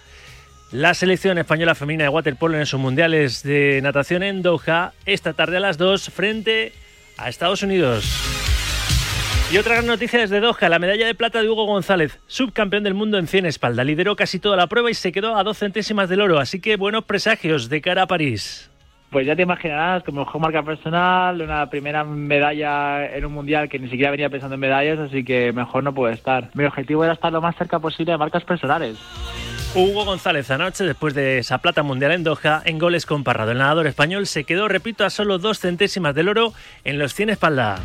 la 0.72 0.92
selección 0.94 1.38
española 1.38 1.74
femenina 1.74 2.04
de 2.04 2.08
waterpolo 2.08 2.58
en 2.58 2.66
sus 2.66 2.80
mundiales 2.80 3.42
de 3.44 3.80
natación 3.82 4.22
en 4.24 4.42
Doha 4.42 4.92
esta 5.06 5.32
tarde 5.32 5.58
a 5.58 5.60
las 5.60 5.78
2 5.78 6.10
frente 6.10 6.72
a 7.16 7.28
Estados 7.28 7.62
Unidos. 7.62 8.04
Y 9.52 9.58
otra 9.58 9.74
gran 9.74 9.86
noticia 9.86 10.26
Doha, 10.26 10.68
la 10.68 10.80
medalla 10.80 11.06
de 11.06 11.14
plata 11.14 11.40
de 11.40 11.48
Hugo 11.48 11.64
González, 11.66 12.18
subcampeón 12.26 12.82
del 12.82 12.94
mundo 12.94 13.18
en 13.18 13.28
100 13.28 13.46
espalda. 13.46 13.84
Lideró 13.84 14.16
casi 14.16 14.40
toda 14.40 14.56
la 14.56 14.66
prueba 14.66 14.90
y 14.90 14.94
se 14.94 15.12
quedó 15.12 15.36
a 15.36 15.44
dos 15.44 15.58
centésimas 15.58 16.08
del 16.08 16.22
oro, 16.22 16.40
así 16.40 16.60
que 16.60 16.76
buenos 16.76 17.04
presagios 17.04 17.68
de 17.68 17.80
cara 17.80 18.02
a 18.02 18.06
París. 18.08 18.68
Pues 19.14 19.28
ya 19.28 19.36
te 19.36 19.42
imaginarás, 19.42 20.02
como 20.02 20.24
mejor 20.24 20.40
marca 20.40 20.64
personal, 20.64 21.40
una 21.40 21.70
primera 21.70 22.02
medalla 22.02 23.06
en 23.06 23.24
un 23.24 23.32
mundial 23.32 23.68
que 23.68 23.78
ni 23.78 23.88
siquiera 23.88 24.10
venía 24.10 24.28
pensando 24.28 24.54
en 24.54 24.60
medallas, 24.60 24.98
así 24.98 25.22
que 25.22 25.52
mejor 25.52 25.84
no 25.84 25.94
puede 25.94 26.14
estar. 26.14 26.50
Mi 26.54 26.64
objetivo 26.64 27.04
era 27.04 27.12
estar 27.12 27.32
lo 27.32 27.40
más 27.40 27.54
cerca 27.54 27.78
posible 27.78 28.10
de 28.10 28.18
marcas 28.18 28.42
personales. 28.42 28.98
Hugo 29.76 30.04
González 30.04 30.50
anoche, 30.50 30.82
después 30.82 31.14
de 31.14 31.38
esa 31.38 31.58
plata 31.58 31.84
mundial 31.84 32.10
en 32.10 32.24
Doha, 32.24 32.62
en 32.64 32.80
goles 32.80 33.06
con 33.06 33.22
Parrado. 33.22 33.52
El 33.52 33.58
nadador 33.58 33.86
español 33.86 34.26
se 34.26 34.42
quedó, 34.42 34.66
repito, 34.66 35.04
a 35.04 35.10
solo 35.10 35.38
dos 35.38 35.60
centésimas 35.60 36.16
del 36.16 36.28
oro 36.28 36.52
en 36.82 36.98
los 36.98 37.14
100 37.14 37.30
espalda. 37.30 37.78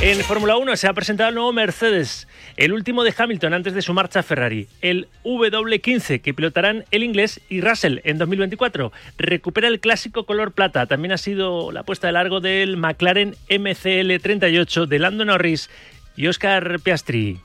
En 0.00 0.18
Fórmula 0.20 0.56
1 0.56 0.76
se 0.76 0.88
ha 0.88 0.94
presentado 0.94 1.28
el 1.28 1.34
nuevo 1.34 1.52
Mercedes, 1.52 2.26
el 2.58 2.72
último 2.72 3.04
de 3.04 3.14
Hamilton 3.16 3.54
antes 3.54 3.72
de 3.72 3.82
su 3.82 3.94
marcha 3.94 4.20
a 4.20 4.22
Ferrari, 4.24 4.66
el 4.82 5.06
W15 5.24 6.20
que 6.20 6.34
pilotarán 6.34 6.84
el 6.90 7.04
inglés 7.04 7.40
y 7.48 7.60
Russell 7.60 8.00
en 8.02 8.18
2024. 8.18 8.92
Recupera 9.16 9.68
el 9.68 9.78
clásico 9.78 10.26
color 10.26 10.52
plata. 10.52 10.86
También 10.86 11.12
ha 11.12 11.18
sido 11.18 11.70
la 11.70 11.84
puesta 11.84 12.08
de 12.08 12.14
largo 12.14 12.40
del 12.40 12.76
McLaren 12.76 13.36
MCL38 13.48 14.86
de 14.86 14.98
Lando 14.98 15.24
Norris 15.24 15.70
y 16.16 16.26
Oscar 16.26 16.80
Piastri. 16.80 17.38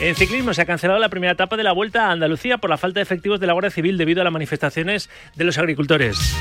En 0.00 0.16
ciclismo 0.16 0.52
se 0.52 0.62
ha 0.62 0.66
cancelado 0.66 0.98
la 0.98 1.08
primera 1.08 1.32
etapa 1.32 1.56
de 1.56 1.62
la 1.62 1.72
Vuelta 1.72 2.06
a 2.06 2.12
Andalucía 2.12 2.58
por 2.58 2.70
la 2.70 2.76
falta 2.76 2.98
de 2.98 3.02
efectivos 3.02 3.38
de 3.38 3.46
la 3.46 3.52
Guardia 3.52 3.70
Civil 3.70 3.98
debido 3.98 4.20
a 4.20 4.24
las 4.24 4.32
manifestaciones 4.32 5.10
de 5.36 5.44
los 5.44 5.58
agricultores. 5.58 6.36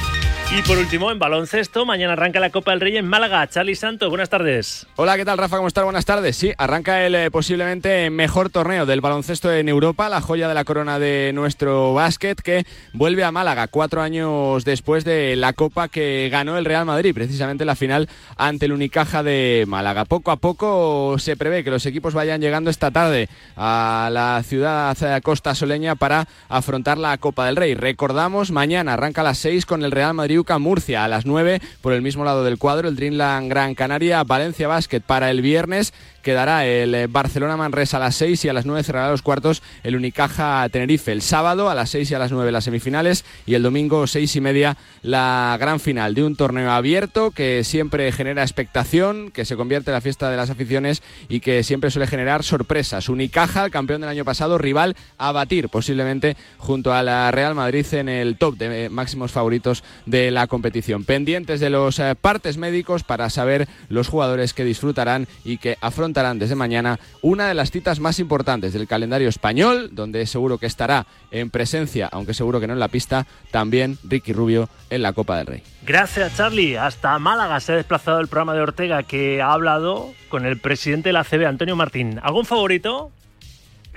Y 0.50 0.62
por 0.62 0.78
último, 0.78 1.12
en 1.12 1.20
baloncesto, 1.20 1.86
mañana 1.86 2.14
arranca 2.14 2.40
la 2.40 2.52
Copa 2.52 2.72
del 2.72 2.80
Rey 2.80 2.96
en 2.96 3.06
Málaga. 3.06 3.46
Charlie 3.50 3.76
Santos, 3.76 4.10
buenas 4.10 4.30
tardes. 4.30 4.88
Hola, 4.96 5.18
¿qué 5.18 5.26
tal, 5.26 5.38
Rafa? 5.38 5.58
¿Cómo 5.58 5.68
estás? 5.68 5.84
Buenas 5.84 6.06
tardes. 6.06 6.38
Sí, 6.38 6.54
arranca 6.58 7.06
el 7.06 7.16
eh, 7.16 7.30
posiblemente 7.30 8.10
mejor 8.10 8.50
torneo 8.50 8.86
del 8.86 9.02
baloncesto 9.02 9.52
en 9.52 9.68
Europa, 9.68 10.08
la 10.08 10.22
joya 10.22 10.48
de 10.48 10.54
la 10.54 10.64
corona 10.64 11.00
de 11.00 11.32
nuestro 11.34 11.94
básquet, 11.94 12.42
que 12.42 12.66
vuelve 12.94 13.26
a 13.26 13.32
Málaga 13.34 13.68
cuatro 13.68 14.02
años 14.02 14.64
después 14.64 15.04
de 15.04 15.36
la 15.36 15.52
Copa 15.52 15.90
que 15.90 16.30
ganó 16.32 16.58
el 16.58 16.64
Real 16.64 16.86
Madrid, 16.86 17.14
precisamente 17.14 17.66
la 17.66 17.76
final 17.76 18.08
ante 18.38 18.68
el 18.68 18.72
Unicaja 18.72 19.24
de 19.24 19.66
Málaga. 19.68 20.06
Poco 20.06 20.32
a 20.32 20.38
poco 20.38 21.20
se 21.20 21.36
prevé 21.36 21.66
que 21.66 21.72
los 21.72 21.86
equipos 21.86 22.14
vayan 22.14 22.40
llegando 22.40 22.70
esta 22.70 22.90
tarde 22.90 23.28
a 23.58 24.08
la 24.14 24.42
ciudad 24.44 24.96
de 24.96 25.22
Costa 25.22 25.56
Soleña 25.56 25.96
para 25.96 26.26
afrontar 26.48 26.98
la 26.98 27.18
Copa 27.18 27.46
del 27.46 27.58
Rey. 27.58 27.76
Recordamos, 27.76 28.52
mañana 28.52 28.94
arranca 28.94 29.20
a 29.20 29.26
las 29.26 29.40
seis 29.40 29.66
con 29.66 29.84
el 29.84 29.92
Real 29.92 30.14
Madrid 30.14 30.37
UCA 30.40 30.60
Murcia 30.60 31.04
a 31.04 31.08
las 31.08 31.26
9 31.26 31.62
por 31.82 31.94
el 31.94 32.02
mismo 32.02 32.24
lado 32.24 32.44
del 32.44 32.58
cuadro, 32.58 32.88
el 32.88 32.96
Dreamland 32.96 33.50
Gran 33.50 33.76
Canaria, 33.76 34.24
Valencia 34.24 34.68
Basket 34.68 35.02
para 35.02 35.32
el 35.32 35.42
viernes 35.42 35.94
quedará 36.22 36.66
el 36.66 36.94
eh, 36.94 37.08
Barcelona 37.08 37.58
Manresa 37.58 37.98
a 37.98 38.00
las 38.00 38.16
6 38.16 38.46
y 38.46 38.50
a 38.50 38.54
las 38.54 38.66
9 38.66 38.84
cerrará 38.84 39.12
los 39.12 39.22
cuartos 39.22 39.62
el 39.84 39.96
Unicaja 39.96 40.68
Tenerife. 40.70 41.12
El 41.12 41.22
sábado 41.22 41.70
a 41.70 41.76
las 41.76 41.90
6 41.90 42.12
y 42.12 42.16
a 42.16 42.20
las 42.20 42.32
9 42.32 42.52
las 42.52 42.66
semifinales 42.66 43.26
y 43.46 43.54
el 43.56 43.64
domingo 43.64 44.08
6 44.08 44.36
y 44.36 44.42
media 44.42 44.78
la 45.02 45.58
gran 45.60 45.80
final 45.80 46.14
de 46.14 46.24
un 46.24 46.36
torneo 46.36 46.72
abierto 46.72 47.32
que 47.32 47.64
siempre 47.64 48.12
genera 48.12 48.44
expectación, 48.44 49.32
que 49.32 49.46
se 49.46 49.56
convierte 49.56 49.92
en 49.92 49.96
la 49.96 50.02
fiesta 50.02 50.30
de 50.30 50.38
las 50.38 50.50
aficiones 50.50 51.02
y 51.30 51.40
que 51.40 51.64
siempre 51.64 51.92
suele 51.92 52.08
generar 52.08 52.44
sorpresas. 52.44 53.10
Unicaja, 53.10 53.66
el 53.66 53.72
campeón 53.72 54.02
del 54.02 54.10
año 54.10 54.26
pasado, 54.26 54.58
rival 54.58 54.96
a 55.18 55.32
batir 55.32 55.70
posiblemente 55.70 56.36
junto 56.58 56.94
a 56.94 57.04
la 57.04 57.32
Real 57.32 57.56
Madrid 57.56 57.86
en 57.94 58.10
el 58.10 58.38
top 58.38 58.58
de 58.58 58.86
eh, 58.86 58.90
máximos 58.90 59.32
favoritos 59.32 59.84
de 60.06 60.32
la 60.32 60.48
competición. 60.48 61.04
Pendientes 61.04 61.60
de 61.60 61.70
los 61.70 62.00
eh, 62.00 62.16
partes 62.20 62.58
médicos 62.58 63.04
para 63.04 63.30
saber 63.30 63.68
los 63.90 64.08
jugadores 64.08 64.54
que 64.54 64.64
disfrutarán 64.64 65.28
y 65.44 65.58
que 65.58 65.78
afrontan 66.08 66.40
desde 66.40 66.56
mañana 66.56 67.00
una 67.22 67.48
de 67.48 67.54
las 67.54 67.72
citas 67.72 68.00
más 68.00 68.20
importantes 68.20 68.72
del 68.72 68.88
calendario 68.88 69.28
español, 69.28 69.90
donde 69.92 70.26
seguro 70.26 70.58
que 70.58 70.66
estará 70.66 71.06
en 71.32 71.50
presencia, 71.50 72.08
aunque 72.12 72.34
seguro 72.34 72.60
que 72.60 72.68
no 72.68 72.74
en 72.74 72.80
la 72.80 72.88
pista, 72.88 73.28
también 73.52 73.98
Ricky 74.04 74.32
Rubio 74.32 74.70
en 74.90 75.02
la 75.02 75.12
Copa 75.12 75.38
del 75.38 75.48
Rey. 75.48 75.64
Gracias, 75.84 76.38
Charlie. 76.38 76.78
Hasta 76.78 77.20
Málaga 77.20 77.60
se 77.60 77.74
ha 77.74 77.76
desplazado 77.76 78.20
el 78.22 78.28
programa 78.28 78.54
de 78.54 78.62
Ortega 78.62 79.04
que 79.04 79.42
ha 79.42 79.52
hablado 79.52 80.14
con 80.30 80.46
el 80.46 80.60
presidente 80.60 81.10
de 81.10 81.14
la 81.14 81.26
CB, 81.26 81.46
Antonio 81.46 81.76
Martín. 81.76 82.20
¿Algún 82.24 82.46
favorito? 82.46 83.12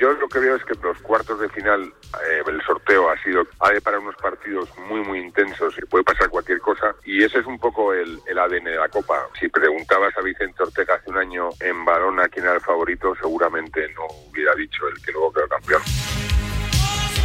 Yo 0.00 0.12
lo 0.14 0.28
que 0.28 0.38
veo 0.38 0.56
es 0.56 0.64
que 0.64 0.72
los 0.82 0.98
cuartos 1.02 1.38
de 1.40 1.48
final, 1.50 1.82
eh, 1.82 2.42
el 2.46 2.62
sorteo 2.62 3.10
ha 3.10 3.22
sido, 3.22 3.42
ha 3.58 3.70
de 3.70 3.82
para 3.82 3.98
unos 3.98 4.16
partidos 4.16 4.70
muy, 4.88 5.02
muy 5.02 5.18
intensos 5.18 5.74
y 5.76 5.84
puede 5.84 6.04
pasar 6.04 6.30
cualquier 6.30 6.58
cosa. 6.60 6.94
Y 7.04 7.22
ese 7.22 7.40
es 7.40 7.46
un 7.46 7.58
poco 7.58 7.92
el, 7.92 8.18
el 8.26 8.38
ADN 8.38 8.64
de 8.64 8.76
la 8.76 8.88
Copa. 8.88 9.26
Si 9.38 9.48
preguntabas 9.48 10.16
a 10.16 10.22
Vicente 10.22 10.62
Ortega 10.62 10.94
hace 10.94 11.10
un 11.10 11.18
año 11.18 11.50
en 11.60 11.84
Barona 11.84 12.28
quién 12.28 12.46
era 12.46 12.54
el 12.54 12.62
favorito, 12.62 13.14
seguramente 13.20 13.92
no 13.94 14.06
hubiera 14.30 14.54
dicho 14.54 14.88
el 14.88 15.04
que 15.04 15.12
luego 15.12 15.34
quedó 15.34 15.48
campeón. 15.48 15.82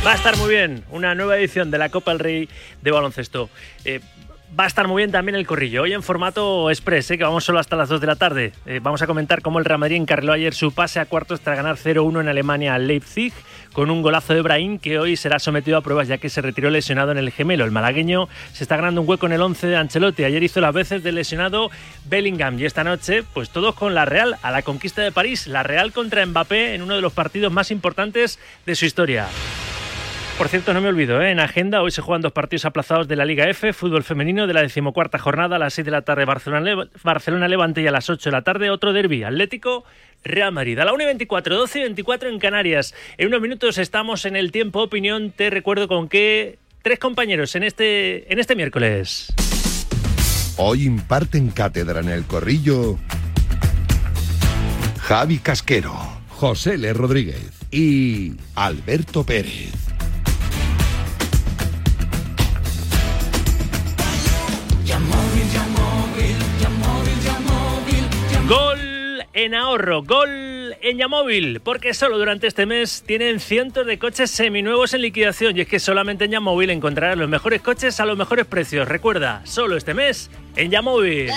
Va 0.06 0.12
a 0.12 0.16
estar 0.16 0.36
muy 0.38 0.50
bien 0.50 0.84
una 0.92 1.16
nueva 1.16 1.38
edición 1.38 1.72
de 1.72 1.78
la 1.78 1.90
Copa 1.90 2.12
del 2.12 2.20
Rey 2.20 2.50
de 2.82 2.92
baloncesto. 2.92 3.50
Eh, 3.86 4.02
Va 4.58 4.64
a 4.64 4.68
estar 4.68 4.88
muy 4.88 5.02
bien 5.02 5.12
también 5.12 5.36
el 5.36 5.46
corrillo. 5.46 5.82
Hoy 5.82 5.94
en 5.94 6.04
formato 6.04 6.70
express, 6.70 7.12
¿eh? 7.12 7.18
que 7.18 7.26
vamos 7.26 7.44
solo 7.44 7.60
hasta 7.60 7.76
las 7.76 7.90
2 7.90 8.00
de 8.00 8.08
la 8.08 8.16
tarde. 8.16 8.54
Eh, 8.66 8.80
vamos 8.82 9.02
a 9.02 9.08
comentar 9.08 9.42
cómo 9.42 9.60
el 9.60 9.66
Real 9.66 9.80
Madrid 9.80 9.98
encarriló 9.98 10.32
ayer 10.32 10.54
su 10.54 10.72
pase 10.72 11.00
a 11.02 11.06
cuartos 11.06 11.42
tras 11.42 11.58
ganar 11.58 11.76
0-1 11.76 12.22
en 12.22 12.28
Alemania 12.30 12.74
al 12.74 12.88
Leipzig, 12.88 13.34
con 13.74 13.92
un 13.92 14.02
golazo 14.02 14.34
de 14.34 14.42
Brahim 14.42 14.80
que 14.80 14.98
hoy 14.98 15.18
será 15.18 15.40
sometido 15.40 15.78
a 15.78 15.82
pruebas 15.82 16.08
ya 16.08 16.20
que 16.20 16.30
se 16.30 16.42
retiró 16.42 16.70
lesionado 16.70 17.12
en 17.12 17.18
el 17.18 17.32
gemelo. 17.32 17.66
El 17.66 17.72
malagueño 17.72 18.30
se 18.54 18.64
está 18.64 18.78
ganando 18.78 19.02
un 19.02 19.10
hueco 19.10 19.26
en 19.26 19.34
el 19.34 19.42
11 19.42 19.68
de 19.68 19.76
Ancelotti. 19.76 20.24
Ayer 20.24 20.42
hizo 20.42 20.62
las 20.62 20.74
veces 20.74 21.04
de 21.04 21.12
lesionado 21.12 21.70
Bellingham 22.06 22.58
y 22.58 22.66
esta 22.66 22.86
noche, 22.86 23.24
pues 23.34 23.50
todos 23.50 23.76
con 23.76 23.94
la 23.94 24.06
Real 24.06 24.38
a 24.42 24.52
la 24.52 24.62
conquista 24.62 25.02
de 25.02 25.12
París. 25.12 25.48
La 25.48 25.64
Real 25.64 25.92
contra 25.92 26.26
Mbappé 26.26 26.76
en 26.76 26.82
uno 26.82 26.96
de 26.96 27.02
los 27.02 27.12
partidos 27.12 27.52
más 27.52 27.72
importantes 27.72 28.40
de 28.66 28.76
su 28.76 28.86
historia. 28.86 29.28
Por 30.38 30.50
cierto, 30.50 30.74
no 30.74 30.82
me 30.82 30.90
olvido, 30.90 31.22
¿eh? 31.22 31.32
en 31.32 31.40
agenda 31.40 31.82
hoy 31.82 31.92
se 31.92 32.02
juegan 32.02 32.22
dos 32.22 32.34
partidos 32.34 32.66
aplazados 32.66 33.08
de 33.08 33.16
la 33.16 33.24
Liga 33.24 33.48
F, 33.48 33.72
fútbol 33.72 34.04
femenino 34.04 34.48
de 34.48 34.54
la 34.54 34.62
decimocuarta 34.62 35.18
jornada 35.18 35.56
a 35.56 35.60
las 35.60 35.76
6 35.76 35.86
de 35.86 35.92
la 35.92 36.02
tarde 36.02 36.26
Barcelona, 36.26 36.90
Barcelona 37.04 37.48
Levante 37.48 37.82
y 37.82 37.88
a 37.88 37.92
las 37.92 38.10
8 38.10 38.30
de 38.30 38.34
la 38.34 38.42
tarde 38.42 38.70
otro 38.70 38.92
derby 38.92 39.24
Atlético 39.24 39.86
Real 40.26 40.52
Madrid. 40.52 40.78
A 40.80 40.86
la 40.86 40.94
1 40.94 41.04
y 41.04 41.06
24, 41.06 41.56
12 41.56 41.80
y 41.80 41.82
24 41.84 42.30
en 42.30 42.40
Canarias. 42.40 42.94
En 43.18 43.28
unos 43.28 43.40
minutos 43.40 43.78
estamos 43.78 44.26
en 44.26 44.36
el 44.36 44.52
tiempo 44.52 44.82
opinión. 44.82 45.32
Te 45.32 45.50
recuerdo 45.50 45.88
con 45.88 46.10
que 46.10 46.60
tres 46.82 47.00
compañeros 47.00 47.56
en 47.56 47.64
este, 47.64 48.32
en 48.32 48.38
este 48.38 48.58
miércoles. 48.58 49.34
Hoy 50.58 50.84
imparten 50.84 51.50
cátedra 51.50 52.02
en 52.02 52.10
el 52.10 52.26
corrillo 52.26 52.98
Javi 55.00 55.38
Casquero, 55.40 55.96
José 56.28 56.74
L. 56.74 56.92
Rodríguez 56.92 57.52
y 57.72 58.34
Alberto 58.56 59.24
Pérez. 59.24 59.85
En 69.46 69.54
ahorro, 69.54 70.02
gol 70.02 70.76
en 70.82 70.98
Yamóvil, 70.98 71.60
porque 71.60 71.94
solo 71.94 72.18
durante 72.18 72.48
este 72.48 72.66
mes 72.66 73.04
tienen 73.06 73.40
cientos 73.40 73.86
de 73.86 74.00
coches 74.00 74.32
seminuevos 74.32 74.96
en 74.96 75.02
liquidación 75.02 75.56
y 75.56 75.62
es 75.62 75.68
que 75.68 75.80
solamente 75.80 76.26
en 76.26 76.32
Yamóvil 76.32 76.72
encontrarás 76.72 77.16
los 77.16 77.30
mejores 77.30 77.62
coches 77.62 78.00
a 78.00 78.06
los 78.06 78.18
mejores 78.18 78.48
precios. 78.48 78.88
Recuerda, 78.88 79.42
solo 79.46 79.78
este 79.78 79.94
mes 79.94 80.32
en 80.56 80.72
Yamóvil. 80.72 81.30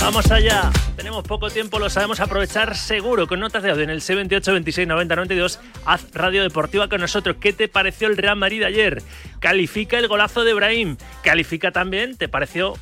Vamos 0.00 0.30
allá. 0.30 0.70
Tenemos 0.96 1.22
poco 1.24 1.50
tiempo, 1.50 1.78
lo 1.78 1.90
sabemos 1.90 2.20
aprovechar 2.20 2.76
seguro. 2.76 3.26
Con 3.26 3.40
notas 3.40 3.62
de 3.62 3.70
audio 3.70 3.84
en 3.84 3.90
el 3.90 4.00
78 4.00 4.52
26 4.52 4.88
90 4.88 5.16
92. 5.16 5.60
Haz 5.84 6.12
radio 6.12 6.42
deportiva 6.42 6.88
con 6.88 7.02
nosotros. 7.02 7.36
¿Qué 7.40 7.52
te 7.52 7.68
pareció 7.68 8.08
el 8.08 8.16
Real 8.16 8.36
Madrid 8.36 8.62
ayer? 8.62 9.02
Califica 9.38 9.98
el 9.98 10.08
golazo 10.08 10.44
de 10.44 10.54
Brahim. 10.54 10.96
Califica 11.22 11.72
también, 11.72 12.16
¿te 12.16 12.28
pareció 12.28 12.74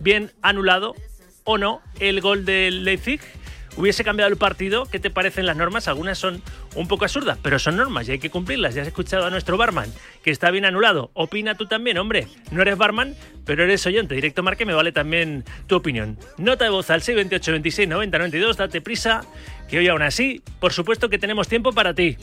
bien 0.00 0.32
anulado 0.42 0.94
o 1.46 1.56
no 1.56 1.80
el 1.98 2.20
gol 2.20 2.44
del 2.44 2.84
Leipzig? 2.84 3.20
Hubiese 3.76 4.04
cambiado 4.04 4.30
el 4.30 4.36
partido, 4.36 4.86
¿qué 4.86 4.98
te 4.98 5.10
parecen 5.10 5.46
las 5.46 5.56
normas? 5.56 5.88
Algunas 5.88 6.18
son 6.18 6.42
un 6.74 6.88
poco 6.88 7.04
absurdas, 7.04 7.38
pero 7.42 7.58
son 7.58 7.76
normas 7.76 8.08
y 8.08 8.12
hay 8.12 8.18
que 8.18 8.30
cumplirlas. 8.30 8.74
Ya 8.74 8.82
has 8.82 8.88
escuchado 8.88 9.26
a 9.26 9.30
nuestro 9.30 9.56
barman 9.56 9.92
que 10.22 10.30
está 10.30 10.50
bien 10.50 10.64
anulado. 10.64 11.10
Opina 11.14 11.54
tú 11.54 11.66
también, 11.66 11.98
hombre. 11.98 12.26
No 12.50 12.62
eres 12.62 12.76
barman, 12.76 13.14
pero 13.44 13.64
eres 13.64 13.86
oyente. 13.86 14.14
Directo 14.14 14.42
Marque 14.42 14.64
me 14.64 14.74
vale 14.74 14.92
también 14.92 15.44
tu 15.66 15.76
opinión. 15.76 16.18
Nota 16.38 16.64
de 16.64 16.70
voz 16.70 16.90
al 16.90 17.02
628 17.02 17.52
26 17.52 17.88
90 17.88 18.18
92. 18.18 18.56
Date 18.56 18.80
prisa, 18.80 19.22
que 19.68 19.78
hoy 19.78 19.88
aún 19.88 20.02
así, 20.02 20.42
por 20.60 20.72
supuesto 20.72 21.08
que 21.08 21.18
tenemos 21.18 21.48
tiempo 21.48 21.72
para 21.72 21.94
ti. 21.94 22.16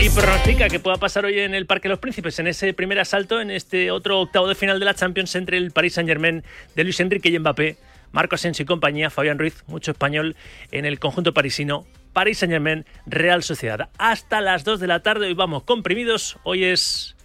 Y 0.00 0.08
pronostica 0.10 0.68
que 0.68 0.80
pueda 0.80 0.96
pasar 0.96 1.24
hoy 1.24 1.38
en 1.40 1.54
el 1.54 1.66
Parque 1.66 1.88
de 1.88 1.90
los 1.90 1.98
Príncipes, 1.98 2.38
en 2.38 2.46
ese 2.46 2.72
primer 2.72 2.98
asalto, 3.00 3.40
en 3.40 3.50
este 3.50 3.90
otro 3.90 4.20
octavo 4.20 4.48
de 4.48 4.54
final 4.54 4.78
de 4.78 4.84
la 4.84 4.94
Champions 4.94 5.34
entre 5.34 5.58
el 5.58 5.72
Paris 5.72 5.94
Saint-Germain 5.94 6.42
de 6.74 6.84
Luis 6.84 7.00
Enrique 7.00 7.28
y 7.28 7.38
Mbappé 7.38 7.76
Marco 8.14 8.36
Asensio 8.36 8.62
y 8.62 8.66
compañía, 8.66 9.10
Fabián 9.10 9.40
Ruiz, 9.40 9.64
mucho 9.66 9.90
español 9.90 10.36
en 10.70 10.84
el 10.84 11.00
conjunto 11.00 11.34
parisino. 11.34 11.84
París 12.12 12.38
Saint 12.38 12.52
Germain, 12.52 12.86
Real 13.06 13.42
Sociedad. 13.42 13.88
Hasta 13.98 14.40
las 14.40 14.62
2 14.62 14.78
de 14.78 14.86
la 14.86 15.02
tarde, 15.02 15.26
hoy 15.26 15.34
vamos 15.34 15.64
comprimidos. 15.64 16.38
Hoy 16.44 16.62
es 16.62 17.16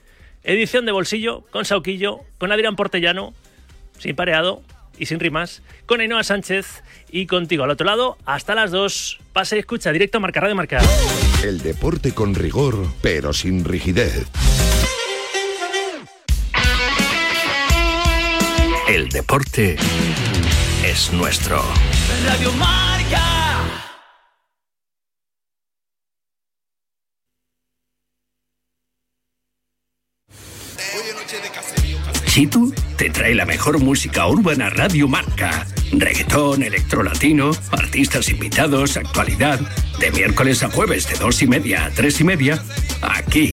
edición 0.43 0.87
de 0.87 0.91
bolsillo, 0.91 1.45
con 1.51 1.63
Sauquillo, 1.63 2.21
con 2.39 2.51
Adrián 2.51 2.75
Portellano, 2.75 3.35
sin 3.99 4.15
pareado 4.15 4.63
y 4.97 5.05
sin 5.05 5.19
rimas, 5.19 5.61
con 5.85 6.01
Ainhoa 6.01 6.23
Sánchez 6.23 6.81
y 7.11 7.27
contigo 7.27 7.65
al 7.65 7.69
otro 7.69 7.85
lado. 7.85 8.17
Hasta 8.25 8.55
las 8.55 8.71
2. 8.71 9.19
Pase 9.31 9.57
y 9.57 9.59
escucha, 9.59 9.91
directo 9.91 10.17
a 10.17 10.21
Marca 10.21 10.39
Radio 10.39 10.55
Marca. 10.55 10.81
El 11.43 11.61
deporte 11.61 12.13
con 12.13 12.33
rigor, 12.33 12.75
pero 13.03 13.31
sin 13.31 13.63
rigidez. 13.63 14.25
El 18.87 19.07
deporte 19.09 19.77
es 20.83 21.11
nuestro. 21.13 21.61
Radio 22.25 22.51
Marca. 22.53 23.21
Chitu 32.25 32.73
te 32.97 33.09
trae 33.09 33.35
la 33.35 33.45
mejor 33.45 33.79
música 33.79 34.27
urbana 34.27 34.69
Radio 34.69 35.07
Marca. 35.07 35.65
Reggaetón, 35.91 36.63
electrolatino, 36.63 37.51
artistas 37.71 38.29
invitados, 38.29 38.97
actualidad. 38.97 39.59
De 39.99 40.11
miércoles 40.11 40.63
a 40.63 40.69
jueves 40.69 41.09
de 41.09 41.17
dos 41.17 41.41
y 41.41 41.47
media 41.47 41.85
a 41.85 41.89
tres 41.89 42.21
y 42.21 42.23
media, 42.23 42.63
aquí. 43.01 43.51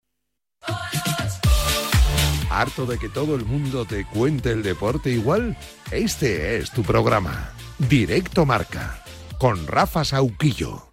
¿Harto 2.56 2.86
de 2.86 2.98
que 2.98 3.10
todo 3.10 3.36
el 3.36 3.44
mundo 3.44 3.84
te 3.84 4.06
cuente 4.06 4.50
el 4.50 4.64
deporte 4.64 5.10
igual? 5.10 5.58
Este 5.92 6.56
es 6.56 6.72
tu 6.72 6.84
programa. 6.84 7.52
Directo 7.78 8.46
Marca. 8.46 9.04
Con 9.38 9.68
Rafa 9.68 10.06
Sauquillo. 10.06 10.88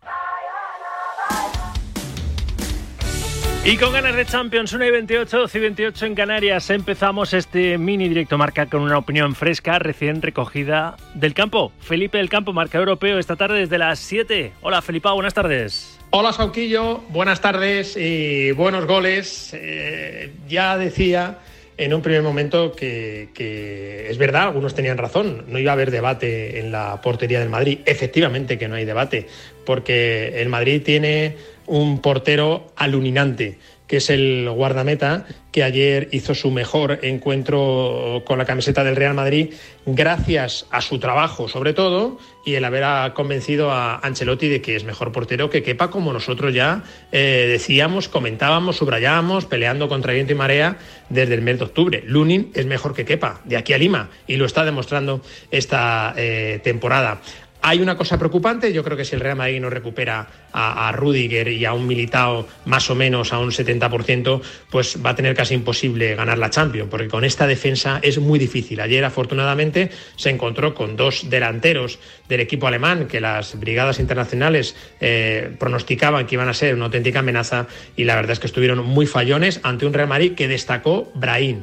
Y 3.65 3.77
con 3.77 3.93
ganas 3.93 4.17
de 4.17 4.27
Champions 4.27 4.73
1 4.73 4.87
y 4.87 4.91
28, 4.91 5.39
12 5.39 5.59
y 5.59 5.61
28 5.61 6.07
en 6.07 6.15
Canarias, 6.17 6.69
empezamos 6.71 7.33
este 7.33 7.79
mini 7.79 8.09
directo 8.09 8.37
marca 8.37 8.67
con 8.67 8.83
una 8.83 8.99
opinión 8.99 9.37
fresca, 9.37 9.79
recién 9.79 10.21
recogida 10.21 10.97
del 11.15 11.33
campo. 11.33 11.71
Felipe 11.79 12.19
del 12.19 12.29
Campo, 12.29 12.53
marca 12.53 12.79
europeo, 12.79 13.21
esta 13.21 13.37
tarde 13.37 13.61
desde 13.61 13.79
las 13.79 14.01
7. 14.01 14.53
Hola, 14.63 14.83
Felipa, 14.83 15.13
buenas 15.13 15.33
tardes. 15.33 15.97
Hola, 16.11 16.33
Sauquillo, 16.33 17.03
buenas 17.11 17.41
tardes 17.41 17.97
y 17.97 18.51
buenos 18.51 18.85
goles. 18.85 19.51
Eh, 19.55 20.33
ya 20.49 20.77
decía 20.77 21.39
en 21.85 21.95
un 21.95 22.03
primer 22.03 22.23
momento 22.23 22.73
que, 22.73 24.07
es 24.09 24.19
verdad, 24.19 24.43
algunos 24.43 24.75
tenían 24.75 24.99
razón, 24.99 25.45
no 25.49 25.59
iba 25.59 25.73
a 25.73 25.75
haber 25.75 25.91
debate 25.91 26.61
en 26.61 26.71
la 26.71 27.01
portería 27.03 27.41
del 27.41 27.49
Madrid. 27.49 27.81
Efectivamente 27.87 28.59
que 28.59 28.69
no 28.69 28.77
hay 28.77 28.85
debate, 28.85 29.27
porque 29.67 30.41
el 30.41 30.49
Madrid 30.49 30.83
tiene 30.85 31.37
un 31.67 32.01
portero 32.01 32.73
aluminante, 32.77 33.59
que 33.93 33.99
es 33.99 34.09
el 34.09 34.49
guardameta, 34.49 35.27
que 35.53 35.63
ayer 35.63 36.09
hizo 36.13 36.35
su 36.35 36.51
mejor 36.51 37.01
encuentro 37.03 38.23
con 38.25 38.39
la 38.39 38.47
camiseta 38.47 38.83
del 38.85 38.97
Real 38.97 39.13
Madrid, 39.13 39.53
gracias 39.85 40.65
a 40.71 40.81
su 40.81 40.99
trabajo 40.99 41.47
sobre 41.47 41.75
todo, 41.75 42.19
y 42.47 42.55
el 42.55 42.65
haber 42.65 43.13
convencido 43.13 43.71
a 43.71 43.99
Ancelotti 43.99 44.49
de 44.49 44.63
que 44.63 44.77
es 44.77 44.85
mejor 44.85 45.13
portero 45.13 45.51
que 45.51 45.63
quepa, 45.63 45.91
como 45.91 46.11
nosotros 46.15 46.55
ya 46.55 46.85
eh, 47.13 47.47
decíamos, 47.51 48.09
comentábamos, 48.09 48.77
subrayábamos, 48.77 49.45
peleando 49.45 49.91
contra 49.91 50.15
viento 50.15 50.33
y 50.33 50.37
marea 50.37 50.79
desde 51.11 51.35
el 51.35 51.43
mes 51.43 51.59
de 51.59 51.65
octubre. 51.67 52.03
Lunin 52.07 52.51
es 52.55 52.65
mejor 52.65 52.95
que 52.95 53.05
quepa, 53.05 53.43
de 53.45 53.59
aquí 53.59 53.75
a 53.75 53.79
Lima, 53.79 54.09
y 54.27 54.37
lo 54.37 54.47
está 54.47 54.65
demostrando 54.65 55.21
esta 55.51 56.15
eh, 56.17 56.61
temporada. 56.65 57.21
Hay 57.65 57.81
una 57.81 57.97
cosa 57.97 58.19
preocupante, 58.19 58.73
yo 58.73 58.83
creo 58.83 58.97
que 58.97 59.05
si 59.05 59.15
el 59.15 59.21
Real 59.21 59.37
Madrid 59.37 59.61
no 59.61 59.71
recupera 59.71 60.27
a, 60.53 60.89
a 60.89 60.93
Rudiger 60.93 61.47
y 61.47 61.65
a 61.65 61.73
un 61.73 61.87
Militao 61.87 62.49
más 62.65 62.91
o 62.91 62.97
menos 62.97 63.33
a 63.33 63.39
un 63.39 63.51
70%, 63.51 64.41
pues 64.69 64.99
va 65.05 65.11
a 65.11 65.15
tener 65.15 65.37
casi 65.37 65.55
imposible 65.55 66.17
ganar 66.17 66.39
la 66.39 66.51
Champions, 66.51 66.91
porque 66.91 67.07
con 67.07 67.25
esta 67.25 67.47
defensa 67.47 68.01
es 68.03 68.19
muy 68.19 68.41
difícil. 68.41 68.81
Ayer 68.81 69.05
afortunadamente 69.05 69.91
se 70.17 70.31
encontró 70.31 70.75
con 70.75 70.97
dos 70.97 71.31
delanteros 71.31 72.01
del 72.29 72.41
equipo 72.41 72.67
alemán 72.67 73.07
que 73.07 73.21
las 73.21 73.59
brigadas 73.59 74.01
internacionales 74.01 74.75
eh, 75.01 75.55
pronosticaban 75.59 76.27
que 76.27 76.35
iban 76.35 76.49
a 76.49 76.55
ser 76.55 76.75
una 76.75 76.87
auténtica 76.87 77.21
amenaza 77.21 77.69
y 77.97 78.05
la 78.05 78.17
verdad 78.17 78.33
es 78.33 78.41
que 78.41 78.47
estuvieron 78.49 78.85
muy 78.85 79.07
fallones 79.07 79.61
ante 79.63 79.87
un 79.87 79.93
Real 79.93 80.09
Madrid 80.09 80.35
que 80.35 80.49
destacó 80.49 81.13
Brahim. 81.15 81.63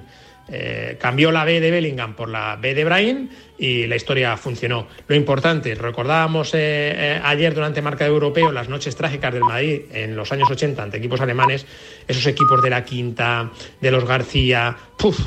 Eh, 0.52 0.98
cambió 1.00 1.32
la 1.32 1.44
B 1.44 1.60
de 1.60 1.70
Bellingham 1.70 2.16
por 2.16 2.30
la 2.30 2.56
B 2.56 2.74
de 2.74 2.84
Brahim 2.84 3.30
y 3.58 3.86
la 3.86 3.96
historia 3.96 4.36
funcionó. 4.38 4.88
Lo 5.08 5.16
importante, 5.16 5.76
recordábamos 5.76 6.54
eh, 6.54 6.58
eh, 6.58 7.22
ayer 7.24 7.54
durante 7.54 7.82
Marca 7.82 8.06
de 8.06 8.10
Europeo 8.10 8.52
las 8.52 8.70
noches 8.70 8.96
trágicas 8.96 9.34
del 9.34 9.44
Madrid 9.44 9.82
en 9.92 10.16
los 10.16 10.32
años 10.32 10.50
80 10.50 10.82
ante 10.82 10.98
equipos 10.98 11.22
alemanes, 11.22 11.66
esos 12.08 12.26
equipos 12.26 12.62
de 12.64 12.70
la 12.70 12.84
Quinta, 12.84 13.52
de 13.80 13.92
los 13.92 14.06
García, 14.06 14.76
¡puf! 14.98 15.20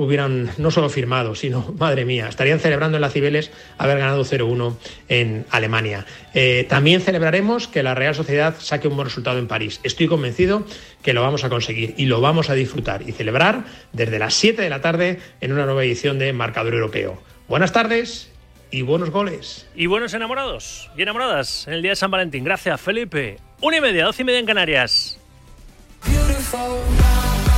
Hubieran 0.00 0.50
no 0.56 0.70
solo 0.70 0.88
firmado, 0.88 1.34
sino, 1.34 1.74
madre 1.78 2.04
mía, 2.04 2.28
estarían 2.28 2.58
celebrando 2.58 2.96
en 2.96 3.02
la 3.02 3.10
Cibeles 3.10 3.50
haber 3.76 3.98
ganado 3.98 4.24
0-1 4.24 4.76
en 5.08 5.44
Alemania. 5.50 6.06
Eh, 6.32 6.66
también 6.68 7.02
celebraremos 7.02 7.68
que 7.68 7.82
la 7.82 7.94
Real 7.94 8.14
Sociedad 8.14 8.56
saque 8.58 8.88
un 8.88 8.96
buen 8.96 9.06
resultado 9.06 9.38
en 9.38 9.46
París. 9.46 9.78
Estoy 9.82 10.08
convencido 10.08 10.64
que 11.02 11.12
lo 11.12 11.20
vamos 11.20 11.44
a 11.44 11.50
conseguir 11.50 11.94
y 11.98 12.06
lo 12.06 12.22
vamos 12.22 12.48
a 12.48 12.54
disfrutar 12.54 13.02
y 13.06 13.12
celebrar 13.12 13.64
desde 13.92 14.18
las 14.18 14.34
7 14.34 14.62
de 14.62 14.70
la 14.70 14.80
tarde 14.80 15.20
en 15.42 15.52
una 15.52 15.66
nueva 15.66 15.84
edición 15.84 16.18
de 16.18 16.32
Marcador 16.32 16.72
Europeo. 16.72 17.22
Buenas 17.46 17.72
tardes 17.72 18.30
y 18.70 18.82
buenos 18.82 19.10
goles. 19.10 19.66
Y 19.74 19.86
buenos 19.86 20.14
enamorados 20.14 20.90
y 20.96 21.02
enamoradas 21.02 21.66
en 21.66 21.74
el 21.74 21.82
día 21.82 21.90
de 21.90 21.96
San 21.96 22.10
Valentín. 22.10 22.42
Gracias, 22.44 22.80
Felipe. 22.80 23.36
Una 23.60 23.76
y 23.76 23.80
media, 23.82 24.06
doce 24.06 24.22
y 24.22 24.24
media 24.24 24.38
en 24.38 24.46
Canarias. 24.46 25.18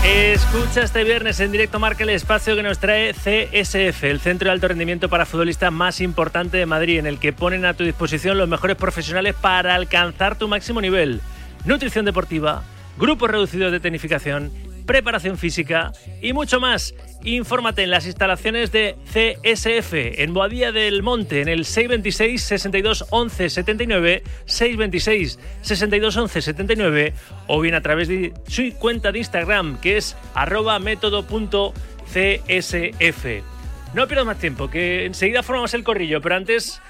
Escucha 0.05 0.83
este 0.83 1.05
viernes 1.05 1.39
en 1.39 1.53
directo 1.53 1.79
Marca 1.79 2.03
el 2.03 2.11
espacio 2.11 2.57
que 2.57 2.65
nos 2.65 2.81
trae 2.81 3.13
CSF, 3.13 4.03
el 4.03 4.19
centro 4.19 4.47
de 4.47 4.53
alto 4.53 4.67
rendimiento 4.67 5.09
para 5.09 5.27
futbolistas 5.27 5.71
más 5.71 6.01
importante 6.01 6.57
de 6.57 6.67
Madrid, 6.67 6.99
en 6.99 7.07
el 7.07 7.21
que 7.21 7.33
ponen 7.33 7.65
a 7.65 7.75
tu 7.75 7.85
disposición 7.85 8.37
los 8.37 8.49
mejores 8.49 8.77
profesionales 8.77 9.37
para 9.41 9.77
alcanzar 9.77 10.37
tu 10.37 10.49
máximo 10.49 10.81
nivel. 10.81 11.21
Nutrición 11.67 12.05
deportiva, 12.05 12.65
grupos 12.99 13.31
reducidos 13.31 13.71
de 13.71 13.79
tecnificación, 13.79 14.51
preparación 14.87 15.39
física 15.39 15.93
y 16.21 16.33
mucho 16.33 16.59
más. 16.59 16.95
Infórmate 17.25 17.85
en 17.85 17.91
las 17.91 18.07
instalaciones 18.07 18.73
de 18.73 18.97
CSF 19.05 19.93
en 19.95 20.35
Boadilla 20.35 20.73
del 20.73 21.03
Monte 21.03 21.41
en 21.41 21.49
el 21.49 21.65
626 21.65 22.43
62 22.43 23.07
11 23.11 23.51
79 23.51 24.23
626 24.45 25.39
62 25.61 26.17
11 26.17 26.43
79 26.43 27.15
o 27.47 27.61
bien 27.61 27.75
a 27.75 27.81
través 27.81 28.09
de 28.09 28.33
su 28.49 28.73
cuenta 28.79 29.13
de 29.13 29.19
Instagram 29.19 29.81
que 29.81 29.99
es 29.99 30.17
arroba 30.35 30.79
método.csf. 30.79 31.73
No 33.95 34.07
pierdas 34.07 34.27
más 34.27 34.39
tiempo, 34.39 34.71
que 34.71 35.05
enseguida 35.05 35.43
formamos 35.43 35.75
el 35.75 35.85
corrillo, 35.85 36.21
pero 36.23 36.35
antes 36.35 36.81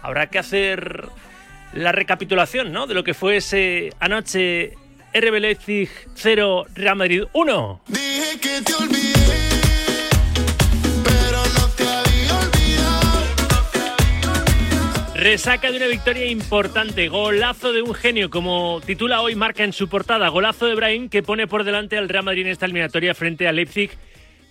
habrá 0.00 0.28
que 0.28 0.38
hacer 0.38 1.08
la 1.74 1.92
recapitulación 1.92 2.72
¿no? 2.72 2.86
de 2.86 2.94
lo 2.94 3.04
que 3.04 3.14
fue 3.14 3.38
ese 3.38 3.92
anoche 3.98 4.74
RB 5.14 5.40
Leipzig 5.40 5.90
0, 6.14 6.66
Real 6.74 6.96
Madrid 6.96 7.24
1. 7.32 7.82
Dije 7.88 8.40
que 8.40 8.62
te 8.62 8.74
olvidé, 8.74 9.41
Resaca 15.22 15.70
de 15.70 15.76
una 15.76 15.86
victoria 15.86 16.26
importante, 16.26 17.06
golazo 17.06 17.72
de 17.72 17.80
un 17.80 17.94
genio, 17.94 18.28
como 18.28 18.80
titula 18.84 19.20
hoy 19.20 19.36
marca 19.36 19.62
en 19.62 19.72
su 19.72 19.88
portada, 19.88 20.28
golazo 20.30 20.66
de 20.66 20.74
Brahim 20.74 21.08
que 21.08 21.22
pone 21.22 21.46
por 21.46 21.62
delante 21.62 21.96
al 21.96 22.08
Real 22.08 22.24
Madrid 22.24 22.42
en 22.42 22.50
esta 22.50 22.66
eliminatoria 22.66 23.14
frente 23.14 23.46
al 23.46 23.54
Leipzig 23.54 23.92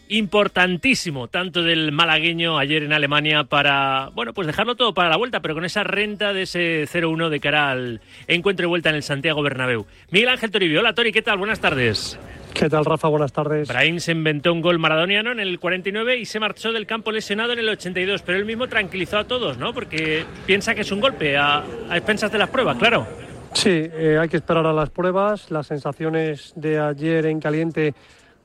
importantísimo, 0.08 1.28
tanto 1.28 1.62
del 1.62 1.92
malagueño 1.92 2.58
ayer 2.58 2.84
en 2.84 2.94
Alemania 2.94 3.44
para, 3.44 4.12
bueno, 4.14 4.34
pues 4.34 4.48
dejarlo 4.48 4.76
todo 4.76 4.94
para 4.94 5.10
la 5.10 5.18
vuelta, 5.18 5.42
pero 5.42 5.56
con 5.56 5.66
esa 5.66 5.84
renta 5.84 6.32
de 6.32 6.44
ese 6.44 6.88
0-1 6.88 7.28
de 7.28 7.40
cara 7.42 7.72
al 7.72 8.00
encuentro 8.28 8.64
de 8.64 8.70
vuelta 8.70 8.92
en 8.92 8.96
el 8.96 9.04
Santiago 9.04 9.42
Bernabéu. 9.42 9.86
Miguel 10.10 10.30
Ángel 10.30 10.52
Toribio, 10.52 10.80
hola 10.80 10.94
Tori, 10.94 11.12
¿qué 11.12 11.22
tal? 11.22 11.38
Buenas 11.38 11.60
tardes. 11.60 12.18
¿Qué 12.54 12.70
tal, 12.70 12.86
Rafa? 12.86 13.08
Buenas 13.08 13.34
tardes. 13.34 13.68
Brahim 13.68 14.00
se 14.00 14.12
inventó 14.12 14.54
un 14.54 14.62
gol 14.62 14.78
maradoniano 14.78 15.32
en 15.32 15.40
el 15.40 15.60
49 15.60 16.18
y 16.18 16.26
se 16.26 16.40
marchó 16.40 16.72
del 16.72 16.86
campo 16.86 17.12
lesionado 17.12 17.54
en 17.54 17.60
el 17.60 17.70
82, 17.70 18.22
pero 18.22 18.38
él 18.38 18.46
mismo 18.46 18.68
tranquilizó 18.68 19.18
a 19.18 19.24
todos, 19.24 19.58
¿no? 19.58 19.74
Porque 19.74 20.26
piensa 20.46 20.76
que 20.76 20.82
es 20.82 20.92
un 20.92 21.00
golpe 21.00 21.38
a, 21.38 21.64
a 21.90 21.98
expensas 21.98 22.32
de 22.32 22.38
las 22.38 22.50
pruebas, 22.50 22.78
claro. 22.78 23.08
Sí, 23.54 23.70
eh, 23.70 24.18
hay 24.20 24.30
que 24.30 24.38
esperar 24.38 24.66
a 24.66 24.74
las 24.74 24.90
pruebas. 24.90 25.52
Las 25.52 25.68
sensaciones 25.68 26.54
de 26.56 26.80
ayer 26.80 27.26
en 27.26 27.40
caliente 27.40 27.94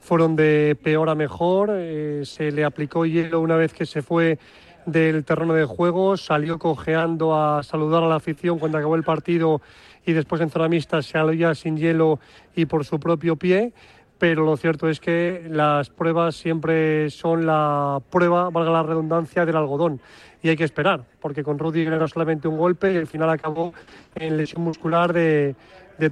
fueron 0.00 0.36
de 0.36 0.76
peor 0.82 1.08
a 1.08 1.14
mejor. 1.14 1.70
Eh, 1.72 2.22
se 2.24 2.50
le 2.50 2.64
aplicó 2.64 3.06
hielo 3.06 3.40
una 3.40 3.56
vez 3.56 3.72
que 3.72 3.86
se 3.86 4.02
fue 4.02 4.38
del 4.86 5.24
terreno 5.24 5.52
de 5.52 5.64
juego, 5.64 6.16
salió 6.16 6.58
cojeando 6.58 7.34
a 7.34 7.62
saludar 7.64 8.04
a 8.04 8.08
la 8.08 8.16
afición 8.16 8.58
cuando 8.58 8.78
acabó 8.78 8.94
el 8.94 9.02
partido 9.02 9.60
y 10.04 10.12
después 10.12 10.40
en 10.40 10.50
zona 10.50 10.68
mixta 10.68 11.02
se 11.02 11.12
salía 11.12 11.54
sin 11.54 11.76
hielo 11.76 12.20
y 12.54 12.66
por 12.66 12.84
su 12.84 13.00
propio 13.00 13.36
pie. 13.36 13.72
Pero 14.18 14.44
lo 14.44 14.56
cierto 14.56 14.88
es 14.88 14.98
que 14.98 15.46
las 15.50 15.90
pruebas 15.90 16.36
siempre 16.36 17.10
son 17.10 17.44
la 17.44 18.00
prueba, 18.10 18.48
valga 18.50 18.70
la 18.70 18.82
redundancia, 18.82 19.44
del 19.44 19.56
algodón. 19.56 20.00
Y 20.42 20.48
hay 20.48 20.56
que 20.56 20.64
esperar, 20.64 21.04
porque 21.20 21.42
con 21.42 21.58
Rudiger 21.58 21.92
era 21.92 22.08
solamente 22.08 22.48
un 22.48 22.56
golpe 22.56 22.92
y 22.92 22.96
al 22.96 23.06
final 23.06 23.28
acabó 23.28 23.74
en 24.14 24.36
lesión 24.36 24.62
muscular 24.62 25.12
de, 25.12 25.54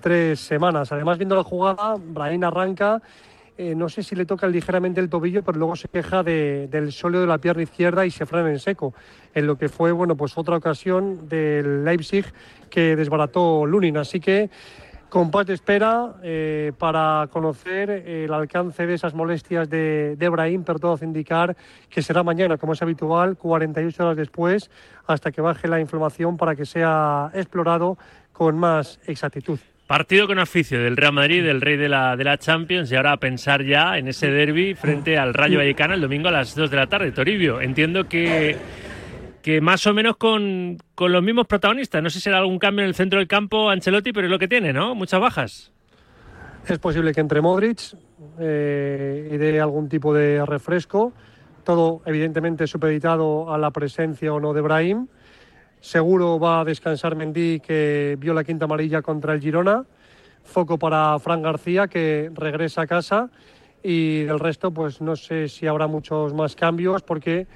tres 0.01 0.41
semanas. 0.41 0.93
Además, 0.93 1.19
viendo 1.19 1.37
la 1.37 1.45
jugada, 1.45 1.97
Brahim 1.99 2.45
arranca 2.45 3.01
eh, 3.57 3.77
no 3.77 3.89
sé 3.89 4.03
si 4.03 4.17
le 4.17 4.27
toca 4.27 4.49
ligeramente 4.49 5.01
el 5.01 5.09
tobillo, 5.09 5.45
pero 5.45 5.59
luego 5.59 5.77
se 5.77 5.87
queja 5.87 6.25
de- 6.25 6.67
del 6.69 6.91
sóleo 6.91 7.21
de 7.21 7.29
la 7.29 7.39
pierna 7.39 7.63
izquierda 7.63 8.05
y 8.05 8.11
se 8.11 8.27
frena 8.27 8.51
en 8.51 8.59
seco, 8.59 8.95
en 9.33 9.47
lo 9.47 9.57
que 9.57 9.69
fue 9.69 9.93
bueno 9.93 10.17
pues 10.17 10.37
otra 10.37 10.57
ocasión 10.57 11.29
del 11.29 11.85
Leipzig 11.85 12.25
que 12.69 12.97
desbarató 12.97 13.65
Lunin. 13.65 13.97
Así 13.97 14.19
que 14.19 14.51
compás 15.09 15.47
de 15.47 15.55
espera 15.55 16.15
eh, 16.23 16.73
para 16.79 17.29
conocer 17.31 17.91
el 17.91 18.33
alcance 18.33 18.87
de 18.87 18.95
esas 18.95 19.15
molestias 19.15 19.69
de, 19.71 20.17
de 20.17 20.29
Brahim, 20.29 20.65
pero 20.65 20.79
todo 20.79 20.95
hace 20.95 21.05
indicar 21.05 21.57
que 21.89 22.03
será 22.03 22.23
mañana, 22.23 22.57
como 22.59 22.73
es 22.73 22.83
habitual, 22.83 23.37
48 23.37 24.05
horas 24.05 24.17
después, 24.17 24.71
hasta 25.07 25.31
que 25.33 25.41
baje 25.41 25.69
la 25.69 25.81
inflamación 25.81 26.37
para 26.37 26.57
que 26.57 26.67
sea 26.67 27.31
explorado 27.35 27.99
con 28.33 28.59
más 28.59 29.01
exactitud. 29.07 29.59
Partido 29.87 30.27
con 30.27 30.39
oficio 30.39 30.83
del 30.83 30.97
Real 30.97 31.13
Madrid, 31.13 31.45
del 31.45 31.61
rey 31.61 31.77
de 31.77 31.91
la, 31.91 32.17
de 32.17 32.25
la 32.25 32.39
Champions, 32.39 32.91
y 32.91 32.97
ahora 32.97 33.13
a 33.13 33.17
pensar 33.19 33.63
ya 33.63 33.99
en 33.99 34.09
ese 34.09 34.31
derby 34.31 34.75
frente 34.75 35.19
al 35.19 35.35
Rayo 35.35 35.59
Vallecano 35.59 35.93
el 35.93 36.01
domingo 36.01 36.29
a 36.29 36.33
las 36.33 36.55
2 36.55 36.71
de 36.71 36.77
la 36.77 36.87
tarde. 36.87 37.13
Toribio, 37.13 37.61
entiendo 37.61 38.09
que, 38.09 38.57
que 39.45 39.61
más 39.61 39.87
o 39.87 39.93
menos 39.93 40.17
con, 40.17 40.79
con 40.95 41.13
los 41.13 41.23
mismos 41.23 41.47
protagonistas. 41.47 42.03
No 42.03 42.09
sé 42.09 42.15
si 42.15 42.23
será 42.23 42.39
algún 42.39 42.59
cambio 42.59 42.83
en 42.83 42.89
el 42.89 42.95
centro 42.95 43.19
del 43.19 43.29
campo 43.29 43.69
Ancelotti, 43.69 44.11
pero 44.11 44.27
es 44.27 44.31
lo 44.31 44.39
que 44.39 44.49
tiene, 44.49 44.73
¿no? 44.73 44.95
Muchas 44.95 45.21
bajas. 45.21 45.71
Es 46.67 46.79
posible 46.79 47.13
que 47.13 47.21
entre 47.21 47.43
Modric 47.43 47.95
eh, 48.41 49.29
y 49.31 49.37
dé 49.37 49.61
algún 49.61 49.91
tipo 49.91 50.15
de 50.15 50.47
refresco. 50.47 51.13
Todo, 51.63 52.01
evidentemente, 52.07 52.67
supeditado 52.67 53.53
a 53.53 53.59
la 53.59 53.71
presencia 53.71 54.33
o 54.33 54.41
no 54.41 54.55
de 54.55 54.63
Brahim. 54.63 55.09
Seguro 55.79 56.41
va 56.41 56.61
a 56.61 56.65
descansar 56.65 57.15
Mendy, 57.15 57.61
que 57.61 58.17
vio 58.19 58.33
la 58.33 58.45
quinta 58.45 58.65
amarilla 58.65 59.03
contra 59.03 59.35
el 59.35 59.43
Girona. 59.43 59.85
Foco 60.43 60.79
para 60.79 61.19
Fran 61.19 61.43
García, 61.43 61.87
que 61.87 62.31
regresa 62.33 62.81
a 62.81 62.87
casa. 62.87 63.29
Y 63.83 64.23
del 64.23 64.41
resto, 64.41 64.71
pues 64.71 65.03
no 65.03 65.17
sé 65.17 65.49
si 65.49 65.67
habrá 65.67 65.87
muchos 65.87 66.33
más 66.33 66.57
cambios, 66.57 67.03
porque 67.03 67.47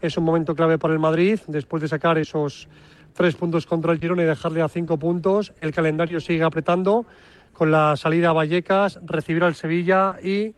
es 0.00 0.16
un 0.16 0.24
momento 0.24 0.54
clave 0.54 0.78
para 0.78 0.94
el 0.94 1.00
Madrid. 1.00 1.38
Después 1.46 1.82
de 1.82 1.88
sacar 1.88 2.18
esos 2.18 2.68
tres 3.14 3.34
puntos 3.34 3.66
contra 3.66 3.92
el 3.92 3.98
Girona 3.98 4.22
y 4.22 4.26
dejarle 4.26 4.62
a 4.62 4.68
cinco 4.68 4.98
puntos, 4.98 5.52
el 5.60 5.72
calendario 5.72 6.20
sigue 6.20 6.42
apretando 6.42 7.06
con 7.52 7.70
la 7.70 7.96
salida 7.96 8.30
a 8.30 8.32
Vallecas, 8.32 9.00
recibir 9.04 9.42
al 9.42 9.54
Sevilla 9.54 10.16
y 10.22 10.54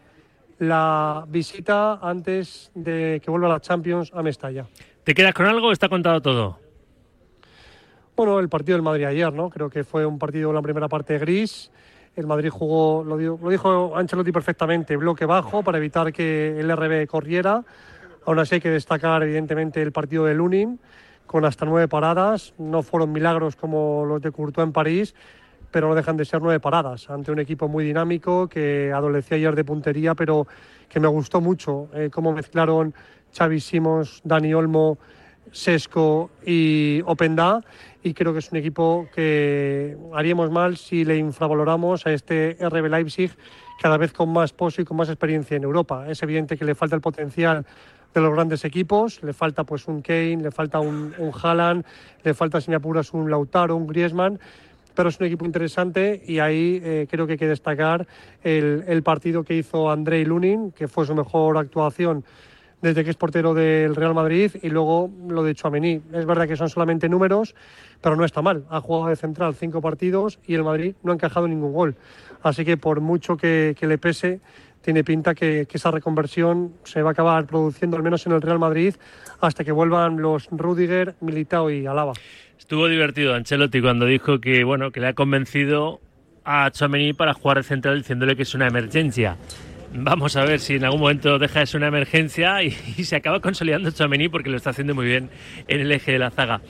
la 0.59 1.24
visita 1.29 2.01
antes 2.03 2.72
de 2.74 3.20
que 3.24 3.31
vuelva 3.31 3.48
la 3.48 3.61
Champions 3.61 4.11
a 4.12 4.22
Mestalla. 4.22 4.66
¿Te 5.05 5.14
quedas 5.14 5.33
con 5.33 5.46
algo 5.46 5.68
o 5.68 5.72
está 5.72 5.88
contado 5.88 6.20
todo? 6.20 6.59
Bueno, 8.16 8.40
el 8.40 8.48
partido 8.48 8.77
del 8.77 8.83
Madrid 8.83 9.05
ayer, 9.05 9.33
¿no? 9.33 9.48
Creo 9.48 9.70
que 9.70 9.85
fue 9.85 10.05
un 10.05 10.18
partido 10.18 10.53
la 10.53 10.61
primera 10.61 10.88
parte 10.88 11.18
gris. 11.18 11.70
El 12.16 12.27
Madrid 12.27 12.51
jugó, 12.51 13.05
lo 13.05 13.16
dijo 13.48 13.96
Ancelotti 13.96 14.33
perfectamente, 14.33 14.96
bloque 14.96 15.24
bajo 15.24 15.62
para 15.62 15.79
evitar 15.79 16.12
que 16.12 16.59
el 16.59 16.77
RB 16.77 17.07
corriera. 17.07 17.64
Aún 18.29 18.38
así 18.41 18.57
hay 18.57 18.61
que 18.61 18.69
destacar, 18.69 19.23
evidentemente, 19.23 19.81
el 19.81 19.91
partido 19.91 20.27
de 20.27 20.35
Lunin, 20.35 20.79
con 21.25 21.47
hasta 21.47 21.64
nueve 21.64 21.88
paradas. 21.88 22.53
No 22.59 22.83
fueron 22.83 23.11
milagros 23.11 23.57
como 23.57 24.05
los 24.05 24.21
de 24.21 24.31
Courtois 24.31 24.67
en 24.67 24.73
París, 24.75 25.14
pero 25.71 25.88
no 25.88 25.95
dejan 25.95 26.19
de 26.19 26.27
ser 26.27 26.43
nueve 26.43 26.61
paradas 26.61 27.09
ante 27.09 27.33
un 27.33 27.38
equipo 27.38 27.69
muy 27.69 27.85
dinámico 27.85 28.47
que 28.47 28.93
adolecía 28.95 29.38
ayer 29.38 29.57
de 29.57 29.64
puntería, 29.64 30.14
pero 30.14 30.47
que 30.91 31.01
me 31.01 31.09
gustó 31.09 31.41
mucho 31.41 31.88
eh, 31.95 32.11
cómo 32.12 32.35
mezclaron 32.35 32.93
Xavi 33.35 33.61
Simons, 33.61 34.21
Dani 34.23 34.53
Olmo, 34.53 34.99
Sesco 35.51 36.31
y 36.45 37.01
Openda 37.07 37.62
y 38.03 38.12
creo 38.12 38.35
que 38.35 38.41
es 38.41 38.53
un 38.53 38.59
equipo 38.59 39.09
que 39.14 39.97
haríamos 40.14 40.51
mal 40.51 40.77
si 40.77 41.07
le 41.07 41.17
infravaloramos 41.17 42.07
a 42.07 42.12
este 42.12 42.59
RB 42.61 42.91
Leipzig 42.91 43.31
cada 43.81 43.97
vez 43.97 44.12
con 44.12 44.31
más 44.31 44.53
pozo 44.53 44.83
y 44.83 44.85
con 44.85 44.99
más 44.99 45.09
experiencia 45.09 45.57
en 45.57 45.62
Europa. 45.62 46.05
Es 46.09 46.23
evidente 46.23 46.59
que 46.59 46.64
le 46.67 46.75
falta 46.75 46.95
el 46.95 47.01
potencial 47.01 47.64
de 48.14 48.21
los 48.21 48.33
grandes 48.33 48.64
equipos, 48.64 49.23
le 49.23 49.33
falta 49.33 49.64
pues 49.64 49.87
un 49.87 50.03
Kane, 50.03 50.38
le 50.38 50.51
falta 50.51 50.81
un, 50.81 51.14
un 51.18 51.33
Haaland, 51.42 51.85
le 52.25 52.35
falta 52.35 52.61
sin 52.61 52.75
apuras 52.75 53.12
un 53.12 53.31
Lautaro, 53.31 53.77
un 53.77 53.87
Griezmann, 53.87 54.38
pero 54.94 55.11
es 55.11 55.21
un 55.21 55.27
equipo 55.27 55.44
interesante 55.44 56.23
y 56.27 56.40
ahí 56.40 56.81
eh, 56.83 57.07
creo 57.09 57.27
que 57.27 57.33
hay 57.33 57.38
que 57.38 57.47
destacar 57.47 58.07
el, 58.42 58.85
el 58.88 59.03
partido 59.03 59.44
que 59.44 59.55
hizo 59.55 59.90
Andrei 59.90 60.25
Lunin, 60.25 60.73
que 60.73 60.88
fue 60.88 61.07
su 61.07 61.14
mejor 61.14 61.57
actuación 61.57 62.25
desde 62.81 63.05
que 63.05 63.11
es 63.11 63.16
portero 63.16 63.55
del 63.55 63.94
Real 63.97 64.14
Madrid 64.14 64.53
y 64.62 64.71
luego 64.71 65.11
lo 65.29 65.42
de 65.42 65.55
Chouameni. 65.55 66.01
Es 66.12 66.27
verdad 66.27 66.47
que 66.47 66.57
son 66.57 66.68
solamente 66.68 67.09
números, 67.09 67.55
pero 68.01 68.16
no 68.16 68.25
está 68.25 68.42
mal. 68.42 68.64
Ha 68.71 68.81
jugado 68.81 69.09
de 69.09 69.16
central 69.16 69.55
cinco 69.55 69.81
partidos 69.81 70.38
y 70.47 70.55
el 70.55 70.64
Madrid 70.64 70.94
no 71.03 71.12
ha 71.12 71.14
encajado 71.14 71.49
ningún 71.49 71.73
gol. 71.73 71.97
Así 72.42 72.64
que 72.64 72.77
por 72.77 73.01
mucho 73.01 73.37
que, 73.37 73.75
que 73.79 73.87
le 73.87 73.99
pese, 73.99 74.40
tiene 74.88 75.05
pinta 75.05 75.35
que, 75.35 75.66
esa 75.70 75.90
reconversión 75.90 76.72
se 76.83 77.03
va 77.03 77.11
a 77.11 77.12
acabar 77.12 77.44
produciendo 77.46 77.98
al 77.98 78.03
menos 78.03 78.24
en 78.24 78.33
el 78.33 78.40
Real 78.40 78.59
Madrid 78.59 78.94
hasta 79.38 79.62
que 79.62 79.70
vuelvan 79.70 80.22
los 80.22 80.48
Rudiger, 80.51 81.14
Militao 81.20 81.70
y 81.70 81.85
Alaba. 81.85 82.14
Estuvo 82.59 82.88
divertido 82.88 83.35
Ancelotti 83.35 83.83
cuando 83.83 84.07
dijo 84.07 84.40
que, 84.40 84.64
bueno, 84.64 84.90
que 84.90 85.01
le 85.01 85.09
ha 85.09 85.12
convencido 85.12 86.01
a 86.42 86.70
Chouameni 86.70 87.12
para 87.12 87.35
jugar 87.35 87.59
de 87.59 87.64
central 87.64 87.98
diciéndole 87.98 88.35
que 88.35 88.44
es 88.44 88.55
una 88.55 88.66
emergencia. 88.66 89.37
Vamos 89.92 90.37
a 90.37 90.44
ver 90.46 90.59
si 90.59 90.77
en 90.77 90.85
algún 90.85 91.01
momento 91.01 91.38
deja 91.38 91.61
de 91.61 91.66
ser 91.66 91.81
una 91.81 91.88
emergencia 91.88 92.62
y, 92.62 92.68
y 92.96 93.05
se 93.05 93.16
acaba 93.16 93.40
consolidando 93.40 93.90
Chouameni 93.90 94.31
porque 94.31 94.48
lo 94.48 94.57
está 94.57 94.70
haciendo 94.70 94.94
muy 94.94 95.05
bien 95.05 95.29
en 95.66 95.81
el 95.81 95.92
eje 95.92 96.12
de 96.12 96.18
la 96.18 96.31
zaga. 96.31 96.62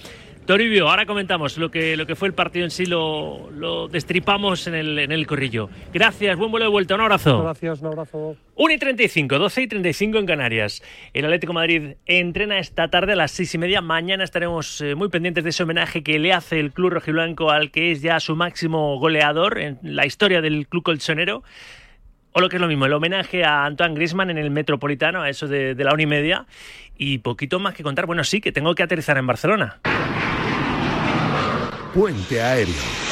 Toribio, 0.48 0.88
ahora 0.88 1.04
comentamos 1.04 1.58
lo 1.58 1.70
que, 1.70 1.94
lo 1.94 2.06
que 2.06 2.16
fue 2.16 2.26
el 2.26 2.32
partido 2.32 2.64
en 2.64 2.70
sí, 2.70 2.86
lo, 2.86 3.50
lo 3.50 3.86
destripamos 3.86 4.66
en 4.66 4.74
el, 4.76 4.98
en 4.98 5.12
el 5.12 5.26
corrillo. 5.26 5.68
Gracias, 5.92 6.38
buen 6.38 6.50
vuelo 6.50 6.64
de 6.64 6.70
vuelta, 6.70 6.94
un 6.94 7.02
abrazo. 7.02 7.42
Gracias, 7.42 7.82
un 7.82 7.88
abrazo. 7.88 8.34
1 8.54 8.72
y 8.72 8.78
35, 8.78 9.38
12 9.38 9.60
y 9.60 9.66
35 9.66 10.16
en 10.16 10.24
Canarias. 10.24 10.82
El 11.12 11.26
Atlético 11.26 11.50
de 11.50 11.54
Madrid 11.54 11.82
entrena 12.06 12.58
esta 12.60 12.88
tarde 12.88 13.12
a 13.12 13.16
las 13.16 13.32
6 13.32 13.56
y 13.56 13.58
media. 13.58 13.82
Mañana 13.82 14.24
estaremos 14.24 14.80
eh, 14.80 14.94
muy 14.94 15.10
pendientes 15.10 15.44
de 15.44 15.50
ese 15.50 15.64
homenaje 15.64 16.02
que 16.02 16.18
le 16.18 16.32
hace 16.32 16.58
el 16.58 16.72
club 16.72 16.92
rojiblanco 16.92 17.50
al 17.50 17.70
que 17.70 17.92
es 17.92 18.00
ya 18.00 18.18
su 18.18 18.34
máximo 18.34 18.98
goleador 18.98 19.58
en 19.58 19.78
la 19.82 20.06
historia 20.06 20.40
del 20.40 20.66
club 20.66 20.82
colchonero. 20.82 21.42
O 22.32 22.40
lo 22.40 22.48
que 22.48 22.56
es 22.56 22.62
lo 22.62 22.68
mismo, 22.68 22.86
el 22.86 22.94
homenaje 22.94 23.44
a 23.44 23.66
Antoine 23.66 23.94
Griezmann 23.94 24.30
en 24.30 24.38
el 24.38 24.50
Metropolitano, 24.50 25.20
a 25.20 25.28
eso 25.28 25.46
de, 25.46 25.74
de 25.74 25.84
la 25.84 25.92
una 25.92 26.04
y 26.04 26.06
media. 26.06 26.46
Y 26.96 27.18
poquito 27.18 27.60
más 27.60 27.74
que 27.74 27.82
contar. 27.82 28.06
Bueno, 28.06 28.24
sí, 28.24 28.40
que 28.40 28.50
tengo 28.50 28.74
que 28.74 28.82
aterrizar 28.82 29.18
en 29.18 29.26
Barcelona. 29.26 29.78
Puente 31.92 32.40
aéreo. 32.40 33.07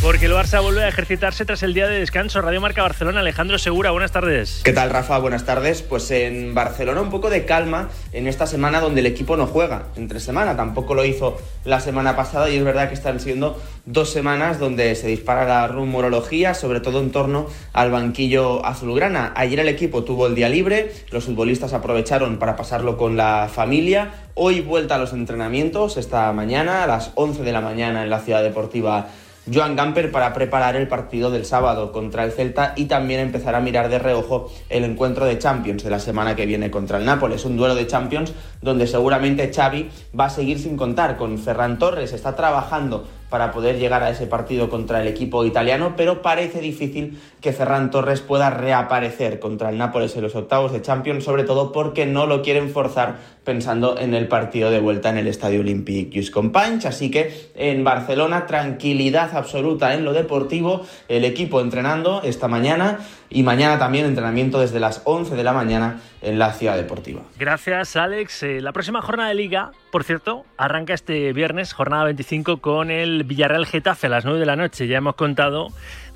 Porque 0.00 0.26
el 0.26 0.32
Barça 0.32 0.62
vuelve 0.62 0.84
a 0.84 0.88
ejercitarse 0.88 1.44
tras 1.44 1.64
el 1.64 1.74
día 1.74 1.88
de 1.88 1.98
descanso. 1.98 2.40
Radio 2.40 2.60
Marca 2.60 2.82
Barcelona, 2.82 3.18
Alejandro 3.18 3.58
Segura, 3.58 3.90
buenas 3.90 4.12
tardes. 4.12 4.60
¿Qué 4.62 4.72
tal, 4.72 4.90
Rafa? 4.90 5.18
Buenas 5.18 5.44
tardes. 5.44 5.82
Pues 5.82 6.08
en 6.12 6.54
Barcelona 6.54 7.00
un 7.00 7.10
poco 7.10 7.30
de 7.30 7.44
calma 7.44 7.88
en 8.12 8.28
esta 8.28 8.46
semana 8.46 8.80
donde 8.80 9.00
el 9.00 9.06
equipo 9.06 9.36
no 9.36 9.48
juega 9.48 9.86
entre 9.96 10.20
semana. 10.20 10.56
Tampoco 10.56 10.94
lo 10.94 11.04
hizo 11.04 11.36
la 11.64 11.80
semana 11.80 12.14
pasada 12.14 12.48
y 12.48 12.56
es 12.56 12.64
verdad 12.64 12.88
que 12.88 12.94
están 12.94 13.18
siendo 13.18 13.60
dos 13.86 14.10
semanas 14.10 14.60
donde 14.60 14.94
se 14.94 15.08
dispara 15.08 15.44
la 15.44 15.66
rumorología, 15.66 16.54
sobre 16.54 16.78
todo 16.78 17.00
en 17.00 17.10
torno 17.10 17.48
al 17.72 17.90
banquillo 17.90 18.64
azulgrana. 18.64 19.32
Ayer 19.34 19.58
el 19.58 19.68
equipo 19.68 20.04
tuvo 20.04 20.28
el 20.28 20.36
día 20.36 20.48
libre, 20.48 20.92
los 21.10 21.24
futbolistas 21.24 21.72
aprovecharon 21.72 22.38
para 22.38 22.54
pasarlo 22.54 22.96
con 22.96 23.16
la 23.16 23.50
familia. 23.52 24.12
Hoy 24.34 24.60
vuelta 24.60 24.94
a 24.94 24.98
los 24.98 25.12
entrenamientos, 25.12 25.96
esta 25.96 26.32
mañana 26.32 26.84
a 26.84 26.86
las 26.86 27.10
11 27.16 27.42
de 27.42 27.52
la 27.52 27.60
mañana 27.60 28.04
en 28.04 28.10
la 28.10 28.20
ciudad 28.20 28.44
deportiva 28.44 29.08
Joan 29.52 29.76
Gamper 29.76 30.10
para 30.10 30.32
preparar 30.32 30.76
el 30.76 30.88
partido 30.88 31.30
del 31.30 31.44
sábado 31.44 31.92
contra 31.92 32.24
el 32.24 32.32
Celta 32.32 32.74
y 32.76 32.84
también 32.84 33.20
empezar 33.20 33.54
a 33.54 33.60
mirar 33.60 33.88
de 33.88 33.98
reojo 33.98 34.50
el 34.68 34.84
encuentro 34.84 35.24
de 35.24 35.38
Champions 35.38 35.82
de 35.82 35.90
la 35.90 36.00
semana 36.00 36.36
que 36.36 36.46
viene 36.46 36.70
contra 36.70 36.98
el 36.98 37.04
Nápoles, 37.04 37.44
un 37.44 37.56
duelo 37.56 37.74
de 37.74 37.86
Champions 37.86 38.34
donde 38.60 38.86
seguramente 38.86 39.50
Xavi 39.52 39.90
va 40.18 40.26
a 40.26 40.30
seguir 40.30 40.58
sin 40.58 40.76
contar 40.76 41.16
con 41.16 41.38
Ferran 41.38 41.78
Torres, 41.78 42.12
está 42.12 42.36
trabajando 42.36 43.06
para 43.30 43.52
poder 43.52 43.78
llegar 43.78 44.02
a 44.02 44.10
ese 44.10 44.26
partido 44.26 44.70
contra 44.70 45.02
el 45.02 45.08
equipo 45.08 45.44
italiano, 45.44 45.94
pero 45.96 46.22
parece 46.22 46.60
difícil 46.60 47.20
que 47.40 47.52
Ferran 47.52 47.90
Torres 47.90 48.20
pueda 48.20 48.50
reaparecer 48.50 49.38
contra 49.38 49.68
el 49.70 49.78
Nápoles 49.78 50.16
en 50.16 50.22
los 50.22 50.34
octavos 50.34 50.72
de 50.72 50.82
Champions, 50.82 51.24
sobre 51.24 51.44
todo 51.44 51.72
porque 51.72 52.06
no 52.06 52.26
lo 52.26 52.42
quieren 52.42 52.70
forzar 52.70 53.16
pensando 53.48 53.98
en 53.98 54.12
el 54.12 54.28
partido 54.28 54.70
de 54.70 54.78
vuelta 54.78 55.08
en 55.08 55.16
el 55.16 55.26
Estadio 55.26 55.60
Olympique 55.60 56.20
Just 56.20 56.34
Companys. 56.34 56.84
Así 56.84 57.10
que 57.10 57.48
en 57.54 57.82
Barcelona, 57.82 58.44
tranquilidad 58.44 59.34
absoluta 59.34 59.94
en 59.94 60.04
lo 60.04 60.12
deportivo, 60.12 60.82
el 61.08 61.24
equipo 61.24 61.62
entrenando 61.62 62.20
esta 62.24 62.46
mañana 62.46 62.98
y 63.30 63.42
mañana 63.44 63.78
también 63.78 64.04
entrenamiento 64.04 64.60
desde 64.60 64.80
las 64.80 65.00
11 65.04 65.34
de 65.34 65.44
la 65.44 65.54
mañana 65.54 65.98
en 66.20 66.38
la 66.38 66.52
ciudad 66.52 66.76
deportiva. 66.76 67.22
Gracias, 67.38 67.96
Alex. 67.96 68.42
Eh, 68.42 68.60
la 68.60 68.72
próxima 68.72 69.00
jornada 69.00 69.30
de 69.30 69.36
liga, 69.36 69.72
por 69.90 70.04
cierto, 70.04 70.44
arranca 70.58 70.92
este 70.92 71.32
viernes, 71.32 71.72
jornada 71.72 72.04
25, 72.04 72.58
con 72.58 72.90
el 72.90 73.24
Villarreal 73.24 73.64
Getafe 73.64 74.08
a 74.08 74.10
las 74.10 74.26
9 74.26 74.40
de 74.40 74.46
la 74.46 74.56
noche. 74.56 74.88
Ya 74.88 74.98
hemos 74.98 75.14
contado 75.14 75.68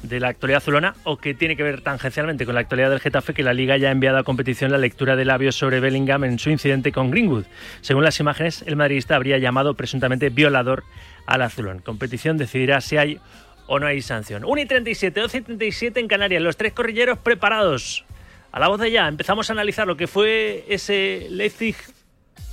de 0.03 0.21
la 0.21 0.29
actualidad 0.29 0.59
azulona 0.59 0.95
o 1.05 1.17
que 1.17 1.35
tiene 1.35 1.57
que 1.57 1.63
ver 1.63 1.81
tangencialmente 1.81 2.45
con 2.45 2.55
la 2.55 2.61
actualidad 2.61 2.91
del 2.91 3.01
Getafe 3.01 3.35
que 3.35 3.43
la 3.43 3.55
liga 3.55 3.77
ya 3.77 3.89
ha 3.89 3.93
enviado 3.93 4.19
a 4.19 4.25
competición 4.25 4.73
la 4.73 4.79
lectura 4.79 5.17
de 5.17 5.25
labios 5.25 5.57
sobre 5.57 5.81
Bellingham 5.81 6.25
en 6.25 6.39
su 6.39 6.51
incidente 6.51 6.93
con 6.93 7.11
Greenwood. 7.11 7.45
Según 7.81 8.05
las 8.05 8.19
imágenes, 8.21 8.63
el 8.67 8.77
madridista 8.77 9.17
habría 9.17 9.39
llamado 9.39 9.75
presuntamente 9.75 10.31
violador 10.31 10.85
al 11.27 11.43
azulón. 11.43 11.79
Competición 11.81 12.37
decidirá 12.37 12.81
si 12.81 12.97
hay 12.97 13.21
o 13.67 13.79
no 13.79 13.87
hay 13.87 14.03
sanción. 14.03 14.45
1 14.45 14.61
y 14.61 14.67
37, 14.67 15.21
12 15.21 15.39
y 15.39 15.41
37 15.43 16.01
en 16.01 16.09
Canarias. 16.09 16.43
Los 16.43 16.57
tres 16.57 16.73
corrilleros 16.73 17.19
preparados. 17.19 18.05
A 18.51 18.61
la 18.61 18.69
voz 18.69 18.81
de 18.81 18.91
ya, 18.91 19.09
empezamos 19.09 19.49
a 19.49 19.55
analizar 19.55 19.87
lo 19.87 19.97
que 19.97 20.07
fue 20.07 20.67
ese 20.69 21.27
Leipzig 21.31 21.77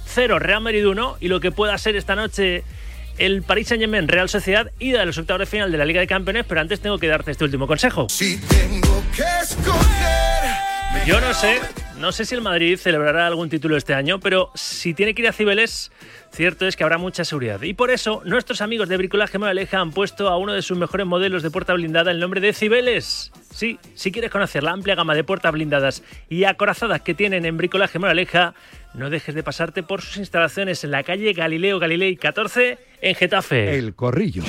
0, 0.05 0.39
Real 0.39 0.61
Madrid 0.61 0.87
1 0.87 1.17
y 1.19 1.27
lo 1.27 1.39
que 1.39 1.51
pueda 1.51 1.77
ser 1.77 1.95
esta 1.95 2.15
noche 2.15 2.63
el 3.19 3.43
Paris 3.43 3.67
Saint-Germain 3.67 4.07
Real 4.07 4.29
Sociedad, 4.29 4.71
ida 4.79 5.01
de 5.01 5.05
los 5.05 5.17
octavos 5.17 5.41
de 5.41 5.45
final 5.45 5.71
de 5.71 5.77
la 5.77 5.85
Liga 5.85 5.99
de 5.99 6.07
Campeones, 6.07 6.45
pero 6.47 6.61
antes 6.61 6.79
tengo 6.79 6.97
que 6.97 7.07
darte 7.07 7.31
este 7.31 7.43
último 7.43 7.67
consejo. 7.67 8.07
Yo 11.05 11.21
no 11.21 11.33
sé, 11.33 11.59
no 11.99 12.11
sé 12.11 12.25
si 12.25 12.35
el 12.35 12.41
Madrid 12.41 12.77
celebrará 12.77 13.27
algún 13.27 13.49
título 13.49 13.77
este 13.77 13.93
año, 13.93 14.19
pero 14.19 14.51
si 14.55 14.93
tiene 14.93 15.13
que 15.13 15.21
ir 15.21 15.27
a 15.27 15.33
Cibeles, 15.33 15.91
cierto 16.31 16.65
es 16.65 16.75
que 16.75 16.83
habrá 16.83 16.97
mucha 16.97 17.25
seguridad. 17.25 17.61
Y 17.61 17.73
por 17.73 17.91
eso, 17.91 18.21
nuestros 18.25 18.61
amigos 18.61 18.89
de 18.89 18.97
Bricolaje 18.97 19.37
Moraleja 19.37 19.79
han 19.79 19.91
puesto 19.91 20.29
a 20.29 20.37
uno 20.37 20.53
de 20.53 20.61
sus 20.61 20.77
mejores 20.77 21.05
modelos 21.05 21.43
de 21.43 21.51
puerta 21.51 21.73
blindada 21.73 22.11
el 22.11 22.19
nombre 22.19 22.41
de 22.41 22.53
Cibeles. 22.53 23.31
Sí, 23.53 23.79
si 23.95 24.11
quieres 24.11 24.31
conocer 24.31 24.63
la 24.63 24.71
amplia 24.71 24.95
gama 24.95 25.15
de 25.15 25.23
puertas 25.23 25.51
blindadas 25.51 26.03
y 26.29 26.45
acorazadas 26.45 27.01
que 27.01 27.13
tienen 27.13 27.45
en 27.45 27.57
Bricolaje 27.57 27.99
Moraleja, 27.99 28.53
no 28.93 29.09
dejes 29.09 29.35
de 29.35 29.43
pasarte 29.43 29.83
por 29.83 30.01
sus 30.01 30.17
instalaciones 30.17 30.83
en 30.83 30.91
la 30.91 31.03
calle 31.03 31.33
Galileo 31.33 31.79
Galilei 31.79 32.15
14 32.15 32.77
en 33.01 33.15
Getafe. 33.15 33.77
El 33.77 33.95
Corrillo. 33.95 34.43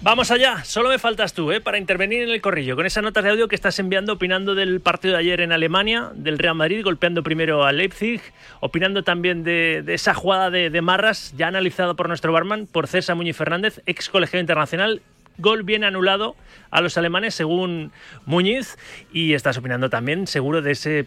Vamos 0.00 0.30
allá, 0.30 0.64
solo 0.64 0.88
me 0.88 0.98
faltas 0.98 1.34
tú, 1.34 1.50
¿eh? 1.52 1.60
Para 1.60 1.76
intervenir 1.76 2.22
en 2.22 2.30
el 2.30 2.40
corrillo, 2.40 2.76
con 2.76 2.86
esas 2.86 3.02
notas 3.02 3.24
de 3.24 3.30
audio 3.30 3.48
que 3.48 3.56
estás 3.56 3.78
enviando 3.78 4.12
opinando 4.12 4.54
del 4.54 4.80
partido 4.80 5.14
de 5.14 5.20
ayer 5.20 5.40
en 5.40 5.52
Alemania, 5.52 6.12
del 6.14 6.38
Real 6.38 6.54
Madrid, 6.54 6.82
golpeando 6.84 7.24
primero 7.24 7.64
a 7.64 7.72
Leipzig, 7.72 8.22
opinando 8.60 9.02
también 9.02 9.42
de, 9.42 9.82
de 9.84 9.94
esa 9.94 10.14
jugada 10.14 10.50
de, 10.50 10.70
de, 10.70 10.80
Marras, 10.82 11.34
ya 11.36 11.48
analizada 11.48 11.94
por 11.94 12.08
nuestro 12.08 12.32
barman, 12.32 12.66
por 12.66 12.86
César 12.86 13.16
Muñiz 13.16 13.36
Fernández, 13.36 13.82
ex 13.86 14.08
colegiado 14.08 14.40
internacional, 14.40 15.02
gol 15.38 15.62
bien 15.62 15.84
anulado 15.84 16.36
a 16.70 16.80
los 16.80 16.98
alemanes 16.98 17.34
según 17.34 17.92
Muñiz, 18.26 18.76
y 19.12 19.34
estás 19.34 19.56
opinando 19.56 19.88
también, 19.88 20.26
seguro, 20.26 20.60
de 20.60 20.72
ese 20.72 21.06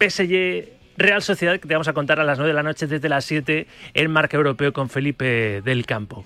PSG 0.00 0.68
Real 0.96 1.22
Sociedad 1.22 1.58
que 1.58 1.68
te 1.68 1.74
vamos 1.74 1.88
a 1.88 1.92
contar 1.92 2.20
a 2.20 2.24
las 2.24 2.38
9 2.38 2.48
de 2.48 2.54
la 2.54 2.62
noche 2.62 2.86
desde 2.86 3.08
las 3.08 3.24
7 3.24 3.66
en 3.94 4.10
Marca 4.10 4.36
Europeo 4.36 4.72
con 4.72 4.88
Felipe 4.88 5.62
del 5.62 5.86
Campo. 5.86 6.24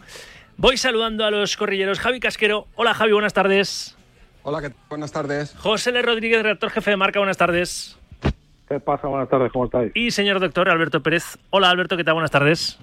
Voy 0.56 0.76
saludando 0.76 1.24
a 1.24 1.30
los 1.30 1.56
corrilleros. 1.56 2.00
Javi 2.00 2.18
Casquero. 2.18 2.66
Hola 2.76 2.94
Javi, 2.94 3.12
buenas 3.12 3.34
tardes. 3.34 3.96
Hola, 4.42 4.62
¿qué 4.62 4.72
buenas 4.88 5.12
tardes. 5.12 5.54
José 5.58 5.90
L. 5.90 6.02
Rodríguez, 6.02 6.42
redactor 6.42 6.70
jefe 6.70 6.90
de 6.90 6.96
Marca, 6.96 7.18
buenas 7.18 7.36
tardes. 7.36 7.98
¿Qué 8.68 8.80
pasa? 8.80 9.06
Buenas 9.06 9.28
tardes, 9.28 9.52
¿cómo 9.52 9.66
estáis? 9.66 9.92
Y 9.94 10.10
señor 10.10 10.40
doctor 10.40 10.68
Alberto 10.68 11.02
Pérez. 11.02 11.38
Hola 11.50 11.70
Alberto, 11.70 11.96
¿qué 11.96 12.04
tal? 12.04 12.14
Buenas 12.14 12.30
tardes. 12.30 12.78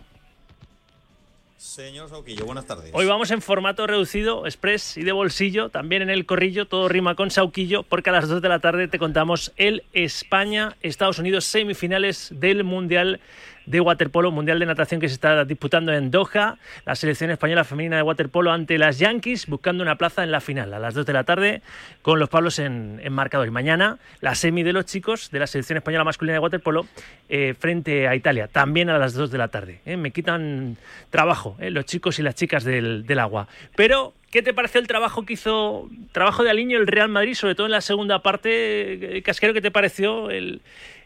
Señor 1.64 2.10
Sauquillo, 2.10 2.46
buenas 2.46 2.66
tardes. 2.66 2.92
Hoy 2.94 3.06
vamos 3.06 3.32
en 3.32 3.42
formato 3.42 3.88
reducido, 3.88 4.46
express 4.46 4.98
y 4.98 5.04
de 5.04 5.14
bolsillo, 5.14 5.70
también 5.70 6.02
en 6.02 6.10
el 6.10 6.26
corrillo, 6.26 6.68
todo 6.68 6.90
rima 6.90 7.16
con 7.16 7.32
Sauquillo, 7.32 7.84
porque 7.84 8.10
a 8.10 8.14
las 8.14 8.28
2 8.28 8.42
de 8.42 8.50
la 8.50 8.60
tarde 8.60 8.90
te 8.90 9.00
contamos 9.00 9.54
el 9.56 9.84
España-Estados 9.94 11.20
Unidos 11.20 11.46
semifinales 11.46 12.34
del 12.36 12.66
Mundial 12.66 13.22
de 13.66 13.80
waterpolo, 13.80 14.32
mundial 14.32 14.60
de 14.60 14.66
natación 14.66 15.00
que 15.00 15.08
se 15.08 15.16
está 15.16 15.46
disputando 15.46 15.94
en 15.94 16.12
Doha, 16.12 16.58
la 16.86 16.96
selección 16.96 17.32
española 17.32 17.64
femenina 17.64 17.98
de 17.98 18.02
waterpolo 18.04 18.52
ante 18.52 18.78
las 18.78 19.00
Yankees, 19.00 19.48
buscando 19.48 19.84
una 19.84 19.98
plaza 19.98 20.24
en 20.24 20.32
la 20.32 20.42
final 20.42 20.74
a 20.74 20.80
las 20.80 20.94
2 20.94 21.06
de 21.06 21.14
la 21.14 21.24
tarde 21.24 21.62
con 22.02 22.20
los 22.20 22.30
Pablos 22.30 22.60
en, 22.60 23.00
en 23.04 23.14
marcador. 23.14 23.48
Y 23.48 23.52
mañana 23.52 23.98
la 24.22 24.36
semi 24.36 24.64
de 24.64 24.74
los 24.74 24.86
chicos 24.86 25.32
de 25.32 25.40
la 25.40 25.48
selección 25.48 25.78
española 25.78 26.04
masculina 26.04 26.34
de 26.34 26.40
waterpolo 26.40 26.86
eh, 27.30 27.54
frente 27.58 28.08
a 28.08 28.16
Italia, 28.16 28.48
también 28.48 28.90
a 28.90 28.98
las 28.98 29.14
2 29.14 29.32
de 29.32 29.38
la 29.38 29.48
tarde. 29.48 29.80
¿eh? 29.86 29.98
Me 29.98 30.12
quitan 30.12 30.78
trabajo 31.10 31.56
¿eh? 31.60 31.70
los 31.70 31.86
chicos 31.86 32.20
y 32.20 32.24
las 32.24 32.36
chicas 32.36 32.64
del, 32.64 33.06
del 33.06 33.20
agua. 33.20 33.48
Pero 33.76 34.14
¿Qué 34.34 34.42
te 34.42 34.52
pareció 34.52 34.82
el 34.82 34.88
trabajo 34.88 35.28
que 35.28 35.34
hizo, 35.34 35.88
trabajo 36.12 36.44
de 36.44 36.50
Aliño 36.50 36.80
el 36.80 36.88
Real 36.88 37.08
Madrid, 37.08 37.36
sobre 37.36 37.54
todo 37.54 37.68
en 37.68 37.72
la 37.72 37.82
segunda 37.82 38.24
parte? 38.24 39.22
Casquero, 39.24 39.54
¿qué 39.54 39.62
te 39.62 39.70
pareció 39.70 40.32
el, 40.32 40.62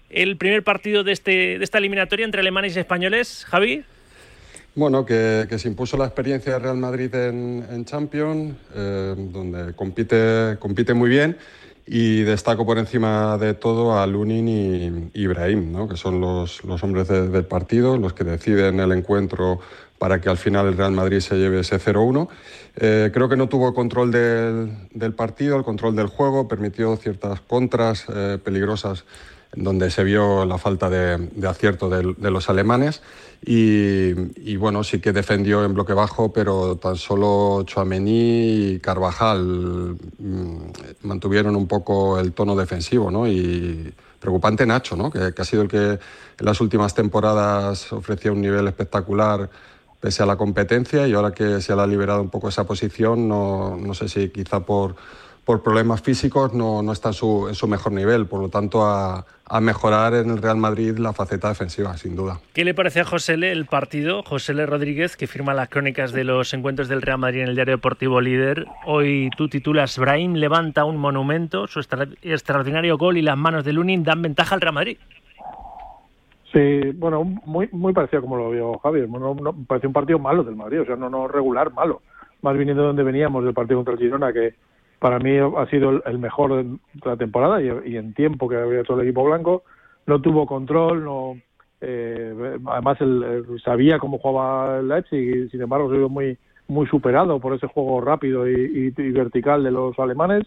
el 0.09 0.37
primer 0.37 0.63
partido 0.63 1.03
de, 1.03 1.11
este, 1.11 1.57
de 1.57 1.63
esta 1.63 1.77
eliminatoria 1.77 2.25
entre 2.25 2.41
alemanes 2.41 2.75
y 2.75 2.79
españoles, 2.79 3.45
Javi? 3.47 3.83
Bueno, 4.75 5.05
que, 5.05 5.47
se 5.57 5.67
impuso 5.67 5.97
la 5.97 6.05
experiencia 6.05 6.53
de 6.53 6.59
Real 6.59 6.77
Madrid 6.77 7.13
en, 7.15 7.65
en 7.69 7.83
Champions, 7.85 8.55
eh, 8.75 9.15
donde 9.17 9.73
compite, 9.73 10.57
compite 10.59 10.93
muy 10.93 11.09
bien 11.09 11.37
y 11.87 12.21
destaco 12.23 12.65
por 12.65 12.77
encima 12.77 13.37
de 13.37 13.53
todo 13.53 13.97
a 13.97 14.05
Lunin 14.05 15.09
y 15.13 15.21
Ibrahim, 15.21 15.71
¿no? 15.71 15.87
que 15.87 15.95
son 15.95 16.19
los, 16.19 16.63
los 16.65 16.83
hombres 16.83 17.07
de, 17.07 17.29
del 17.29 17.45
partido, 17.45 17.97
los 17.97 18.13
que 18.13 18.25
deciden 18.25 18.79
el 18.81 18.91
encuentro 18.91 19.59
para 19.97 20.19
que 20.21 20.29
al 20.29 20.37
final 20.37 20.67
el 20.67 20.77
Real 20.77 20.91
Madrid 20.91 21.21
se 21.21 21.37
lleve 21.37 21.61
ese 21.61 21.79
0-1. 21.79 22.27
Eh, 22.75 23.09
creo 23.13 23.29
que 23.29 23.37
no 23.37 23.47
tuvo 23.47 23.73
control 23.73 24.11
del, 24.11 24.89
del, 24.91 25.13
partido, 25.13 25.57
el 25.57 25.63
control 25.63 25.95
del 25.95 26.07
juego, 26.07 26.47
permitió 26.47 26.95
ciertas 26.97 27.39
contras 27.41 28.05
eh, 28.13 28.37
peligrosas 28.43 29.05
donde 29.57 29.89
se 29.89 30.03
vio 30.03 30.45
la 30.45 30.57
falta 30.57 30.89
de, 30.89 31.29
acierto 31.47 31.89
de, 31.89 32.31
los 32.31 32.49
alemanes 32.49 33.01
y, 33.43 34.55
bueno, 34.57 34.83
sí 34.83 34.99
que 34.99 35.11
defendió 35.11 35.63
en 35.65 35.73
bloque 35.73 35.93
bajo, 35.93 36.31
pero 36.31 36.75
tan 36.77 36.95
solo 36.95 37.63
Chouameni 37.63 38.73
y 38.73 38.79
Carvajal 38.79 39.97
mmm, 40.19 40.57
mantuvieron 41.03 41.55
un 41.55 41.67
poco 41.67 42.19
el 42.19 42.33
tono 42.33 42.55
defensivo, 42.55 43.11
¿no? 43.11 43.27
Y 43.27 43.93
preocupante 44.19 44.65
Nacho, 44.65 44.95
¿no? 44.95 45.11
Que, 45.11 45.33
ha 45.35 45.45
sido 45.45 45.63
el 45.63 45.67
que 45.67 45.77
en 45.77 45.99
las 46.39 46.61
últimas 46.61 46.93
temporadas 46.93 47.91
ofrecía 47.93 48.31
un 48.31 48.41
nivel 48.41 48.67
espectacular 48.67 49.49
pese 49.99 50.21
a 50.21 50.25
la 50.27 50.35
competencia 50.35 51.07
y 51.07 51.13
ahora 51.13 51.31
que 51.31 51.61
se 51.61 51.73
ha 51.73 51.87
liberado 51.87 52.21
un 52.21 52.29
poco 52.29 52.49
esa 52.49 52.65
posición, 52.65 53.27
no, 53.27 53.75
no 53.77 53.93
sé 53.95 54.07
si 54.07 54.29
quizá 54.29 54.59
por 54.59 54.95
por 55.47 55.63
problemas 55.63 56.01
físicos 56.01 56.53
no, 56.53 56.83
no 56.83 56.91
está 56.91 57.09
en 57.09 57.13
su, 57.13 57.47
en 57.47 57.55
su, 57.55 57.69
mejor 57.69 57.93
nivel. 57.93 58.25
Por 58.25 58.41
lo 58.41 58.49
tanto, 58.49 58.83
a, 58.83 59.25
a, 59.45 59.61
mejorar 59.61 60.13
en 60.13 60.29
el 60.29 60.41
Real 60.41 60.57
Madrid 60.57 60.97
la 60.97 61.13
faceta 61.13 61.47
defensiva, 61.47 61.95
sin 61.95 62.17
duda. 62.17 62.41
¿Qué 62.53 62.65
le 62.65 62.73
parece 62.73 62.99
a 62.99 63.05
José 63.05 63.35
L 63.35 63.49
el 63.49 63.65
partido? 63.65 64.23
José 64.23 64.51
L 64.51 64.65
Rodríguez, 64.65 65.15
que 65.15 65.25
firma 65.25 65.53
las 65.53 65.69
crónicas 65.69 66.11
de 66.11 66.25
los 66.25 66.53
encuentros 66.53 66.89
del 66.89 67.01
Real 67.01 67.19
Madrid 67.19 67.43
en 67.43 67.47
el 67.47 67.55
diario 67.55 67.77
deportivo 67.77 68.19
Líder. 68.19 68.65
Hoy 68.85 69.29
tú 69.37 69.47
titulas 69.47 69.97
Brahim 69.97 70.33
levanta 70.33 70.83
un 70.83 70.97
monumento, 70.97 71.65
su 71.67 71.79
extra, 71.79 72.09
extraordinario 72.23 72.97
gol 72.97 73.15
y 73.15 73.21
las 73.21 73.37
manos 73.37 73.63
de 73.63 73.71
Lunin 73.71 74.03
dan 74.03 74.21
ventaja 74.21 74.53
al 74.53 74.59
Real 74.59 74.73
Madrid. 74.73 74.97
Sí, 76.51 76.91
bueno, 76.93 77.23
muy, 77.23 77.69
muy 77.71 77.93
parecido 77.93 78.21
como 78.21 78.35
lo 78.35 78.51
vio 78.51 78.79
Javier. 78.79 79.07
Bueno, 79.07 79.33
no, 79.33 79.53
pareció 79.65 79.87
un 79.87 79.93
partido 79.93 80.19
malo 80.19 80.43
del 80.43 80.57
Madrid, 80.57 80.81
o 80.81 80.85
sea, 80.85 80.97
no, 80.97 81.09
no 81.09 81.29
regular, 81.29 81.71
malo. 81.71 82.01
Más 82.41 82.57
viniendo 82.57 82.81
de 82.81 82.87
donde 82.87 83.03
veníamos 83.03 83.45
del 83.45 83.53
partido 83.53 83.77
contra 83.77 83.93
el 83.93 83.99
Girona, 83.99 84.33
que 84.33 84.55
para 84.99 85.19
mí 85.19 85.37
ha 85.37 85.65
sido 85.69 86.03
el 86.03 86.19
mejor 86.19 86.63
de 86.63 86.77
la 87.05 87.17
temporada 87.17 87.61
y, 87.61 87.97
en 87.97 88.13
tiempo 88.13 88.49
que 88.49 88.55
había 88.55 88.81
hecho 88.81 88.95
el 88.95 89.05
equipo 89.05 89.23
blanco. 89.23 89.63
No 90.05 90.21
tuvo 90.21 90.45
control, 90.45 91.03
no 91.03 91.37
eh, 91.81 92.57
además 92.65 92.99
él, 93.01 93.23
él, 93.23 93.61
sabía 93.63 93.99
cómo 93.99 94.17
jugaba 94.17 94.79
el 94.79 94.87
Leipzig 94.87 95.19
y 95.19 95.49
sin 95.49 95.61
embargo 95.61 95.91
se 95.91 95.97
vio 95.97 96.09
muy 96.09 96.37
muy 96.67 96.85
superado 96.87 97.39
por 97.39 97.53
ese 97.53 97.67
juego 97.67 98.01
rápido 98.01 98.49
y, 98.49 98.93
y, 98.97 99.11
vertical 99.11 99.63
de 99.63 99.71
los 99.71 99.97
alemanes 99.99 100.43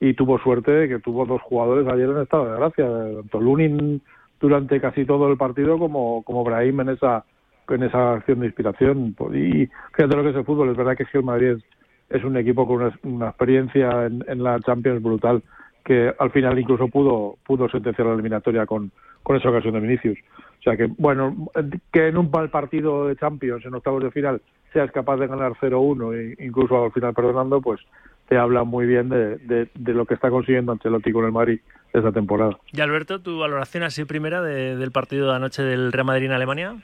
y 0.00 0.14
tuvo 0.14 0.38
suerte 0.38 0.70
de 0.70 0.88
que 0.88 0.98
tuvo 0.98 1.24
dos 1.24 1.40
jugadores 1.42 1.86
ayer 1.88 2.10
en 2.10 2.20
estado 2.20 2.50
de 2.50 2.58
gracia, 2.58 2.86
tanto 2.86 3.40
Lunin 3.40 4.02
durante 4.40 4.80
casi 4.80 5.06
todo 5.06 5.30
el 5.30 5.38
partido 5.38 5.78
como, 5.78 6.22
como 6.24 6.44
Brahim 6.44 6.80
en 6.80 6.88
esa 6.90 7.24
en 7.70 7.82
esa 7.82 8.14
acción 8.14 8.40
de 8.40 8.46
inspiración. 8.46 9.16
Y 9.32 9.68
fíjate 9.94 10.16
lo 10.16 10.22
que 10.22 10.30
es 10.30 10.36
el 10.36 10.44
fútbol, 10.44 10.68
es 10.70 10.76
verdad 10.76 10.96
que 10.96 11.06
el 11.10 11.24
Madrid 11.24 11.52
es, 11.52 11.64
es 12.10 12.22
un 12.24 12.36
equipo 12.36 12.66
con 12.66 12.82
una, 12.82 12.98
una 13.02 13.28
experiencia 13.28 14.06
en, 14.06 14.24
en 14.28 14.42
la 14.42 14.58
Champions 14.60 15.02
brutal, 15.02 15.42
que 15.84 16.12
al 16.18 16.30
final 16.30 16.58
incluso 16.58 16.88
pudo, 16.88 17.36
pudo 17.46 17.68
sentenciar 17.68 18.06
la 18.08 18.14
eliminatoria 18.14 18.66
con, 18.66 18.90
con 19.22 19.36
esa 19.36 19.50
ocasión 19.50 19.74
de 19.74 19.80
Vinicius. 19.80 20.18
O 20.60 20.62
sea 20.62 20.76
que, 20.76 20.86
bueno, 20.96 21.48
que 21.92 22.08
en 22.08 22.16
un 22.16 22.30
mal 22.30 22.48
partido 22.50 23.06
de 23.06 23.16
Champions, 23.16 23.64
en 23.66 23.74
octavos 23.74 24.02
de 24.02 24.10
final, 24.10 24.40
seas 24.72 24.90
capaz 24.92 25.18
de 25.18 25.26
ganar 25.26 25.52
0-1 25.60 26.14
e 26.38 26.44
incluso 26.44 26.82
al 26.84 26.92
final 26.92 27.12
perdonando, 27.14 27.60
pues 27.60 27.80
te 28.28 28.38
habla 28.38 28.64
muy 28.64 28.86
bien 28.86 29.10
de, 29.10 29.36
de, 29.74 29.92
lo 29.92 30.06
que 30.06 30.14
está 30.14 30.30
consiguiendo 30.30 30.72
Ancelotti 30.72 31.12
con 31.12 31.26
el 31.26 31.32
Madrid 31.32 31.60
esta 31.92 32.10
temporada. 32.10 32.56
Y 32.72 32.80
Alberto, 32.80 33.20
tu 33.20 33.38
valoración 33.38 33.82
así 33.84 34.04
primera 34.06 34.40
de- 34.40 34.76
del 34.76 34.90
partido 34.90 35.28
de 35.30 35.36
anoche 35.36 35.62
del 35.62 35.92
Real 35.92 36.06
Madrid 36.06 36.26
en 36.26 36.32
Alemania. 36.32 36.76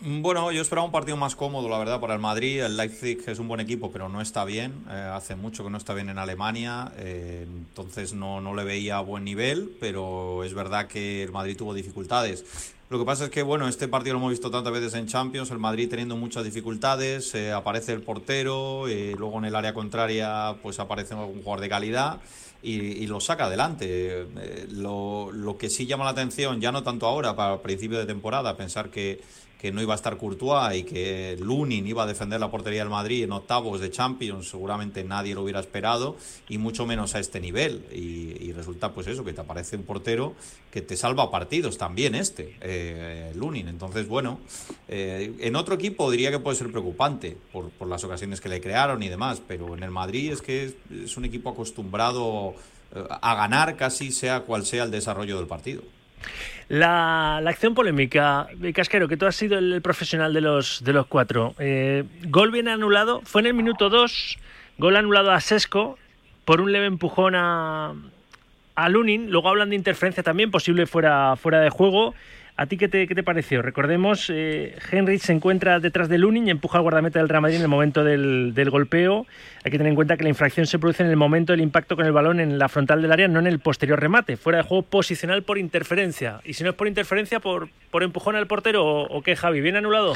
Mm, 0.00 0.22
Bueno, 0.22 0.50
yo 0.50 0.62
esperaba 0.62 0.86
un 0.86 0.92
partido 0.92 1.16
más 1.16 1.36
cómodo, 1.36 1.68
la 1.68 1.78
verdad, 1.78 2.00
para 2.00 2.14
el 2.14 2.20
Madrid. 2.20 2.62
El 2.62 2.76
Leipzig 2.76 3.18
es 3.26 3.38
un 3.38 3.48
buen 3.48 3.60
equipo, 3.60 3.90
pero 3.92 4.08
no 4.08 4.20
está 4.20 4.44
bien. 4.44 4.84
Eh, 4.90 5.10
hace 5.12 5.36
mucho 5.36 5.62
que 5.62 5.70
no 5.70 5.76
está 5.76 5.92
bien 5.94 6.08
en 6.08 6.18
Alemania, 6.18 6.92
eh, 6.96 7.46
entonces 7.46 8.14
no, 8.14 8.40
no 8.40 8.54
le 8.54 8.64
veía 8.64 8.96
a 8.96 9.00
buen 9.00 9.24
nivel, 9.24 9.76
pero 9.78 10.42
es 10.44 10.54
verdad 10.54 10.86
que 10.86 11.22
el 11.22 11.32
Madrid 11.32 11.56
tuvo 11.56 11.74
dificultades. 11.74 12.44
Lo 12.88 12.98
que 12.98 13.04
pasa 13.04 13.24
es 13.26 13.30
que, 13.30 13.42
bueno, 13.42 13.68
este 13.68 13.88
partido 13.88 14.14
lo 14.14 14.20
hemos 14.20 14.30
visto 14.30 14.50
tantas 14.50 14.72
veces 14.72 14.94
en 14.94 15.06
Champions, 15.06 15.50
el 15.50 15.58
Madrid 15.58 15.88
teniendo 15.88 16.16
muchas 16.16 16.44
dificultades, 16.44 17.34
eh, 17.34 17.52
aparece 17.52 17.92
el 17.92 18.02
portero, 18.02 18.86
luego 18.86 19.38
en 19.38 19.44
el 19.44 19.54
área 19.54 19.74
contraria 19.74 20.56
pues 20.62 20.80
aparece 20.80 21.14
algún 21.14 21.42
jugador 21.42 21.60
de 21.60 21.68
calidad 21.68 22.20
y, 22.62 23.06
lo 23.06 23.20
saca 23.20 23.44
adelante. 23.46 24.26
Lo, 24.72 25.30
lo 25.30 25.56
que 25.56 25.70
sí 25.70 25.86
llama 25.86 26.04
la 26.04 26.10
atención, 26.10 26.60
ya 26.60 26.72
no 26.72 26.82
tanto 26.82 27.06
ahora, 27.06 27.36
para 27.36 27.62
principio 27.62 27.98
de 27.98 28.06
temporada, 28.06 28.56
pensar 28.56 28.90
que, 28.90 29.20
que 29.60 29.72
no 29.72 29.82
iba 29.82 29.92
a 29.92 29.96
estar 29.96 30.16
Courtois 30.16 30.74
y 30.74 30.84
que 30.84 31.36
Lunin 31.38 31.86
iba 31.86 32.04
a 32.04 32.06
defender 32.06 32.40
la 32.40 32.50
portería 32.50 32.80
del 32.80 32.88
Madrid 32.88 33.24
en 33.24 33.32
octavos 33.32 33.78
de 33.80 33.90
Champions, 33.90 34.48
seguramente 34.48 35.04
nadie 35.04 35.34
lo 35.34 35.42
hubiera 35.42 35.60
esperado, 35.60 36.16
y 36.48 36.56
mucho 36.56 36.86
menos 36.86 37.14
a 37.14 37.20
este 37.20 37.40
nivel. 37.40 37.84
Y, 37.92 38.52
resulta 38.52 38.92
pues 38.92 39.06
eso, 39.06 39.24
que 39.24 39.32
te 39.32 39.40
aparece 39.40 39.76
un 39.76 39.84
portero 39.84 40.34
que 40.70 40.82
te 40.82 40.96
salva 40.96 41.30
partidos 41.30 41.78
también 41.78 42.14
este, 42.14 42.56
eh, 42.60 43.32
Lunin. 43.36 43.68
Entonces, 43.68 44.08
bueno, 44.08 44.40
eh, 44.88 45.34
en 45.38 45.56
otro 45.56 45.74
equipo 45.74 46.10
diría 46.10 46.30
que 46.30 46.40
puede 46.40 46.56
ser 46.56 46.70
preocupante 46.70 47.36
por, 47.52 47.70
por 47.70 47.86
las 47.86 48.02
ocasiones 48.02 48.40
que 48.40 48.48
le 48.48 48.60
crearon 48.60 49.02
y 49.02 49.08
demás, 49.08 49.40
pero 49.46 49.76
en 49.76 49.82
el 49.82 49.90
Madrid 49.90 50.32
es 50.32 50.42
que 50.42 50.64
es, 50.64 50.74
es 51.04 51.16
un 51.16 51.24
equipo 51.26 51.50
acostumbrado 51.50 52.54
eh, 52.94 53.04
a 53.08 53.34
ganar 53.34 53.76
casi 53.76 54.10
sea 54.10 54.40
cual 54.40 54.66
sea 54.66 54.84
el 54.84 54.90
desarrollo 54.90 55.36
del 55.36 55.46
partido. 55.46 55.82
La, 56.68 57.40
la 57.42 57.50
acción 57.50 57.74
polémica, 57.74 58.46
Casquero, 58.74 59.08
que 59.08 59.16
tú 59.16 59.26
has 59.26 59.34
sido 59.34 59.58
el 59.58 59.82
profesional 59.82 60.32
de 60.32 60.40
los, 60.40 60.84
de 60.84 60.92
los 60.92 61.06
cuatro. 61.06 61.54
Eh, 61.58 62.04
gol 62.28 62.52
bien 62.52 62.68
anulado, 62.68 63.22
fue 63.24 63.40
en 63.40 63.48
el 63.48 63.54
minuto 63.54 63.90
2, 63.90 64.38
gol 64.78 64.96
anulado 64.96 65.32
a 65.32 65.40
Sesco 65.40 65.98
por 66.44 66.60
un 66.60 66.70
leve 66.72 66.86
empujón 66.86 67.34
a, 67.34 67.94
a 68.76 68.88
Lunin. 68.88 69.30
Luego 69.30 69.48
hablan 69.48 69.70
de 69.70 69.76
interferencia 69.76 70.22
también, 70.22 70.50
posible 70.50 70.86
fuera, 70.86 71.34
fuera 71.36 71.60
de 71.60 71.70
juego. 71.70 72.14
¿A 72.60 72.66
ti 72.66 72.76
qué 72.76 72.88
te, 72.88 73.08
qué 73.08 73.14
te 73.14 73.22
pareció? 73.22 73.62
Recordemos, 73.62 74.28
eh, 74.28 74.76
Henry 74.92 75.18
se 75.18 75.32
encuentra 75.32 75.80
detrás 75.80 76.10
de 76.10 76.18
Lunin 76.18 76.46
y 76.46 76.50
empuja 76.50 76.76
al 76.76 76.82
guardameta 76.82 77.18
del 77.18 77.30
Real 77.30 77.40
Madrid 77.40 77.56
en 77.56 77.62
el 77.62 77.68
momento 77.68 78.04
del, 78.04 78.52
del 78.52 78.68
golpeo. 78.68 79.26
Hay 79.64 79.70
que 79.70 79.78
tener 79.78 79.88
en 79.88 79.94
cuenta 79.94 80.18
que 80.18 80.24
la 80.24 80.28
infracción 80.28 80.66
se 80.66 80.78
produce 80.78 81.02
en 81.02 81.08
el 81.08 81.16
momento 81.16 81.54
del 81.54 81.62
impacto 81.62 81.96
con 81.96 82.04
el 82.04 82.12
balón 82.12 82.38
en 82.38 82.58
la 82.58 82.68
frontal 82.68 83.00
del 83.00 83.12
área, 83.12 83.28
no 83.28 83.38
en 83.38 83.46
el 83.46 83.60
posterior 83.60 83.98
remate. 83.98 84.36
Fuera 84.36 84.58
de 84.58 84.64
juego 84.64 84.82
posicional 84.82 85.42
por 85.42 85.56
interferencia. 85.56 86.42
Y 86.44 86.52
si 86.52 86.62
no 86.62 86.68
es 86.68 86.76
por 86.76 86.86
interferencia, 86.86 87.40
por, 87.40 87.70
por 87.90 88.02
empujón 88.02 88.36
al 88.36 88.46
portero 88.46 88.84
o, 88.84 89.06
o 89.06 89.22
qué, 89.22 89.36
Javi, 89.36 89.62
¿bien 89.62 89.76
anulado? 89.76 90.12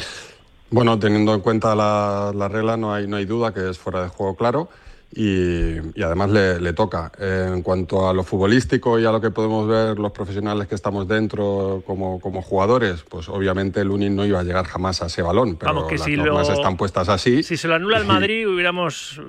Bueno, 0.69 0.99
teniendo 0.99 1.33
en 1.33 1.41
cuenta 1.41 1.75
la, 1.75 2.31
la 2.35 2.49
regla, 2.49 2.77
no 2.77 2.93
hay, 2.93 3.07
no 3.07 3.17
hay 3.17 3.25
duda 3.25 3.55
que 3.55 3.71
es 3.71 3.79
fuera 3.79 4.03
de 4.03 4.09
juego 4.11 4.37
claro 4.37 4.69
y, 5.15 5.79
y 5.99 6.03
además 6.03 6.31
le, 6.31 6.61
le 6.61 6.73
toca. 6.73 7.13
Eh, 7.19 7.51
en 7.55 7.63
cuanto 7.63 8.09
a 8.09 8.13
lo 8.13 8.25
futbolístico 8.25 8.99
y 8.99 9.05
a 9.07 9.13
lo 9.13 9.21
que 9.21 9.31
podemos 9.31 9.69
ver 9.69 9.99
los 9.99 10.13
profesionales 10.13 10.67
que 10.69 10.75
estamos 10.75 11.07
dentro 11.09 11.83
como, 11.87 12.21
como 12.21 12.43
jugadores, 12.43 13.03
pues 13.09 13.29
obviamente 13.29 13.81
el 13.81 13.89
Lunin 13.89 14.15
no 14.17 14.25
iba 14.25 14.41
a 14.41 14.43
llegar 14.43 14.65
jamás 14.67 15.03
a 15.03 15.07
ese 15.07 15.23
balón, 15.23 15.57
pero 15.57 15.73
Vamos, 15.75 15.89
que 15.89 15.97
las 15.97 16.05
si 16.05 16.17
normas 16.17 16.49
lo- 16.49 16.55
están 16.55 16.77
puestas 16.77 17.09
así. 17.09 17.43
Si 17.43 17.57
se 17.57 17.69
lo 17.69 17.75
anula 17.75 17.99
el 17.99 18.05
Madrid, 18.07 18.49
hubiéramos 18.49 19.21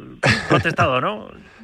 protestado, 0.49 0.99
¿no? 1.01 1.27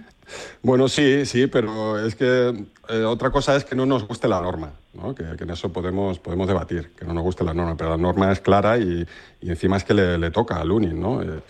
Bueno, 0.63 0.87
sí, 0.87 1.25
sí, 1.25 1.47
pero 1.47 1.99
es 1.99 2.15
que 2.15 2.53
eh, 2.87 3.03
otra 3.03 3.31
cosa 3.31 3.53
es 3.57 3.65
que 3.65 3.75
no 3.75 3.85
nos 3.85 4.07
guste 4.07 4.29
la 4.29 4.39
norma, 4.39 4.71
¿no? 4.93 5.13
que, 5.13 5.25
que 5.35 5.43
en 5.43 5.49
eso 5.49 5.73
podemos, 5.73 6.19
podemos 6.19 6.47
debatir, 6.47 6.91
que 6.97 7.03
no 7.03 7.13
nos 7.13 7.23
guste 7.23 7.43
la 7.43 7.53
norma, 7.53 7.75
pero 7.75 7.89
la 7.89 7.97
norma 7.97 8.31
es 8.31 8.39
clara 8.39 8.77
y, 8.77 9.05
y 9.41 9.49
encima 9.49 9.75
es 9.75 9.83
que 9.83 9.93
le, 9.93 10.17
le 10.17 10.31
toca 10.31 10.55
a 10.55 10.63
Lunin, 10.63 10.97
¿no? 11.01 11.21
Eh, 11.21 11.41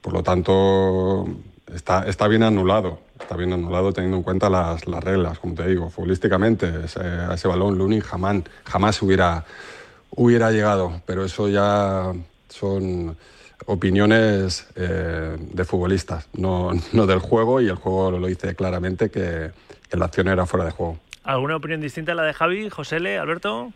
por 0.00 0.12
lo 0.12 0.22
tanto, 0.22 1.26
está, 1.74 2.06
está 2.06 2.28
bien 2.28 2.42
anulado, 2.42 2.98
está 3.20 3.36
bien 3.36 3.52
anulado 3.52 3.92
teniendo 3.92 4.16
en 4.18 4.22
cuenta 4.22 4.48
las, 4.50 4.86
las 4.86 5.02
reglas, 5.02 5.38
como 5.38 5.54
te 5.54 5.66
digo, 5.66 5.90
futbolísticamente, 5.90 6.84
ese, 6.84 7.00
a 7.00 7.34
ese 7.34 7.48
balón 7.48 7.78
Lunin 7.78 8.00
jamás, 8.00 8.42
jamás 8.64 9.00
hubiera, 9.02 9.44
hubiera 10.10 10.50
llegado, 10.50 11.00
pero 11.06 11.24
eso 11.24 11.48
ya 11.48 12.12
son 12.48 13.16
opiniones 13.66 14.68
eh, 14.76 15.36
de 15.38 15.64
futbolistas, 15.64 16.28
no, 16.34 16.70
no 16.92 17.06
del 17.06 17.20
juego, 17.20 17.60
y 17.60 17.68
el 17.68 17.76
juego 17.76 18.10
lo 18.10 18.26
dice 18.26 18.54
claramente 18.54 19.10
que, 19.10 19.50
que 19.88 19.96
la 19.96 20.06
acción 20.06 20.28
era 20.28 20.46
fuera 20.46 20.64
de 20.64 20.72
juego. 20.72 20.98
¿Alguna 21.24 21.56
opinión 21.56 21.80
distinta 21.80 22.12
a 22.12 22.14
la 22.16 22.24
de 22.24 22.32
Javi, 22.32 22.68
José 22.68 22.96
L., 22.96 23.18
Alberto? 23.18 23.72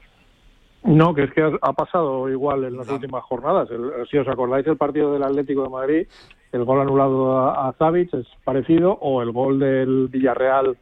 No, 0.82 1.14
que 1.14 1.24
es 1.24 1.32
que 1.32 1.42
ha, 1.42 1.50
ha 1.62 1.72
pasado 1.72 2.28
igual 2.28 2.64
en 2.64 2.76
las 2.76 2.88
últimas 2.88 3.22
jornadas. 3.24 3.68
El- 3.70 4.06
si 4.10 4.18
os 4.18 4.28
acordáis 4.28 4.66
el 4.66 4.76
partido 4.76 5.12
del 5.12 5.22
Atlético 5.22 5.62
de 5.62 5.68
Madrid, 5.68 6.06
el 6.52 6.64
gol 6.64 6.80
anulado 6.80 7.36
a, 7.38 7.68
a 7.68 7.72
Savic 7.74 8.12
es 8.14 8.26
parecido, 8.44 8.92
o 9.00 9.22
el 9.22 9.32
gol 9.32 9.58
del 9.58 10.08
Villarreal 10.08 10.76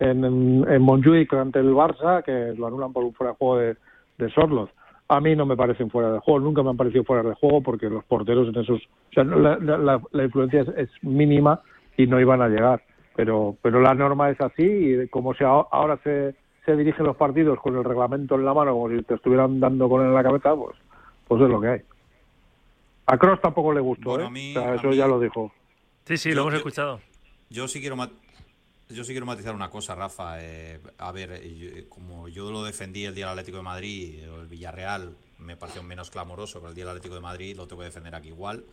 en, 0.00 0.24
en, 0.24 0.82
Montjuic 0.82 1.32
ante 1.34 1.58
el 1.58 1.72
Barça, 1.74 2.22
que 2.22 2.54
lo 2.56 2.66
anulan 2.66 2.92
por 2.92 3.04
un 3.04 3.12
fuera 3.14 3.32
de 3.32 3.38
juego 3.38 3.56
de, 3.58 3.76
de 4.18 4.30
Sorloth. 4.30 4.70
A 5.08 5.20
mí 5.20 5.34
no 5.34 5.46
me 5.46 5.56
parecen 5.56 5.90
fuera 5.90 6.12
de 6.12 6.18
juego, 6.20 6.40
nunca 6.40 6.62
me 6.62 6.70
han 6.70 6.76
parecido 6.76 7.02
fuera 7.04 7.22
de 7.28 7.34
juego 7.34 7.62
porque 7.62 7.88
los 7.88 8.04
porteros 8.04 8.48
en 8.48 8.56
esos... 8.60 8.78
O 8.80 9.12
sea, 9.12 9.24
la- 9.24 9.58
la- 9.58 10.00
la 10.12 10.24
influencia 10.24 10.60
es, 10.60 10.68
es 10.76 10.90
mínima 11.02 11.60
y 11.96 12.06
no 12.06 12.20
iban 12.20 12.42
a 12.42 12.48
llegar. 12.48 12.82
Pero, 13.16 13.56
pero 13.62 13.80
la 13.80 13.94
norma 13.94 14.30
es 14.30 14.40
así 14.40 14.62
y 14.62 15.08
como 15.08 15.34
se, 15.34 15.44
ahora 15.44 15.98
se, 16.04 16.36
se 16.64 16.76
dirigen 16.76 17.06
los 17.06 17.16
partidos 17.16 17.58
con 17.58 17.74
el 17.76 17.82
reglamento 17.84 18.36
en 18.36 18.44
la 18.44 18.54
mano, 18.54 18.72
como 18.74 18.90
si 18.90 19.02
te 19.02 19.14
estuvieran 19.14 19.58
dando 19.58 19.88
con 19.88 20.02
él 20.02 20.08
en 20.08 20.14
la 20.14 20.22
cabeza, 20.22 20.54
pues, 20.54 20.76
pues 21.26 21.42
es 21.42 21.48
lo 21.48 21.60
que 21.60 21.68
hay. 21.68 21.80
A 23.10 23.16
Cross 23.16 23.40
tampoco 23.40 23.72
le 23.72 23.80
gustó, 23.80 24.10
Bueno, 24.10 24.24
¿eh? 24.24 24.26
a 24.26 24.30
mí- 24.30 24.50
o 24.56 24.60
sea, 24.60 24.72
a 24.72 24.74
eso 24.76 24.88
mí- 24.88 24.96
ya 24.96 25.06
lo 25.06 25.18
dijo. 25.18 25.50
Sí, 26.06 26.16
sí, 26.18 26.28
Yo- 26.28 26.34
lo 26.36 26.40
hemos 26.42 26.52
yo- 26.52 26.58
escuchado. 26.58 27.00
Yo 27.50 27.66
sí 27.66 27.80
quiero 27.80 27.96
mat- 27.96 28.12
yo 28.90 29.02
sí 29.04 29.12
quiero 29.12 29.24
matizar 29.26 29.54
una 29.54 29.70
cosa, 29.70 29.94
Rafa. 29.94 30.36
Eh, 30.42 30.78
a 30.98 31.10
ver, 31.12 31.42
yo- 31.56 31.88
como 31.88 32.28
yo 32.28 32.50
lo 32.50 32.62
defendí 32.64 33.04
el 33.06 33.14
día 33.14 33.24
del 33.26 33.32
Atlético 33.32 33.56
de 33.58 33.62
Madrid, 33.62 34.22
el 34.24 34.46
Villarreal 34.46 35.16
me 35.38 35.56
pareció 35.56 35.82
menos 35.82 36.10
clamoroso, 36.10 36.58
pero 36.58 36.68
el 36.70 36.74
día 36.74 36.84
del 36.84 36.90
Atlético 36.92 37.14
de 37.14 37.20
Madrid 37.22 37.56
lo 37.56 37.66
tengo 37.66 37.80
que 37.80 37.86
defender 37.86 38.14
aquí 38.14 38.28
igual. 38.28 38.64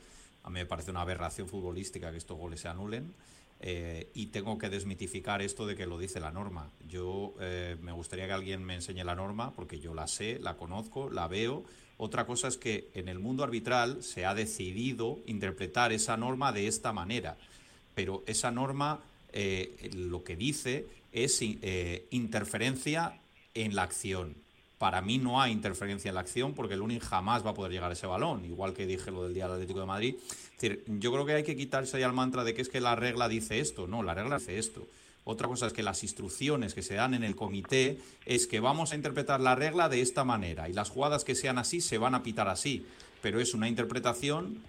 A 0.44 0.50
mí 0.50 0.56
me 0.60 0.66
parece 0.66 0.92
una 0.92 1.02
aberración 1.02 1.48
futbolística 1.48 2.12
que 2.12 2.18
estos 2.18 2.38
goles 2.38 2.60
se 2.60 2.68
anulen. 2.68 3.14
eh, 3.62 4.12
y 4.14 4.28
tengo 4.28 4.58
que 4.58 4.70
desmitificar 4.70 5.42
esto 5.42 5.66
de 5.66 5.78
que 5.78 5.86
lo 5.88 5.98
dice 5.98 6.20
la 6.20 6.30
norma. 6.30 6.72
Yo 6.90 7.34
eh, 7.40 7.78
me 7.82 7.94
gustaría 7.94 8.28
que 8.28 8.34
alguien 8.34 8.62
me 8.66 8.76
enseñe 8.76 9.02
la 9.06 9.16
norma, 9.16 9.54
porque 9.54 9.80
yo 9.80 9.94
la 9.94 10.08
sé, 10.08 10.40
la 10.42 10.58
conozco, 10.58 11.10
la 11.10 11.30
veo. 11.30 11.64
Otra 11.98 12.26
cosa 12.26 12.48
es 12.48 12.58
que 12.58 12.90
en 12.94 13.08
el 13.08 13.20
mundo 13.20 13.44
arbitral 13.44 14.04
se 14.04 14.26
ha 14.26 14.34
decidido 14.34 15.20
interpretar 15.26 15.92
esa 15.94 16.18
norma 16.18 16.52
de 16.52 16.68
esta 16.68 16.92
manera 16.92 17.38
pero 17.96 18.24
esa 18.28 18.52
norma 18.52 19.00
eh, 19.32 19.90
lo 19.96 20.24
que 20.24 20.36
dice 20.36 20.86
es 21.12 21.40
eh, 21.42 22.06
interferencia 22.12 23.20
en 23.56 23.74
la 23.74 23.84
acción. 23.84 24.36
Para 24.78 25.02
mí 25.02 25.18
no 25.18 25.42
hay 25.42 25.54
interferencia 25.54 26.10
en 26.10 26.16
la 26.16 26.22
acción 26.22 26.54
porque 26.54 26.74
el 26.74 26.82
Lunin 26.82 27.00
jamás 27.00 27.46
va 27.46 27.52
a 27.52 27.54
poder 27.54 27.72
llegar 27.72 27.90
a 27.90 27.94
ese 27.94 28.06
balón, 28.06 28.44
igual 28.44 28.74
que 28.74 28.86
dije 28.86 29.10
lo 29.10 29.24
del 29.24 29.34
día 29.34 29.46
del 29.46 29.54
Atlético 29.54 29.80
de 29.80 29.86
Madrid. 29.86 30.16
Es 30.20 30.62
decir, 30.62 30.84
yo 31.00 31.12
creo 31.14 31.26
que 31.26 31.34
hay 31.34 31.44
que 31.44 31.56
quitarse 31.56 31.98
ya 32.00 32.06
el 32.06 32.14
mantra 32.14 32.44
de 32.44 32.54
que 32.54 32.62
es 32.62 32.70
que 32.70 32.82
la 32.82 32.96
regla 32.96 33.30
dice 33.30 33.62
esto. 33.62 33.88
No, 33.88 34.04
la 34.04 34.14
regla 34.14 34.38
dice 34.38 34.60
esto. 34.60 34.86
Otra 35.26 35.48
cosa 35.48 35.68
es 35.68 35.74
que 35.74 35.84
las 35.84 36.04
instrucciones 36.04 36.76
que 36.76 36.84
se 36.84 36.94
dan 36.94 37.16
en 37.16 37.24
el 37.24 37.36
comité 37.36 37.98
es 38.26 38.46
que 38.46 38.60
vamos 38.60 38.92
a 38.92 38.96
interpretar 38.96 39.42
la 39.42 39.56
regla 39.56 39.90
de 39.90 40.02
esta 40.02 40.24
manera 40.24 40.70
y 40.70 40.74
las 40.74 40.90
jugadas 40.90 41.24
que 41.24 41.36
sean 41.36 41.58
así 41.58 41.82
se 41.82 41.98
van 41.98 42.14
a 42.14 42.24
pitar 42.24 42.48
así. 42.48 42.86
Pero 43.24 43.42
es 43.42 43.56
una 43.56 43.68
interpretación 43.68 44.62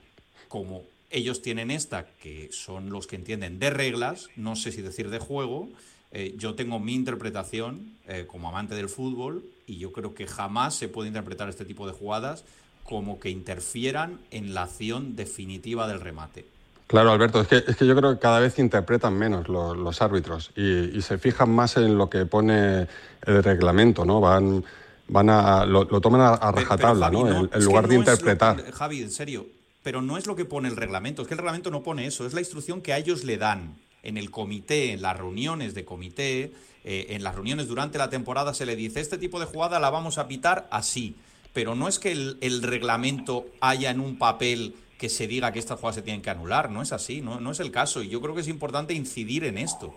como 0.49 0.83
ellos 1.11 1.43
tienen 1.43 1.71
esta, 1.71 2.07
que 2.07 2.49
son 2.53 2.91
los 2.91 3.07
que 3.07 3.17
entienden 3.17 3.59
de 3.59 3.69
reglas, 3.69 4.29
no 4.35 4.57
sé 4.57 4.73
si 4.73 4.81
decir 4.81 5.11
de 5.11 5.19
juego, 5.19 5.69
eh, 6.11 6.35
yo 6.39 6.55
tengo 6.55 6.81
mi 6.81 6.95
interpretación 6.95 7.93
eh, 8.09 8.25
como 8.27 8.49
amante 8.49 8.75
del 8.75 8.89
fútbol 8.89 9.45
y 9.67 9.77
yo 9.77 9.93
creo 9.93 10.15
que 10.15 10.27
jamás 10.27 10.75
se 10.75 10.89
puede 10.89 11.09
interpretar 11.09 11.51
este 11.51 11.67
tipo 11.67 11.87
de 11.87 11.93
jugadas 11.93 12.45
como 12.85 13.21
que 13.21 13.29
interfieran 13.29 14.21
en 14.31 14.55
la 14.55 14.63
acción 14.63 15.17
definitiva 15.17 15.87
del 15.87 16.01
remate. 16.01 16.56
Claro, 16.87 17.11
Alberto, 17.11 17.41
es 17.41 17.49
que, 17.49 17.57
es 17.67 17.77
que 17.77 17.87
yo 17.87 17.97
creo 17.97 18.13
que 18.15 18.21
cada 18.21 18.39
vez 18.39 18.59
interpretan 18.61 19.15
menos 19.15 19.49
lo- 19.49 19.75
los 19.75 20.01
árbitros 20.03 20.53
y, 20.55 20.97
y 20.97 21.03
se 21.03 21.19
fijan 21.19 21.51
más 21.51 21.77
en 21.77 21.99
lo 21.99 22.09
que 22.09 22.27
pone 22.27 22.87
el 23.23 23.43
reglamento, 23.43 24.05
¿no? 24.05 24.21
Van 24.21 24.65
van 25.09 25.31
a 25.31 25.65
lo, 25.65 25.85
lo 25.85 26.01
toman 26.01 26.21
a, 26.21 26.29
a 26.35 26.51
rajatabla, 26.53 27.07
Javi, 27.07 27.17
¿no? 27.23 27.49
En, 27.53 27.65
lugar 27.65 27.87
de 27.89 27.95
es 27.95 28.01
lo- 28.05 28.11
interpretar. 28.13 28.73
Javi, 28.73 29.03
en 29.03 29.11
serio, 29.11 29.47
pero 29.83 30.03
no 30.03 30.17
es 30.17 30.27
lo 30.27 30.35
que 30.37 30.45
pone 30.45 30.69
el 30.69 30.77
reglamento, 30.77 31.23
es 31.23 31.29
que 31.29 31.35
el 31.35 31.39
reglamento 31.39 31.71
no 31.71 31.83
pone 31.83 32.07
eso, 32.07 32.27
es 32.27 32.35
la 32.35 32.41
instrucción 32.41 32.81
que 32.83 32.93
a 32.93 32.99
ellos 32.99 33.25
le 33.25 33.37
dan 33.37 33.77
en 34.03 34.17
el 34.17 34.31
comité, 34.31 34.93
en 34.93 35.03
las 35.03 35.17
reuniones 35.17 35.75
de 35.75 35.85
comité, 35.85 36.53
eh, 36.85 37.07
en 37.11 37.23
las 37.25 37.35
reuniones 37.35 37.67
durante 37.69 37.99
la 37.99 38.11
temporada 38.11 38.53
se 38.55 38.65
le 38.67 38.77
dice, 38.77 39.01
este 39.01 39.19
tipo 39.19 39.39
de 39.41 39.47
jugada 39.47 39.79
la 39.81 39.91
vamos 39.91 40.19
a 40.19 40.27
pitar 40.29 40.67
así, 40.71 41.17
pero 41.53 41.75
no 41.75 41.89
es 41.89 41.99
que 41.99 42.13
el, 42.13 42.39
el 42.41 42.63
reglamento 42.63 43.47
haya 43.61 43.91
en 43.91 43.99
un 44.01 44.19
papel 44.19 44.75
que 44.99 45.09
se 45.09 45.27
diga 45.27 45.53
que 45.53 45.59
estas 45.59 45.79
jugadas 45.79 45.97
se 45.97 46.03
tienen 46.03 46.23
que 46.23 46.31
anular, 46.31 46.71
no 46.71 46.83
es 46.83 46.93
así, 46.93 47.21
no, 47.21 47.41
no 47.41 47.51
es 47.51 47.61
el 47.61 47.71
caso, 47.71 48.03
y 48.03 48.09
yo 48.09 48.21
creo 48.21 48.35
que 48.35 48.41
es 48.41 48.49
importante 48.49 48.95
incidir 48.95 49.45
en 49.45 49.59
esto. 49.59 49.95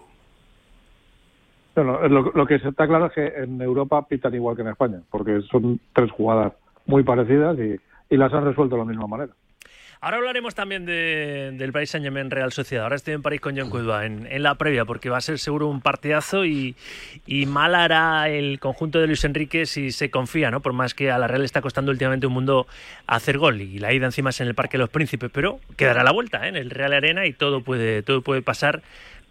No, 1.75 1.83
no, 1.83 2.07
lo, 2.07 2.31
lo 2.33 2.45
que 2.45 2.55
está 2.55 2.87
claro 2.87 3.05
es 3.05 3.13
que 3.13 3.27
en 3.27 3.61
Europa 3.61 4.05
pitan 4.07 4.33
igual 4.35 4.55
que 4.55 4.63
en 4.63 4.69
España, 4.69 5.01
porque 5.09 5.41
son 5.49 5.79
tres 5.93 6.11
jugadas 6.11 6.53
muy 6.85 7.03
parecidas 7.03 7.57
y, 7.59 7.79
y 8.13 8.17
las 8.17 8.33
han 8.33 8.43
resuelto 8.43 8.75
de 8.75 8.81
la 8.81 8.89
misma 8.89 9.07
manera. 9.07 9.31
Ahora 10.01 10.15
hablaremos 10.15 10.55
también 10.55 10.85
de- 10.85 11.51
del 11.55 11.73
Paris 11.73 11.89
Saint 11.89 12.05
Germain 12.05 12.31
Real 12.31 12.53
Sociedad. 12.53 12.85
Ahora 12.85 12.95
estoy 12.95 13.15
en 13.15 13.21
París 13.21 13.41
con 13.41 13.57
John 13.57 13.69
Cuidua 13.69 14.05
en, 14.05 14.41
la 14.41 14.55
previa, 14.55 14.85
porque 14.85 15.09
va 15.09 15.17
a 15.17 15.21
ser 15.21 15.39
seguro 15.39 15.67
un 15.67 15.81
partidazo 15.81 16.45
y, 16.45 16.77
y 17.27 17.45
mal 17.45 17.75
hará 17.75 18.29
el 18.29 18.61
conjunto 18.61 18.99
de 19.01 19.07
Luis 19.07 19.25
Enrique 19.25 19.65
si 19.65 19.91
se 19.91 20.09
confía, 20.09 20.51
¿no? 20.51 20.61
Por 20.61 20.71
más 20.71 20.93
que 20.93 21.11
a 21.11 21.17
la 21.17 21.27
Real 21.27 21.43
está 21.43 21.61
costando 21.61 21.91
últimamente 21.91 22.27
un 22.27 22.33
mundo 22.33 22.65
hacer 23.07 23.37
gol 23.37 23.59
y 23.59 23.77
la 23.79 23.91
ida 23.91 24.05
encima 24.05 24.29
es 24.29 24.39
en 24.39 24.47
el 24.47 24.55
Parque 24.55 24.77
de 24.77 24.83
los 24.83 24.89
Príncipes, 24.89 25.29
pero 25.33 25.59
quedará 25.75 26.01
la 26.05 26.11
vuelta 26.11 26.45
¿eh? 26.45 26.49
en 26.49 26.55
el 26.55 26.69
Real 26.69 26.93
Arena 26.93 27.25
y 27.25 27.33
todo 27.33 27.61
puede, 27.61 28.01
todo 28.01 28.21
puede 28.21 28.41
pasar 28.41 28.81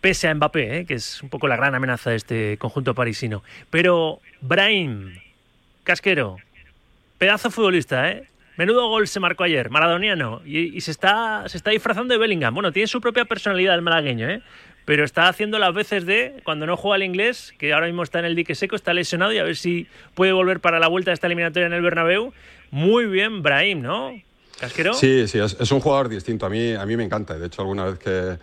pese 0.02 0.28
a 0.28 0.34
Mbappé, 0.34 0.80
¿eh? 0.80 0.84
que 0.84 0.94
es 0.94 1.22
un 1.22 1.30
poco 1.30 1.48
la 1.48 1.56
gran 1.56 1.74
amenaza 1.74 2.10
de 2.10 2.16
este 2.16 2.58
conjunto 2.58 2.94
parisino. 2.94 3.42
Pero 3.70 4.20
Brahim, 4.42 5.14
Casquero, 5.84 6.36
pedazo 7.16 7.50
futbolista, 7.50 8.10
¿eh? 8.10 8.24
Menudo 8.58 8.88
gol 8.88 9.06
se 9.06 9.20
marcó 9.20 9.44
ayer, 9.44 9.70
maradoniano, 9.70 10.42
y, 10.44 10.80
se, 10.80 10.90
está, 10.90 11.48
se 11.48 11.56
está 11.56 11.70
disfrazando 11.70 12.12
de 12.12 12.18
Bellingham. 12.18 12.52
Bueno, 12.52 12.72
tiene 12.72 12.88
su 12.88 13.00
propia 13.00 13.24
personalidad 13.24 13.76
el 13.76 13.82
malagueño, 13.82 14.28
¿eh? 14.28 14.42
Pero 14.84 15.04
está 15.04 15.28
haciendo 15.28 15.60
las 15.60 15.72
veces 15.72 16.06
de, 16.06 16.40
cuando 16.42 16.66
no 16.66 16.76
juega 16.76 16.96
el 16.96 17.04
inglés, 17.04 17.54
que 17.56 17.72
ahora 17.72 17.86
mismo 17.86 18.02
está 18.02 18.18
en 18.18 18.24
el 18.24 18.34
dique 18.34 18.56
seco, 18.56 18.74
está 18.74 18.92
lesionado 18.92 19.32
y 19.32 19.38
a 19.38 19.44
ver 19.44 19.54
si 19.54 19.86
puede 20.14 20.32
volver 20.32 20.58
para 20.58 20.80
la 20.80 20.88
vuelta 20.88 21.12
de 21.12 21.14
esta 21.14 21.28
eliminatoria 21.28 21.68
en 21.68 21.72
el 21.72 21.82
Bernabéu. 21.82 22.32
Muy 22.72 23.06
bien, 23.06 23.44
Brahim, 23.44 23.80
¿no? 23.80 24.20
Casquero. 24.58 24.92
Sí, 24.94 25.28
sí, 25.28 25.38
es, 25.38 25.70
un 25.70 25.78
jugador 25.78 26.08
distinto. 26.08 26.44
A 26.44 26.48
mí, 26.48 26.72
a 26.72 26.84
mí 26.84 26.96
me 26.96 27.04
encanta. 27.04 27.38
De 27.38 27.46
hecho, 27.46 27.62
alguna 27.62 27.84
vez 27.84 28.00
que, 28.00 28.38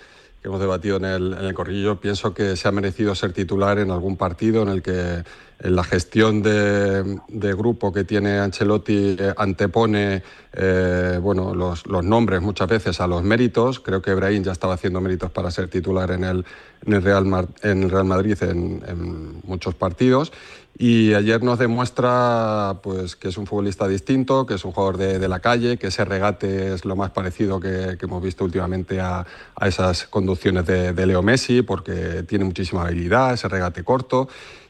hemos 0.46 0.62
debatido 0.62 0.96
en 0.96 1.06
el, 1.06 1.34
en 1.34 1.44
el 1.44 1.54
corrillo, 1.54 2.00
pienso 2.00 2.34
que 2.34 2.56
se 2.56 2.70
ha 2.70 2.72
merecido 2.72 3.16
ser 3.16 3.34
titular 3.34 3.80
en 3.80 3.92
algún 3.92 4.16
partido 4.16 4.64
en 4.64 4.70
el 4.70 4.82
que 4.82 5.24
la 5.60 5.84
gestión 5.84 6.42
de, 6.42 7.20
grupo 7.30 7.94
que 7.94 8.04
tiene 8.04 8.40
Ancelotti 8.40 9.16
eh, 9.18 9.34
antepone 9.38 10.22
eh, 10.54 11.20
bueno, 11.22 11.54
los, 11.54 11.86
nombres 11.88 12.42
muchas 12.42 12.68
veces 12.68 13.00
a 13.00 13.08
los 13.08 13.24
méritos. 13.24 13.80
Creo 13.80 14.02
que 14.02 14.14
Brahim 14.14 14.44
ya 14.44 14.52
estaba 14.52 14.74
haciendo 14.74 15.02
méritos 15.02 15.32
para 15.32 15.52
ser 15.52 15.70
titular 15.70 16.12
en 16.12 16.24
el, 16.24 16.46
en 16.86 16.94
el, 16.94 17.02
Real, 17.02 17.26
Mar- 17.26 17.48
en 17.62 17.84
el 17.84 17.90
Real 17.90 18.06
Madrid 18.06 18.38
en, 18.42 19.42
muchos 19.44 19.76
partidos. 19.76 20.32
Y 20.78 21.14
ayer 21.14 21.42
nos 21.42 21.58
demuestra 21.58 22.80
pues, 22.84 23.16
que 23.16 23.30
es 23.30 23.38
un 23.38 23.48
futbolista 23.48 23.88
distinto, 23.88 24.46
que 24.46 24.56
es 24.56 24.66
un 24.66 24.74
jugador 24.74 24.98
de, 24.98 25.28
la 25.30 25.40
calle, 25.40 25.78
que 25.78 25.88
ese 25.88 26.04
regate 26.04 26.74
es 26.74 26.84
lo 26.84 26.98
más 26.98 27.12
parecido 27.12 27.62
que, 27.62 27.98
hemos 27.98 28.22
visto 28.22 28.44
últimamente 28.44 29.00
a, 29.00 29.26
esas 29.62 30.08
conducciones 30.08 30.66
de 30.66 31.06
Leo 31.06 31.22
Messi, 31.22 31.62
porque 31.62 32.24
tiene 32.28 32.44
muchísima 32.44 32.82
habilidad, 32.84 33.34
ese 33.34 33.48
regate 33.48 33.86
corto. 33.86 34.28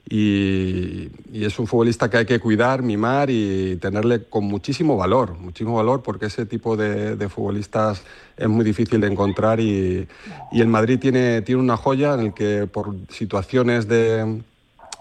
Y, 0.07 1.09
y 1.31 1.45
es 1.45 1.57
un 1.57 1.65
futbolista 1.65 2.09
que 2.09 2.17
hay 2.17 2.25
que 2.25 2.39
cuidar, 2.39 2.83
mimar 2.83 3.29
y 3.29 3.77
tenerle 3.77 4.23
con 4.23 4.43
muchísimo 4.45 4.95
valor, 4.97 5.37
muchísimo 5.39 5.75
valor, 5.75 6.03
porque 6.03 6.27
ese 6.27 6.45
tipo 6.45 6.77
de, 6.77 7.15
de 7.15 7.29
futbolistas 7.29 8.03
es 8.37 8.47
muy 8.47 8.63
difícil 8.63 9.01
de 9.01 9.07
encontrar. 9.07 9.59
Y, 9.59 10.07
y 10.51 10.61
el 10.61 10.67
Madrid 10.67 10.99
tiene, 10.99 11.41
tiene 11.41 11.61
una 11.61 11.77
joya 11.77 12.13
en 12.13 12.19
el 12.19 12.33
que 12.33 12.67
por 12.67 12.95
situaciones 13.09 13.87
de 13.87 14.41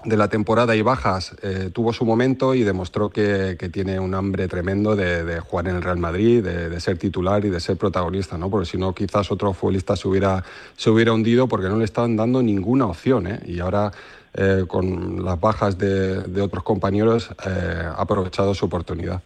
de 0.04 0.16
la 0.16 0.28
temporada 0.28 0.76
y 0.76 0.82
bajas 0.82 1.34
eh, 1.42 1.70
tuvo 1.72 1.92
su 1.92 2.04
momento 2.04 2.54
y 2.54 2.62
demostró 2.62 3.10
que, 3.10 3.56
que 3.58 3.68
tiene 3.68 3.98
un 3.98 4.14
hambre 4.14 4.48
tremendo 4.48 4.96
de, 4.96 5.24
de 5.24 5.40
jugar 5.40 5.68
en 5.68 5.76
el 5.76 5.82
Real 5.82 5.98
Madrid, 5.98 6.44
de, 6.44 6.68
de 6.68 6.80
ser 6.80 6.98
titular 6.98 7.44
y 7.44 7.50
de 7.50 7.60
ser 7.60 7.76
protagonista, 7.76 8.36
¿no? 8.36 8.50
Porque 8.50 8.66
si 8.66 8.78
no, 8.78 8.94
quizás 8.94 9.30
otro 9.30 9.52
futbolista 9.54 9.96
se 9.96 10.06
hubiera, 10.06 10.44
se 10.76 10.90
hubiera 10.90 11.12
hundido 11.12 11.48
porque 11.48 11.68
no 11.68 11.78
le 11.78 11.84
estaban 11.84 12.16
dando 12.16 12.42
ninguna 12.42 12.86
opción, 12.86 13.26
¿eh? 13.26 13.40
Y 13.46 13.60
ahora, 13.60 13.92
eh, 14.36 14.64
con 14.66 15.24
las 15.24 15.38
bajas 15.40 15.78
de, 15.78 16.22
de 16.22 16.40
otros 16.42 16.62
compañeros, 16.64 17.30
eh, 17.46 17.82
ha 17.86 18.00
aprovechado 18.02 18.54
su 18.54 18.66
oportunidad. 18.66 19.22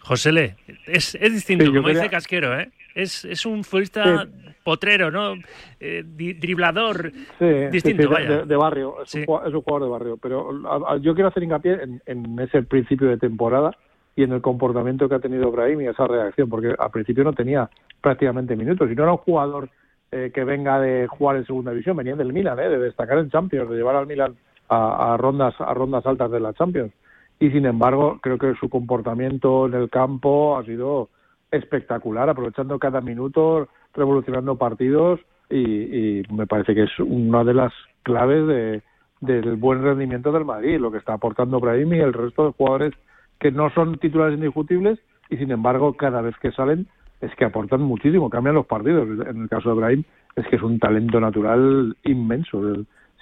José 0.00 0.32
Le, 0.32 0.56
es, 0.86 1.14
es 1.14 1.32
distinto, 1.32 1.64
Sí, 1.66 1.70
como 1.72 1.88
dice 1.88 2.00
quería- 2.00 2.10
Casquero, 2.10 2.58
¿eh? 2.58 2.70
Es, 2.94 3.24
es 3.24 3.46
un 3.46 3.62
futbolista 3.62 4.24
Sí. 4.24 4.30
potrero, 4.64 5.10
¿no? 5.10 5.34
Eh, 5.78 6.02
di- 6.04 6.32
driblador, 6.32 7.12
Sí, 7.38 7.44
distinto, 7.70 8.02
sí, 8.04 8.08
sí, 8.08 8.14
vaya. 8.14 8.30
de, 8.38 8.44
de 8.46 8.56
barrio, 8.56 9.02
es, 9.02 9.14
un 9.14 9.24
jugador, 9.26 9.48
es 9.48 9.54
un 9.54 9.62
jugador 9.62 9.82
de 9.86 9.90
barrio. 9.92 10.16
Pero 10.16 10.50
a- 10.66 10.94
a- 10.94 10.96
yo 10.96 11.14
quiero 11.14 11.28
hacer 11.28 11.42
hincapié 11.42 11.74
en, 11.82 12.02
en 12.06 12.38
ese 12.40 12.62
principio 12.62 13.06
de 13.08 13.18
temporada 13.18 13.76
y 14.16 14.24
en 14.24 14.32
el 14.32 14.40
comportamiento 14.40 15.08
que 15.08 15.14
ha 15.14 15.20
tenido 15.20 15.50
Brahim 15.52 15.82
y 15.82 15.86
esa 15.86 16.06
reacción, 16.08 16.48
porque 16.48 16.74
al 16.76 16.90
principio 16.90 17.22
no 17.22 17.32
tenía 17.34 17.70
prácticamente 18.00 18.56
minutos 18.56 18.90
y 18.90 18.94
no 18.96 19.02
era 19.04 19.12
un 19.12 19.18
jugador 19.18 19.68
eh, 20.12 20.30
que 20.34 20.44
venga 20.44 20.80
de 20.80 21.06
jugar 21.06 21.36
en 21.36 21.46
segunda 21.46 21.70
división, 21.72 21.96
venía 21.96 22.16
del 22.16 22.32
Milan, 22.32 22.58
eh, 22.58 22.68
de 22.68 22.78
destacar 22.78 23.18
en 23.18 23.30
Champions, 23.30 23.70
de 23.70 23.76
llevar 23.76 23.96
al 23.96 24.06
Milan 24.06 24.36
a, 24.68 25.14
a 25.14 25.16
rondas 25.16 25.54
a 25.60 25.72
rondas 25.74 26.06
altas 26.06 26.30
de 26.30 26.40
la 26.40 26.52
Champions. 26.54 26.92
Y 27.40 27.50
sin 27.50 27.66
embargo, 27.66 28.18
creo 28.20 28.38
que 28.38 28.54
su 28.54 28.68
comportamiento 28.68 29.66
en 29.66 29.74
el 29.74 29.90
campo 29.90 30.58
ha 30.58 30.64
sido 30.64 31.08
espectacular, 31.50 32.28
aprovechando 32.28 32.78
cada 32.78 33.00
minuto, 33.00 33.68
revolucionando 33.94 34.56
partidos 34.56 35.20
y, 35.48 36.18
y 36.18 36.22
me 36.30 36.46
parece 36.46 36.74
que 36.74 36.82
es 36.82 36.98
una 36.98 37.44
de 37.44 37.54
las 37.54 37.72
claves 38.02 38.46
de, 38.46 38.82
del 39.20 39.56
buen 39.56 39.82
rendimiento 39.82 40.32
del 40.32 40.44
Madrid, 40.44 40.78
lo 40.78 40.90
que 40.90 40.98
está 40.98 41.14
aportando 41.14 41.60
Brahim 41.60 41.94
y 41.94 42.00
el 42.00 42.12
resto 42.12 42.46
de 42.46 42.52
jugadores 42.52 42.94
que 43.38 43.50
no 43.50 43.70
son 43.70 43.98
titulares 43.98 44.36
indiscutibles 44.36 44.98
y 45.30 45.36
sin 45.36 45.50
embargo 45.50 45.94
cada 45.94 46.20
vez 46.20 46.36
que 46.40 46.52
salen 46.52 46.86
es 47.20 47.34
que 47.34 47.44
aportan 47.44 47.80
muchísimo, 47.82 48.30
cambian 48.30 48.54
los 48.54 48.66
partidos. 48.66 49.08
En 49.26 49.42
el 49.42 49.48
caso 49.48 49.70
de 49.70 49.74
Brahim 49.74 50.04
es 50.36 50.46
que 50.46 50.56
es 50.56 50.62
un 50.62 50.78
talento 50.78 51.20
natural 51.20 51.96
inmenso. 52.04 52.62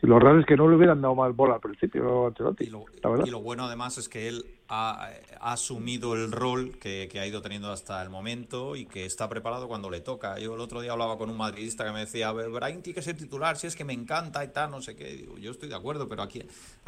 Si 0.01 0.07
lo 0.07 0.19
raro 0.19 0.41
es 0.41 0.47
que 0.47 0.57
no 0.57 0.69
le 0.69 0.77
hubieran 0.77 1.01
dado 1.01 1.15
más 1.15 1.35
bola 1.35 1.55
al 1.55 1.61
principio 1.61 2.25
a 2.25 2.29
Ancelotti, 2.29 2.71
la 3.03 3.11
verdad. 3.11 3.27
Y 3.27 3.31
lo 3.31 3.41
bueno 3.41 3.65
además 3.65 3.97
es 3.99 4.09
que 4.09 4.29
él 4.29 4.45
ha, 4.69 5.11
ha 5.41 5.53
asumido 5.53 6.15
el 6.15 6.33
rol 6.33 6.77
que, 6.79 7.09
que 7.11 7.21
ha 7.21 7.27
ido 7.27 7.41
teniendo 7.43 7.71
hasta 7.71 8.03
el 8.03 8.11
momento 8.11 8.75
y 8.77 8.87
que 8.87 9.05
está 9.07 9.29
preparado 9.29 9.69
cuando 9.69 9.91
le 9.91 10.01
toca. 10.01 10.39
Yo 10.39 10.55
el 10.55 10.61
otro 10.61 10.81
día 10.81 10.93
hablaba 10.93 11.17
con 11.19 11.31
un 11.31 11.37
madridista 11.37 11.85
que 11.85 11.93
me 11.93 12.01
decía, 12.01 12.33
Brian 12.33 12.83
tiene 12.83 12.95
que 12.95 13.03
ser 13.03 13.17
titular, 13.17 13.57
si 13.57 13.67
es 13.67 13.77
que 13.77 13.85
me 13.85 13.93
encanta 13.93 14.45
y 14.45 14.49
tal, 14.49 14.71
no 14.71 14.83
sé 14.83 14.97
qué. 14.97 15.05
Digo, 15.17 15.39
yo 15.39 15.51
estoy 15.53 15.69
de 15.69 15.75
acuerdo, 15.77 16.09
pero 16.09 16.23
aquí, 16.23 16.43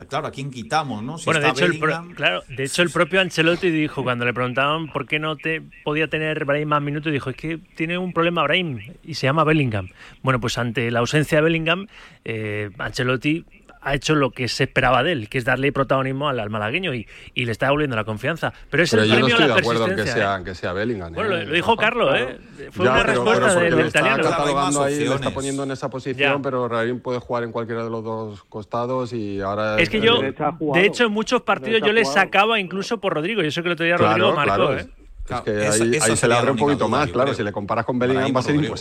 claro, 0.09 0.27
¿a 0.27 0.31
quién 0.31 0.51
quitamos, 0.51 1.03
no? 1.03 1.19
Si 1.19 1.27
bueno, 1.27 1.41
de 1.41 1.49
está 1.49 1.65
hecho, 1.65 1.73
el 1.73 1.79
pro- 1.79 1.89
Bellingham, 1.89 2.15
claro, 2.15 2.43
de 2.49 2.65
hecho, 2.65 2.83
el 2.83 2.91
propio 2.91 3.21
Ancelotti 3.21 3.71
dijo, 3.71 4.03
cuando 4.03 4.25
le 4.25 4.35
preguntaban 4.35 4.91
por 4.91 5.07
qué 5.07 5.19
no 5.19 5.37
te 5.37 5.63
podía 5.85 6.09
tener 6.09 6.45
Brahim 6.45 6.69
más 6.69 6.83
minutos, 6.83 7.13
dijo, 7.13 7.31
es 7.31 7.37
que 7.37 7.59
tiene 7.77 7.97
un 7.99 8.13
problema 8.13 8.43
Brahim 8.43 8.81
y 9.05 9.15
se 9.15 9.27
llama 9.27 9.45
Bellingham. 9.45 9.89
Bueno, 10.23 10.41
pues 10.41 10.59
ante 10.59 10.91
la 10.91 10.99
ausencia 10.99 11.39
de 11.39 11.43
Bellingham, 11.43 11.87
eh, 12.25 12.71
Ancelotti 12.79 13.45
ha 13.81 13.95
hecho 13.95 14.15
lo 14.15 14.31
que 14.31 14.49
se 14.49 14.65
esperaba 14.65 15.03
de 15.03 15.13
él, 15.13 15.29
que 15.29 15.39
es 15.39 15.45
darle 15.45 15.73
protagonismo 15.73 16.29
al, 16.29 16.41
al 16.41 16.51
malagueño 16.51 16.95
y, 16.95 17.07
y 17.35 17.45
le 17.45 17.53
está 17.53 17.67
devolviendo 17.67 17.97
la 17.97 18.05
confianza. 18.05 18.53
Pero 18.71 18.83
es 18.83 18.91
Pero 18.91 19.03
el 19.05 19.09
yo 19.09 19.15
no 19.15 19.21
premio 19.21 19.35
estoy 19.37 19.45
a 19.45 19.49
la 19.49 19.55
de 19.55 19.61
acuerdo 19.61 19.85
en 19.85 19.91
que 19.91 19.97
persistencia, 19.97 20.29
sea, 20.35 20.41
¿eh? 20.41 20.45
que 20.45 20.55
sea 20.55 20.73
Bellingham. 20.73 21.13
Bueno, 21.15 21.35
¿eh? 21.37 21.41
lo, 21.45 21.49
lo 21.51 21.55
dijo 21.55 21.77
Carlos, 21.77 22.15
¿eh? 22.17 22.39
Fue 22.73 22.85
Ya, 22.87 22.93
una 22.93 23.01
pero- 23.03 23.13
respuesta 23.13 23.47
pero 23.49 23.61
del, 23.61 23.71
le 23.71 23.77
del 23.77 23.87
está 23.87 23.99
italiano. 24.01 24.23
catalogando 24.31 24.83
ahí, 24.83 24.99
le 24.99 25.15
está 25.15 25.31
poniendo 25.31 25.63
en 25.65 25.71
esa 25.71 25.91
posición, 25.91 26.37
Ya. 26.37 26.43
pero 26.43 26.69
Raúl 26.69 27.01
puede 27.01 27.19
jugar 27.21 27.45
en 27.45 27.53
cualquiera 27.53 27.85
de 27.85 27.91
los 27.91 28.03
dos 28.05 28.45
costados 28.45 29.13
y 29.13 29.41
ahora... 29.41 29.79
Es 29.79 29.89
que 29.91 30.01
yo, 30.01 30.21
de 30.21 30.85
hecho, 30.87 31.05
en 31.05 31.13
muchos 31.13 31.43
partidos 31.43 31.81
yo 31.83 31.93
le 31.93 32.05
sacaba 32.05 32.59
incluso 32.61 32.99
por 33.01 33.15
Rodrigo. 33.15 33.43
Yo 33.43 33.51
sé 33.51 33.63
que 33.63 33.69
el 33.69 33.73
otro 33.75 33.85
día 33.87 33.97
Rodrigo 33.97 34.33
marcó, 34.35 34.55
claro, 34.57 34.77
¿eh? 34.77 34.81
es- 34.81 34.89
Claro, 35.29 35.45
que 35.45 35.67
esa- 35.67 35.85
ahí, 35.85 35.95
esa 35.95 36.07
ahí 36.07 36.17
se 36.17 36.27
le 36.27 36.35
abre 36.35 36.51
un 36.53 36.57
poquito 36.57 36.87
duda, 36.87 36.99
más, 37.01 37.11
claro. 37.11 37.25
creo. 37.25 37.35
Si 37.35 37.43
le 37.43 37.53
comparas 37.53 37.85
con 37.85 37.99
Bellingham 37.99 38.35
va 38.35 38.41
a 38.41 38.43
ser 38.43 38.55
Rodrigo. 38.55 38.75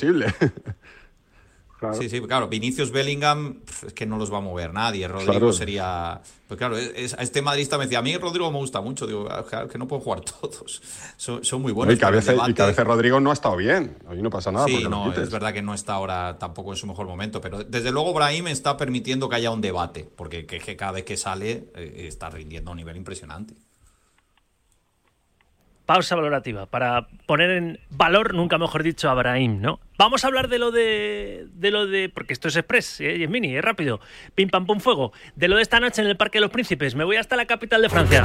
Imposible. 1.82 2.10
Sí, 2.10 2.16
sí, 2.20 2.22
claro, 2.28 2.48
Vinicius 2.48 2.92
Bellingham 2.92 3.60
es 3.86 3.94
que 3.94 4.06
no 4.06 4.18
los 4.18 4.32
va 4.32 4.38
a 4.38 4.42
mover 4.42 4.74
nadie. 4.74 5.08
Rodrigo 5.08 5.32
Claro. 5.34 5.54
sería. 5.54 6.22
Pues 6.48 6.58
claro, 6.58 6.78
es- 6.78 7.14
a 7.14 7.18
este 7.24 7.42
madridista 7.42 7.78
me 7.78 7.84
decía, 7.86 8.00
a 8.00 8.02
mí 8.02 8.16
Rodrigo 8.18 8.50
me 8.52 8.58
gusta 8.58 8.80
mucho. 8.82 9.06
Digo, 9.06 9.28
"Ah, 9.30 9.46
claro, 9.48 9.68
que 9.68 9.78
no 9.78 9.88
pueden 9.88 10.04
jugar 10.04 10.22
todos. 10.42 10.82
Son, 11.18 11.44
son 11.44 11.62
muy 11.62 11.72
buenos. 11.74 11.96
y, 11.96 11.98
que 12.00 12.06
a 12.06 12.10
veces, 12.10 12.30
y 12.30 12.32
debate- 12.34 12.54
que 12.54 12.62
a 12.62 12.66
veces 12.68 12.86
Rodrigo 12.86 13.20
no 13.20 13.30
ha 13.30 13.34
estado 13.34 13.56
bien. 13.58 13.98
Hoy 14.08 14.22
no 14.22 14.30
pasa 14.30 14.52
nada. 14.52 14.66
Sí, 14.66 14.74
porque 14.74 14.90
no, 14.90 15.12
es 15.14 15.30
verdad 15.30 15.54
que 15.54 15.62
no 15.62 15.74
está 15.74 15.94
ahora 15.94 16.38
tampoco 16.40 16.72
en 16.72 16.78
su 16.78 16.88
mejor 16.88 17.06
momento, 17.08 17.42
pero 17.42 17.64
desde 17.64 17.92
luego 17.92 18.14
Brahim 18.14 18.48
está 18.48 18.78
permitiendo 18.78 19.28
que 19.30 19.36
haya 19.36 19.52
un 19.52 19.62
debate, 19.62 20.10
porque 20.16 20.46
que, 20.46 20.60
que 20.60 20.76
cada 20.76 20.94
vez 20.94 21.04
que 21.04 21.18
sale 21.18 21.70
eh, 21.76 22.06
está 22.08 22.30
rindiendo 22.30 22.70
a 22.70 22.74
un 22.74 22.78
nivel 22.78 22.96
impresionante. 22.98 23.54
Pausa 25.88 26.18
valorativa 26.18 26.66
para 26.66 27.08
poner 27.26 27.50
en 27.50 27.80
valor, 27.90 28.34
nunca 28.34 28.58
mejor 28.58 28.84
dicho, 28.84 29.10
a 29.10 29.14
Brahim, 29.14 29.62
¿no? 29.62 29.80
Vamos 29.98 30.26
a 30.26 30.28
hablar 30.28 30.50
de 30.50 30.60
lo 30.60 30.70
de, 30.70 31.48
de 31.54 31.72
lo 31.72 31.88
de, 31.88 32.10
porque 32.10 32.34
esto 32.34 32.50
es 32.50 32.58
express, 32.58 33.00
¿eh? 33.00 33.16
y 33.18 33.24
es 33.24 33.30
mini, 33.30 33.56
es 33.56 33.64
rápido, 33.64 34.02
pim 34.36 34.50
pam 34.50 34.66
pum 34.66 34.82
fuego, 34.82 35.14
de 35.38 35.48
lo 35.48 35.56
de 35.56 35.62
esta 35.62 35.80
noche 35.80 36.02
en 36.02 36.10
el 36.10 36.18
Parque 36.18 36.40
de 36.40 36.42
los 36.42 36.52
Príncipes. 36.52 36.94
Me 36.94 37.06
voy 37.06 37.16
hasta 37.16 37.38
la 37.38 37.46
capital 37.46 37.82
de 37.82 37.88
Francia 37.88 38.22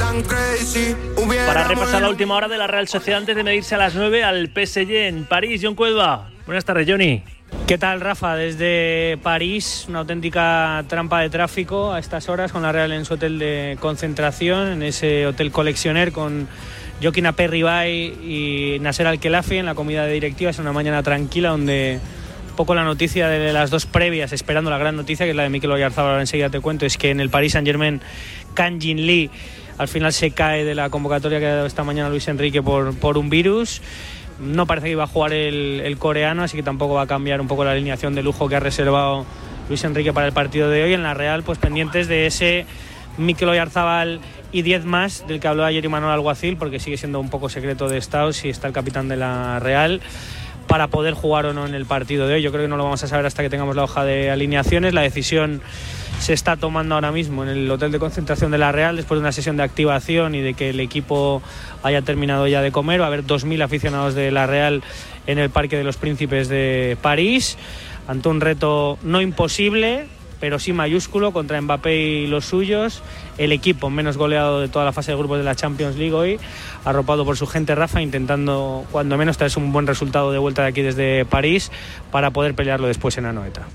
para 1.46 1.68
repasar 1.68 2.02
la 2.02 2.10
última 2.10 2.34
hora 2.34 2.48
de 2.48 2.58
la 2.58 2.66
Real 2.66 2.88
Sociedad 2.88 3.20
antes 3.20 3.36
de 3.36 3.44
medirse 3.44 3.76
a 3.76 3.78
las 3.78 3.94
9 3.94 4.24
al 4.24 4.48
PSG 4.48 4.90
en 4.90 5.24
París. 5.24 5.60
John 5.62 5.76
Cuelva, 5.76 6.30
buenas 6.46 6.64
tardes, 6.64 6.88
Johnny. 6.90 7.22
¿Qué 7.68 7.78
tal, 7.78 8.00
Rafa? 8.00 8.34
Desde 8.34 9.18
París, 9.22 9.86
una 9.88 10.00
auténtica 10.00 10.84
trampa 10.88 11.20
de 11.20 11.30
tráfico 11.30 11.92
a 11.92 12.00
estas 12.00 12.28
horas 12.28 12.50
con 12.50 12.62
la 12.62 12.72
Real 12.72 12.90
en 12.92 13.04
su 13.04 13.14
hotel 13.14 13.38
de 13.38 13.78
concentración, 13.78 14.66
en 14.66 14.82
ese 14.82 15.28
hotel 15.28 15.52
coleccioner 15.52 16.10
con 16.10 16.48
Joaquín 17.02 17.26
Aperribay 17.26 18.14
y 18.22 18.78
Nasser 18.80 19.06
Al-Khelafi 19.06 19.58
en 19.58 19.66
la 19.66 19.74
comida 19.74 20.06
de 20.06 20.12
directiva. 20.12 20.50
Es 20.50 20.58
una 20.58 20.72
mañana 20.72 21.02
tranquila 21.02 21.50
donde 21.50 21.98
poco 22.56 22.74
la 22.74 22.84
noticia 22.84 23.28
de 23.28 23.52
las 23.52 23.70
dos 23.70 23.86
previas, 23.86 24.32
esperando 24.32 24.70
la 24.70 24.78
gran 24.78 24.94
noticia, 24.94 25.26
que 25.26 25.30
es 25.30 25.36
la 25.36 25.42
de 25.42 25.48
Mikel 25.48 25.70
Oyarzabal, 25.70 26.10
ahora 26.12 26.22
enseguida 26.22 26.50
te 26.50 26.60
cuento, 26.60 26.86
es 26.86 26.98
que 26.98 27.10
en 27.10 27.18
el 27.18 27.30
Paris 27.30 27.52
Saint-Germain, 27.52 28.00
Kang 28.54 28.80
Jin 28.80 29.06
Lee 29.06 29.30
al 29.78 29.88
final 29.88 30.12
se 30.12 30.30
cae 30.30 30.64
de 30.64 30.74
la 30.74 30.90
convocatoria 30.90 31.40
que 31.40 31.46
ha 31.46 31.54
dado 31.54 31.66
esta 31.66 31.82
mañana 31.82 32.10
Luis 32.10 32.28
Enrique 32.28 32.62
por, 32.62 32.94
por 32.96 33.18
un 33.18 33.30
virus. 33.30 33.80
No 34.38 34.66
parece 34.66 34.88
que 34.88 34.92
iba 34.92 35.04
a 35.04 35.06
jugar 35.06 35.32
el, 35.32 35.80
el 35.84 35.98
coreano, 35.98 36.42
así 36.42 36.56
que 36.56 36.62
tampoco 36.62 36.94
va 36.94 37.02
a 37.02 37.06
cambiar 37.06 37.40
un 37.40 37.48
poco 37.48 37.64
la 37.64 37.72
alineación 37.72 38.14
de 38.14 38.22
lujo 38.22 38.48
que 38.48 38.56
ha 38.56 38.60
reservado 38.60 39.24
Luis 39.68 39.82
Enrique 39.84 40.12
para 40.12 40.26
el 40.26 40.32
partido 40.32 40.68
de 40.68 40.84
hoy. 40.84 40.92
En 40.92 41.02
la 41.02 41.14
Real, 41.14 41.42
pues 41.42 41.58
pendientes 41.58 42.06
de 42.06 42.26
ese 42.26 42.66
Mikel 43.16 43.48
Oyarzabal 43.48 44.20
y 44.52 44.62
10 44.62 44.84
más 44.84 45.26
del 45.26 45.40
que 45.40 45.48
habló 45.48 45.64
ayer 45.64 45.84
Imanol 45.84 46.10
Alguacil, 46.10 46.56
porque 46.56 46.78
sigue 46.78 46.96
siendo 46.96 47.18
un 47.18 47.30
poco 47.30 47.48
secreto 47.48 47.88
de 47.88 47.98
Estado 47.98 48.32
si 48.32 48.48
está 48.48 48.66
el 48.68 48.72
capitán 48.72 49.08
de 49.08 49.16
la 49.16 49.58
Real 49.58 50.00
para 50.68 50.88
poder 50.88 51.14
jugar 51.14 51.46
o 51.46 51.52
no 51.52 51.66
en 51.66 51.74
el 51.74 51.86
partido 51.86 52.26
de 52.26 52.34
hoy. 52.34 52.42
Yo 52.42 52.50
creo 52.50 52.64
que 52.64 52.68
no 52.68 52.76
lo 52.76 52.84
vamos 52.84 53.02
a 53.02 53.08
saber 53.08 53.26
hasta 53.26 53.42
que 53.42 53.50
tengamos 53.50 53.76
la 53.76 53.84
hoja 53.84 54.04
de 54.04 54.30
alineaciones. 54.30 54.94
La 54.94 55.02
decisión 55.02 55.60
se 56.20 56.32
está 56.32 56.56
tomando 56.56 56.94
ahora 56.94 57.10
mismo 57.10 57.42
en 57.42 57.48
el 57.48 57.70
hotel 57.70 57.90
de 57.90 57.98
concentración 57.98 58.50
de 58.52 58.58
la 58.58 58.70
Real 58.70 58.96
después 58.96 59.18
de 59.18 59.22
una 59.22 59.32
sesión 59.32 59.56
de 59.56 59.64
activación 59.64 60.34
y 60.34 60.40
de 60.40 60.54
que 60.54 60.70
el 60.70 60.80
equipo 60.80 61.42
haya 61.82 62.02
terminado 62.02 62.46
ya 62.46 62.62
de 62.62 62.70
comer. 62.70 63.00
Va 63.00 63.06
a 63.06 63.08
haber 63.08 63.24
2.000 63.24 63.62
aficionados 63.62 64.14
de 64.14 64.30
la 64.30 64.46
Real 64.46 64.82
en 65.26 65.38
el 65.38 65.50
Parque 65.50 65.76
de 65.76 65.84
los 65.84 65.96
Príncipes 65.96 66.48
de 66.48 66.96
París 67.02 67.58
ante 68.08 68.28
un 68.28 68.40
reto 68.40 68.98
no 69.02 69.20
imposible, 69.20 70.06
pero 70.40 70.58
sí 70.58 70.72
mayúsculo 70.72 71.32
contra 71.32 71.60
Mbappé 71.60 71.96
y 71.96 72.26
los 72.26 72.44
suyos. 72.44 73.02
El 73.38 73.52
equipo 73.52 73.90
menos 73.90 74.16
goleado 74.16 74.60
de 74.60 74.68
toda 74.68 74.84
la 74.84 74.92
fase 74.92 75.12
de 75.12 75.18
grupos 75.18 75.38
de 75.38 75.44
la 75.44 75.54
Champions 75.54 75.96
League 75.96 76.12
hoy, 76.12 76.38
arropado 76.84 77.24
por 77.24 77.36
su 77.36 77.46
gente 77.46 77.74
Rafa, 77.74 78.02
intentando 78.02 78.84
cuando 78.90 79.16
menos 79.16 79.38
traerse 79.38 79.58
un 79.58 79.72
buen 79.72 79.86
resultado 79.86 80.32
de 80.32 80.38
vuelta 80.38 80.62
de 80.62 80.68
aquí 80.68 80.82
desde 80.82 81.24
París 81.24 81.70
para 82.10 82.30
poder 82.30 82.54
pelearlo 82.54 82.86
después 82.86 83.16
en 83.18 83.26
Anoeta. 83.26 83.66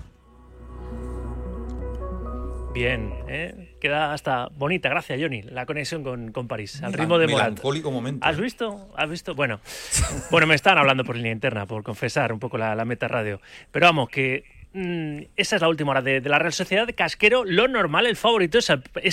Bien, 2.73 3.11
¿eh? 3.27 3.67
queda 3.79 4.13
hasta 4.13 4.49
bonita, 4.55 4.89
gracias 4.89 5.19
Johnny, 5.19 5.41
la 5.41 5.65
conexión 5.65 6.03
con, 6.03 6.31
con 6.31 6.47
París, 6.47 6.81
al 6.83 6.93
ritmo 6.93 7.17
de 7.17 7.27
Morat. 7.27 7.59
Momento. 7.63 8.25
¿Has 8.25 8.37
visto? 8.37 8.89
¿Has 8.95 9.09
visto? 9.09 9.33
Bueno, 9.33 9.59
bueno, 10.31 10.45
me 10.45 10.55
están 10.55 10.77
hablando 10.77 11.03
por 11.03 11.15
línea 11.15 11.31
interna, 11.31 11.65
por 11.65 11.81
confesar 11.81 12.31
un 12.31 12.39
poco 12.39 12.57
la, 12.57 12.75
la 12.75 12.85
meta 12.85 13.07
radio. 13.07 13.41
Pero 13.71 13.87
vamos, 13.87 14.09
que 14.09 14.43
mm, 14.77 15.25
esa 15.35 15.55
es 15.55 15.61
la 15.61 15.69
última 15.69 15.91
hora 15.91 16.01
de, 16.01 16.21
la 16.21 16.39
Real 16.39 16.53
Sociedad. 16.53 16.87
Casquero, 16.95 17.43
lo 17.45 17.67
normal, 17.67 18.05
el 18.05 18.15
favorito 18.15 18.57
es 18.59 18.69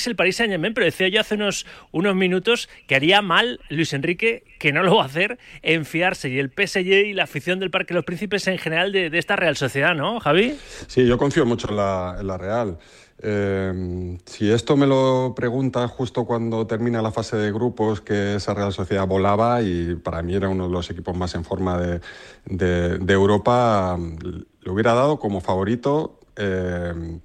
el, 0.07 0.17
Paris 0.17 0.37
Saint-Germain, 0.37 0.75
pero 0.75 0.85
decía 0.85 1.09
yo 1.09 1.21
hace 1.21 1.35
unos, 1.35 1.67
unos 1.93 2.15
minutos 2.15 2.69
que 2.87 2.95
haría 2.95 3.23
mal 3.23 3.61
Luis 3.69 3.93
Enrique, 3.93 4.45
que 4.59 4.73
no 4.73 4.83
lo 4.83 4.97
va 4.97 5.03
a 5.03 5.07
hacer, 5.07 5.39
en 5.63 5.85
fiarse. 5.85 6.29
Y 6.29 6.39
el 6.39 6.51
PSG 6.51 7.07
y 7.07 7.13
la 7.15 7.25
afición 7.25 7.61
del 7.61 7.71
Parque 7.71 7.95
los 7.95 8.05
Príncipes 8.05 8.47
en 8.47 8.59
general 8.59 8.93
de, 8.93 9.11
de 9.11 9.19
esta 9.19 9.37
Real 9.37 9.57
Sociedad, 9.57 9.95
¿no, 9.95 10.21
Javi? 10.21 10.57
Sí, 10.87 11.07
yo 11.07 11.19
confío 11.19 11.47
mucho 11.47 11.71
en 11.71 11.77
la, 11.77 12.17
en 12.21 12.27
la 12.27 12.39
Real. 12.39 12.79
Eh, 13.27 14.19
si 14.27 14.51
esto 14.51 14.77
me 14.77 14.87
lo 14.87 15.33
preguntas 15.35 15.91
justo 15.91 16.27
cuando 16.27 16.67
termina 16.67 17.01
la 17.01 17.11
fase 17.11 17.39
de 17.39 17.51
grupos, 17.53 18.03
que 18.03 18.35
esa 18.35 18.53
Real 18.53 18.73
Sociedad 18.75 19.07
volaba 19.07 19.63
y 19.63 19.95
para 19.97 20.21
mí 20.23 20.35
era 20.35 20.51
uno 20.51 20.67
de 20.67 20.73
los 20.73 20.91
equipos 20.91 21.17
más 21.17 21.35
en 21.35 21.43
forma 21.45 21.79
de, 21.81 22.01
de- 22.45 23.13
Europa, 23.15 23.99
lo 24.61 24.73
hubiera 24.75 24.93
dado 24.93 25.19
como 25.19 25.41
favorito, 25.41 26.21
eh, 26.37 27.19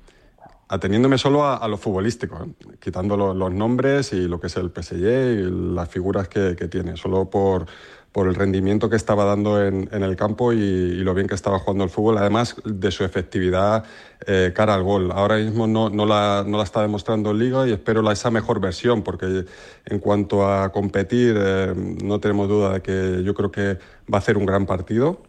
ateniéndome 0.70 1.18
solo 1.18 1.44
a, 1.46 1.58
a 1.58 1.68
lo 1.68 1.78
futbolístico, 1.78 2.46
¿eh? 2.46 2.78
quitando 2.80 3.18
lo- 3.18 3.34
los 3.34 3.52
nombres 3.52 4.14
y 4.14 4.28
lo 4.28 4.40
que 4.40 4.48
es 4.48 4.56
el 4.56 4.72
PSG 4.72 5.04
y 5.04 5.74
las 5.76 5.90
figuras 5.90 6.30
que, 6.30 6.56
que 6.56 6.68
tiene, 6.70 6.96
solo 6.96 7.30
por, 7.30 7.66
por 8.12 8.28
el 8.28 8.36
rendimiento 8.36 8.90
que 8.90 8.96
estaba 8.96 9.24
dando 9.24 9.64
en, 9.64 9.88
en 9.92 10.04
el 10.04 10.16
campo 10.16 10.52
y, 10.52 10.58
y 10.58 11.04
lo 11.04 11.14
bien 11.14 11.28
que 11.28 11.36
estaba 11.36 11.60
jugando 11.60 11.84
el 11.84 11.90
fútbol, 11.90 12.18
además 12.18 12.56
de 12.66 12.92
su 12.92 13.04
efectividad 13.04 13.84
eh, 14.26 14.52
cara 14.56 14.74
al 14.74 14.84
gol. 14.84 15.12
Ahora 15.12 15.38
mismo 15.38 15.68
no, 15.68 15.90
no, 15.90 16.06
la, 16.06 16.44
no 16.46 16.58
la 16.58 16.64
está 16.64 16.82
demostrando 16.82 17.32
en 17.32 17.40
Liga 17.40 17.68
y 17.68 17.72
espero 17.72 18.02
la, 18.02 18.12
esa 18.12 18.32
mejor 18.32 18.60
versión, 18.60 19.04
porque 19.04 19.46
en 19.86 20.00
cuanto 20.00 20.48
a 20.48 20.72
competir, 20.72 21.36
eh, 21.38 21.74
no 21.76 22.20
tenemos 22.20 22.50
duda 22.50 22.74
de 22.74 22.82
que 22.82 23.24
yo 23.24 23.34
creo 23.34 23.52
que 23.52 23.78
va 24.12 24.16
a 24.16 24.18
hacer 24.18 24.38
un 24.38 24.46
gran 24.46 24.66
partido 24.66 25.22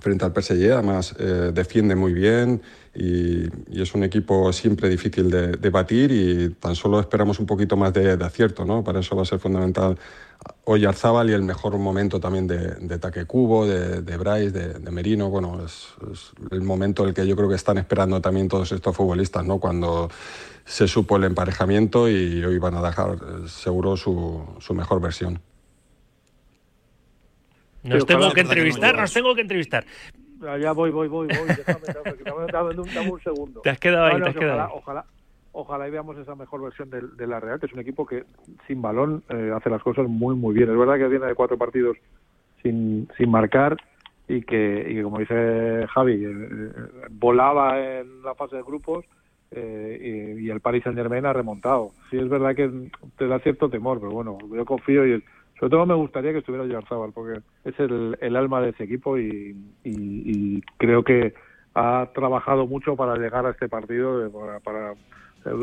frente 0.00 0.24
al 0.24 0.32
PSG. 0.32 0.72
Además, 0.72 1.14
eh, 1.18 1.52
defiende 1.54 1.94
muy 1.94 2.12
bien 2.12 2.60
y, 2.94 3.44
y 3.68 3.82
es 3.82 3.94
un 3.94 4.02
equipo 4.02 4.52
siempre 4.52 4.88
difícil 4.88 5.30
de, 5.30 5.52
de 5.52 5.70
batir 5.70 6.10
y 6.10 6.50
tan 6.58 6.74
solo 6.74 6.98
esperamos 6.98 7.38
un 7.38 7.46
poquito 7.46 7.76
más 7.76 7.92
de, 7.92 8.16
de 8.16 8.24
acierto. 8.24 8.64
¿no? 8.64 8.82
Para 8.82 9.00
eso 9.00 9.14
va 9.14 9.22
a 9.22 9.26
ser 9.26 9.38
fundamental 9.38 9.96
hoy 10.64 10.84
Arzábal 10.84 11.30
y 11.30 11.32
el 11.32 11.42
mejor 11.42 11.76
momento 11.78 12.20
también 12.20 12.46
de, 12.46 12.74
de 12.76 12.98
Taque 12.98 13.24
Cubo, 13.24 13.66
de, 13.66 14.02
de 14.02 14.16
Bryce, 14.16 14.50
de, 14.50 14.74
de 14.74 14.90
Merino. 14.90 15.30
Bueno, 15.30 15.64
es, 15.64 15.88
es 16.12 16.32
el 16.50 16.62
momento 16.62 17.04
el 17.04 17.14
que 17.14 17.26
yo 17.26 17.36
creo 17.36 17.48
que 17.48 17.54
están 17.56 17.78
esperando 17.78 18.20
también 18.20 18.48
todos 18.48 18.72
estos 18.72 18.96
futbolistas, 18.96 19.44
¿no? 19.44 19.58
cuando 19.58 20.10
se 20.64 20.86
supo 20.86 21.16
el 21.16 21.24
emparejamiento 21.24 22.08
y 22.08 22.44
hoy 22.44 22.58
van 22.58 22.74
a 22.76 22.82
dejar 22.82 23.14
eh, 23.14 23.48
seguro 23.48 23.96
su, 23.96 24.44
su 24.60 24.74
mejor 24.74 25.00
versión. 25.00 25.40
Nos 27.82 28.06
tengo 28.06 28.32
que 28.32 28.40
entrevistar, 28.42 28.96
nos 28.96 29.12
tengo 29.12 29.34
que 29.34 29.40
entrevistar. 29.40 29.84
Ya, 30.60 30.72
voy, 30.72 30.90
voy, 30.90 31.08
voy, 31.08 31.26
voy. 31.26 31.48
Déjame, 31.48 31.86
déjame, 31.86 32.16
dame, 32.24 32.48
dame- 32.50 32.72
dame- 32.74 32.92
dame 32.94 33.10
un 33.10 33.20
segundo. 33.22 33.60
Te 33.60 33.70
has 33.70 33.78
quedado 33.78 34.06
ahí, 34.06 34.16
te 34.22 34.28
has 34.28 34.34
que 34.34 34.38
quedado 34.40 34.58
ojalá, 34.58 34.64
ahí. 34.64 34.72
ojalá, 34.74 35.04
ojalá 35.52 35.88
y 35.88 35.90
veamos 35.90 36.16
esa 36.18 36.34
mejor 36.34 36.62
versión 36.62 36.90
del- 36.90 37.16
de, 37.16 37.26
la 37.26 37.40
Real, 37.40 37.58
que 37.60 37.66
es 37.66 37.72
un 37.72 37.80
equipo 37.80 38.06
que 38.06 38.24
sin 38.66 38.82
balón 38.82 39.22
eh, 39.28 39.52
hace 39.54 39.70
las 39.70 39.82
cosas 39.82 40.06
muy, 40.08 40.34
muy 40.34 40.54
bien. 40.54 40.70
Es 40.70 40.78
verdad 40.78 40.98
que 40.98 41.08
viene 41.08 41.26
de 41.26 41.34
cuatro 41.34 41.58
partidos 41.58 41.96
sin, 42.62 43.08
sin 43.16 43.30
marcar 43.30 43.76
y 44.28 44.42
que, 44.42 44.86
y 44.88 44.94
que, 44.94 45.02
como 45.02 45.18
dice 45.18 45.86
Javi, 45.92 46.24
eh, 46.24 46.30
eh, 46.30 46.72
volaba 47.10 47.80
en 47.80 48.22
la 48.22 48.34
fase 48.34 48.56
de 48.56 48.62
grupos 48.62 49.04
eh, 49.50 50.36
y, 50.40 50.48
el 50.50 50.60
Paris 50.60 50.84
Saint 50.84 50.96
Germain 50.96 51.26
ha 51.26 51.32
remontado. 51.32 51.90
Sí 52.10 52.18
es 52.18 52.28
verdad 52.28 52.54
que 52.54 52.70
te 53.18 53.26
da 53.26 53.40
cierto 53.40 53.68
temor, 53.68 53.98
pero 53.98 54.12
bueno, 54.12 54.38
yo 54.54 54.64
confío 54.64 55.04
y 55.06 55.22
sobre 55.58 55.70
todo 55.70 55.86
me 55.86 55.94
gustaría 55.94 56.32
que 56.32 56.38
estuviera 56.38 56.64
Oyarzábal 56.64 57.12
porque 57.12 57.40
es 57.64 57.78
el, 57.80 58.16
el 58.20 58.36
alma 58.36 58.60
de 58.60 58.70
ese 58.70 58.84
equipo 58.84 59.18
y, 59.18 59.56
y, 59.84 60.62
creo 60.78 61.02
que 61.02 61.34
ha 61.74 62.08
trabajado 62.14 62.66
mucho 62.66 62.96
para 62.96 63.16
llegar 63.16 63.44
a 63.46 63.50
este 63.50 63.68
partido, 63.68 64.30
para, 64.30 64.60
para 64.60 64.94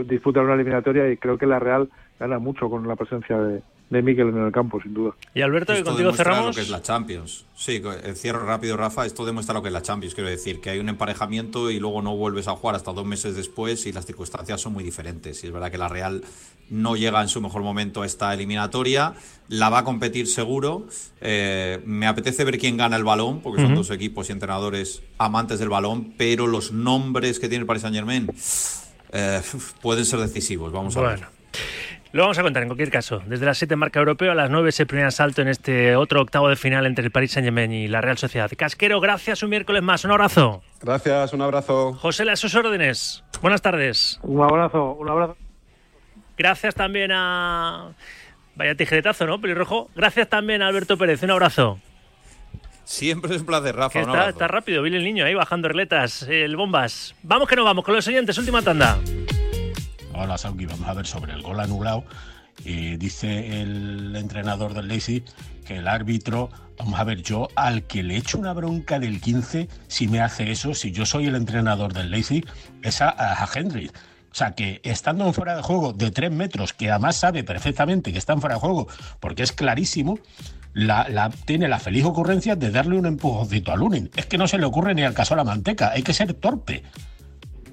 disputar 0.05 0.43
una 0.43 0.53
eliminatoria 0.55 1.09
y 1.11 1.17
creo 1.17 1.38
que 1.38 1.45
la 1.45 1.59
Real 1.59 1.89
gana 2.19 2.39
mucho 2.39 2.69
con 2.69 2.88
la 2.88 2.95
presencia 2.95 3.38
de, 3.38 3.61
de 3.89 4.01
Mikel 4.01 4.30
en 4.30 4.38
el 4.38 4.51
campo, 4.51 4.82
sin 4.82 4.93
duda. 4.93 5.13
Y 5.34 5.41
Alberto, 5.41 5.71
que 5.73 5.80
Esto 5.80 5.91
contigo 5.91 6.09
demuestra 6.09 6.25
cerramos. 6.34 6.55
lo 6.55 6.59
que 6.59 6.61
es 6.61 6.69
la 6.69 6.82
Champions. 6.82 7.45
Sí, 7.55 7.82
eh, 8.03 8.13
cierro 8.15 8.45
rápido, 8.45 8.75
Rafa. 8.75 9.05
Esto 9.05 9.25
demuestra 9.25 9.53
lo 9.53 9.61
que 9.61 9.67
es 9.69 9.73
la 9.73 9.82
Champions. 9.82 10.15
Quiero 10.15 10.30
decir 10.30 10.59
que 10.59 10.71
hay 10.71 10.80
un 10.80 10.89
emparejamiento 10.89 11.69
y 11.71 11.80
luego 11.80 12.01
no 12.01 12.15
vuelves 12.15 12.47
a 12.47 12.51
jugar 12.51 12.75
hasta 12.75 12.91
dos 12.91 13.05
meses 13.05 13.36
después 13.36 13.86
y 13.86 13.91
las 13.93 14.05
circunstancias 14.05 14.59
son 14.61 14.73
muy 14.73 14.84
diferentes. 14.84 15.43
Y 15.43 15.47
es 15.47 15.53
verdad 15.53 15.71
que 15.71 15.78
la 15.78 15.88
Real 15.88 16.23
no 16.69 16.95
llega 16.97 17.21
en 17.21 17.30
su 17.30 17.39
mejor 17.39 17.61
momento 17.61 18.01
a 18.01 18.05
esta 18.05 18.34
eliminatoria. 18.34 19.13
La 19.47 19.69
va 19.69 19.80
a 19.80 19.84
competir 19.84 20.28
seguro. 20.28 20.88
Eh, 21.21 21.80
me 21.86 22.07
apetece 22.07 22.43
ver 22.43 22.57
quién 22.57 22.75
gana 22.78 22.97
el 22.97 23.03
balón, 23.05 23.39
porque 23.41 23.61
son 23.61 23.75
dos 23.75 23.91
equipos 23.91 24.28
y 24.30 24.34
entrenadores 24.34 25.01
amantes 25.17 25.59
del 25.59 25.69
balón, 25.69 26.13
pero 26.17 26.45
los 26.47 26.71
nombres 26.73 27.39
que 27.39 27.47
tiene 27.47 27.61
el 27.61 27.67
Paris 27.67 27.84
Saint 27.84 27.95
Germain 27.95 28.28
pueden 29.82 30.05
ser 30.05 30.20
decisivos. 30.20 30.72
Vamos 30.72 30.95
a 30.97 31.01
ver. 31.01 31.38
Lo 32.14 32.24
vamos 32.24 32.38
a 32.39 32.41
contar 32.41 32.64
en 32.64 32.70
cualquier 32.70 32.89
caso. 32.89 33.22
Desde 33.26 33.45
las 33.45 33.58
7 33.58 33.76
marca 33.76 33.99
europeo, 33.99 34.32
a 34.32 34.36
las 34.36 34.49
9 34.49 34.70
es 34.70 34.80
el 34.80 34.88
primer 34.88 35.05
asalto 35.05 35.41
en 35.41 35.49
este 35.49 35.95
otro 35.95 36.22
octavo 36.22 36.49
de 36.49 36.55
final 36.55 36.86
entre 36.86 37.03
el 37.05 37.12
Paris 37.12 37.32
Saint-Germain 37.32 37.72
y 37.72 37.88
la 37.88 38.01
Real 38.01 38.18
Sociedad. 38.18 38.49
Casquero, 38.58 38.99
gracias 39.01 39.43
un 39.43 39.49
miércoles 39.49 39.84
más. 39.84 40.05
Un 40.05 40.12
abrazo. 40.12 40.64
Gracias, 40.82 41.34
un 41.34 41.41
abrazo. 41.41 41.93
José, 41.93 42.30
a 42.30 42.36
sus 42.36 42.55
órdenes. 42.55 43.24
Buenas 43.41 43.62
tardes. 43.62 44.20
Un 44.24 44.41
abrazo, 44.41 44.93
un 44.93 45.10
abrazo. 45.10 45.38
Gracias 46.38 46.76
también 46.76 47.12
a... 47.12 47.93
Vaya 48.55 48.74
tijeretazo, 48.76 49.26
¿no? 49.28 49.39
Pelirrojo. 49.39 49.89
Gracias 49.95 50.30
también 50.30 50.62
a 50.62 50.68
Alberto 50.68 50.97
Pérez. 50.97 51.22
Un 51.24 51.32
abrazo. 51.32 51.80
Siempre 52.88 53.36
es 53.36 53.42
un 53.42 53.46
placer, 53.46 53.76
Rafa. 53.76 54.02
Un 54.02 54.18
está, 54.18 54.48
rápido, 54.48 54.82
Vile 54.82 54.98
el 54.98 55.04
niño 55.04 55.26
ahí 55.26 55.34
bajando 55.34 55.68
regletas, 55.68 56.24
el 56.24 56.56
bombas. 56.56 57.16
Vamos 57.22 57.50
que 57.50 57.58
no 57.58 57.66
vamos 57.66 57.84
con 57.84 57.94
los 57.94 58.08
oyentes, 58.08 58.38
última 58.38 58.62
tanda. 58.62 58.98
Hola 60.14 60.38
Sauki, 60.38 60.66
vamos 60.66 60.88
a 60.88 60.94
ver 60.94 61.06
sobre 61.06 61.34
el 61.34 61.42
gol 61.42 61.60
anulado. 61.60 62.06
Eh, 62.66 62.96
dice 62.98 63.62
el 63.62 64.16
entrenador 64.16 64.74
del 64.74 64.88
Leipzig 64.88 65.24
que 65.66 65.78
el 65.78 65.88
árbitro 65.88 66.50
Vamos 66.78 67.00
a 67.00 67.04
ver, 67.04 67.24
yo 67.24 67.48
al 67.56 67.84
que 67.84 68.04
le 68.04 68.18
echo 68.18 68.38
una 68.38 68.54
bronca 68.54 69.00
del 69.00 69.20
15, 69.20 69.68
si 69.88 70.08
me 70.08 70.22
hace 70.22 70.52
eso, 70.52 70.76
si 70.76 70.92
yo 70.92 71.06
soy 71.06 71.26
el 71.26 71.36
entrenador 71.36 71.92
del 71.92 72.12
Leipzig, 72.12 72.46
es 72.84 73.02
a, 73.02 73.10
a 73.10 73.50
Henry. 73.54 73.90
O 74.38 74.40
sea, 74.40 74.52
que 74.54 74.82
estando 74.84 75.26
en 75.26 75.34
fuera 75.34 75.56
de 75.56 75.64
juego 75.64 75.94
de 75.94 76.12
tres 76.12 76.32
metros, 76.32 76.72
que 76.72 76.92
además 76.92 77.16
sabe 77.16 77.44
perfectamente 77.44 78.12
que 78.12 78.20
está 78.20 78.34
en 78.34 78.40
fuera 78.40 78.54
de 78.54 78.62
juego, 78.62 78.88
porque 79.20 79.42
es 79.42 79.52
clarísimo, 79.52 80.20
la, 80.76 81.10
la- 81.10 81.32
tiene 81.32 81.68
la 81.68 81.80
feliz 81.80 82.06
ocurrencia 82.06 82.56
de 82.56 82.70
darle 82.70 83.00
un 83.00 83.08
empujoncito 83.08 83.72
a 83.72 83.76
Lunin. 83.76 84.12
Es 84.16 84.28
que 84.28 84.38
no 84.38 84.48
se 84.48 84.60
le 84.60 84.66
ocurre 84.68 84.94
ni 84.94 85.02
al 85.02 85.16
caso 85.16 85.34
a 85.34 85.38
la 85.38 85.44
manteca, 85.44 85.90
hay 85.90 86.04
que 86.04 86.14
ser 86.14 86.36
torpe. 86.36 86.84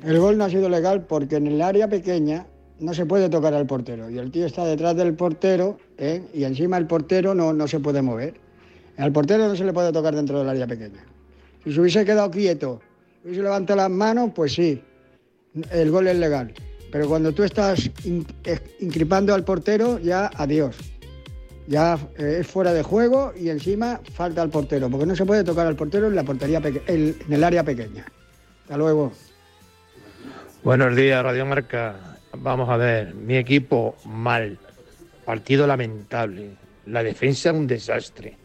El 0.02 0.18
gol 0.18 0.38
no 0.38 0.44
ha 0.44 0.48
sido 0.48 0.70
legal 0.70 1.02
porque 1.02 1.36
en 1.36 1.48
el 1.48 1.60
área 1.60 1.86
pequeña 1.86 2.46
no 2.80 2.94
se 2.94 3.04
puede 3.04 3.28
tocar 3.28 3.52
al 3.52 3.66
portero 3.66 4.08
y 4.08 4.16
el 4.16 4.30
tío 4.30 4.46
está 4.46 4.64
detrás 4.64 4.96
del 4.96 5.12
portero 5.12 5.76
¿eh? 5.98 6.22
y 6.32 6.44
encima 6.44 6.78
el 6.78 6.86
portero 6.86 7.34
no, 7.34 7.52
no 7.52 7.68
se 7.68 7.78
puede 7.78 8.00
mover. 8.00 8.40
Al 8.96 9.12
portero 9.12 9.48
no 9.48 9.54
se 9.54 9.64
le 9.66 9.74
puede 9.74 9.92
tocar 9.92 10.14
dentro 10.16 10.38
del 10.38 10.48
área 10.48 10.66
pequeña. 10.66 11.04
Si 11.62 11.74
se 11.74 11.78
hubiese 11.82 12.06
quedado 12.06 12.30
quieto, 12.30 12.80
hubiese 13.22 13.42
levantado 13.42 13.76
las 13.76 13.90
manos, 13.90 14.30
pues 14.34 14.54
sí, 14.54 14.82
el 15.70 15.90
gol 15.90 16.08
es 16.08 16.16
legal. 16.16 16.52
Pero 16.90 17.08
cuando 17.08 17.32
tú 17.32 17.42
estás 17.42 17.90
eh, 18.44 18.58
incripando 18.80 19.34
al 19.34 19.44
portero, 19.44 19.98
ya 19.98 20.30
adiós. 20.36 20.76
Ya 21.66 21.98
eh, 22.18 22.38
es 22.40 22.46
fuera 22.46 22.72
de 22.72 22.82
juego 22.82 23.32
y 23.36 23.48
encima 23.48 24.00
falta 24.12 24.42
al 24.42 24.50
portero, 24.50 24.88
porque 24.90 25.06
no 25.06 25.16
se 25.16 25.24
puede 25.24 25.44
tocar 25.44 25.66
al 25.66 25.76
portero 25.76 26.06
en 26.06 26.14
la 26.14 26.22
portería 26.22 26.60
en 26.86 27.16
el 27.28 27.44
área 27.44 27.64
pequeña. 27.64 28.06
Hasta 28.62 28.76
luego. 28.76 29.12
Buenos 30.62 30.94
días, 30.94 31.22
Radio 31.22 31.46
Marca. 31.46 31.96
Vamos 32.38 32.68
a 32.68 32.76
ver, 32.76 33.14
mi 33.14 33.36
equipo 33.36 33.96
mal, 34.06 34.58
partido 35.24 35.66
lamentable, 35.66 36.50
la 36.86 37.02
defensa 37.02 37.52
un 37.52 37.66
desastre. 37.66 38.36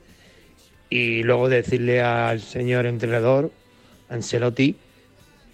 Y 0.89 1.23
luego 1.23 1.49
decirle 1.49 2.01
al 2.01 2.39
señor 2.41 2.85
entrenador, 2.85 3.51
Ancelotti, 4.09 4.75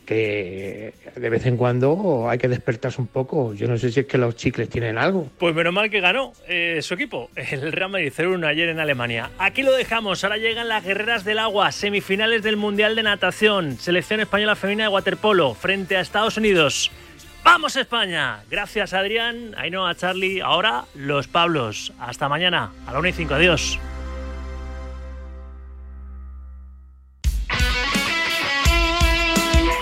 que 0.06 0.94
de 1.16 1.30
vez 1.30 1.46
en 1.46 1.58
cuando 1.58 2.30
hay 2.30 2.38
que 2.38 2.48
despertarse 2.48 3.02
un 3.02 3.08
poco. 3.08 3.54
Yo 3.54 3.68
no 3.68 3.78
sé 3.78 3.92
si 3.92 4.02
es 4.02 4.06
que 4.06 4.18
los 4.18 4.36
chicles 4.36 4.70
tienen 4.70 4.98
algo. 4.98 5.30
Pues 5.38 5.54
menos 5.56 5.74
mal 5.74 5.90
que 5.90 6.00
ganó 6.00 6.34
eh, 6.48 6.80
su 6.82 6.94
equipo, 6.94 7.30
el 7.36 7.72
Real 7.72 7.90
Madrid 7.90 8.14
0-1 8.16 8.46
ayer 8.46 8.70
en 8.70 8.80
Alemania. 8.80 9.30
Aquí 9.38 9.64
lo 9.64 9.74
dejamos, 9.74 10.24
ahora 10.24 10.38
llegan 10.38 10.70
las 10.70 10.84
guerreras 10.84 11.26
del 11.26 11.40
agua, 11.40 11.72
semifinales 11.72 12.44
del 12.44 12.58
Mundial 12.58 12.96
de 12.96 13.04
Natación, 13.04 13.78
selección 13.78 14.20
española 14.20 14.56
femenina 14.56 14.84
de 14.86 14.90
waterpolo 14.90 15.54
frente 15.54 15.98
a 15.98 16.02
Estados 16.02 16.38
Unidos. 16.38 16.92
¡Vamos 17.44 17.76
España! 17.76 18.40
Gracias 18.50 18.94
Adrián, 18.94 19.54
Ainhoa, 19.58 19.94
Charlie, 19.96 20.42
ahora 20.42 20.86
los 20.96 21.28
Pablos. 21.28 21.94
Hasta 22.00 22.28
mañana, 22.28 22.72
a 22.88 22.92
la 22.92 23.00
1 23.00 23.08
y 23.10 23.14
5, 23.14 23.34
adiós. 23.36 23.80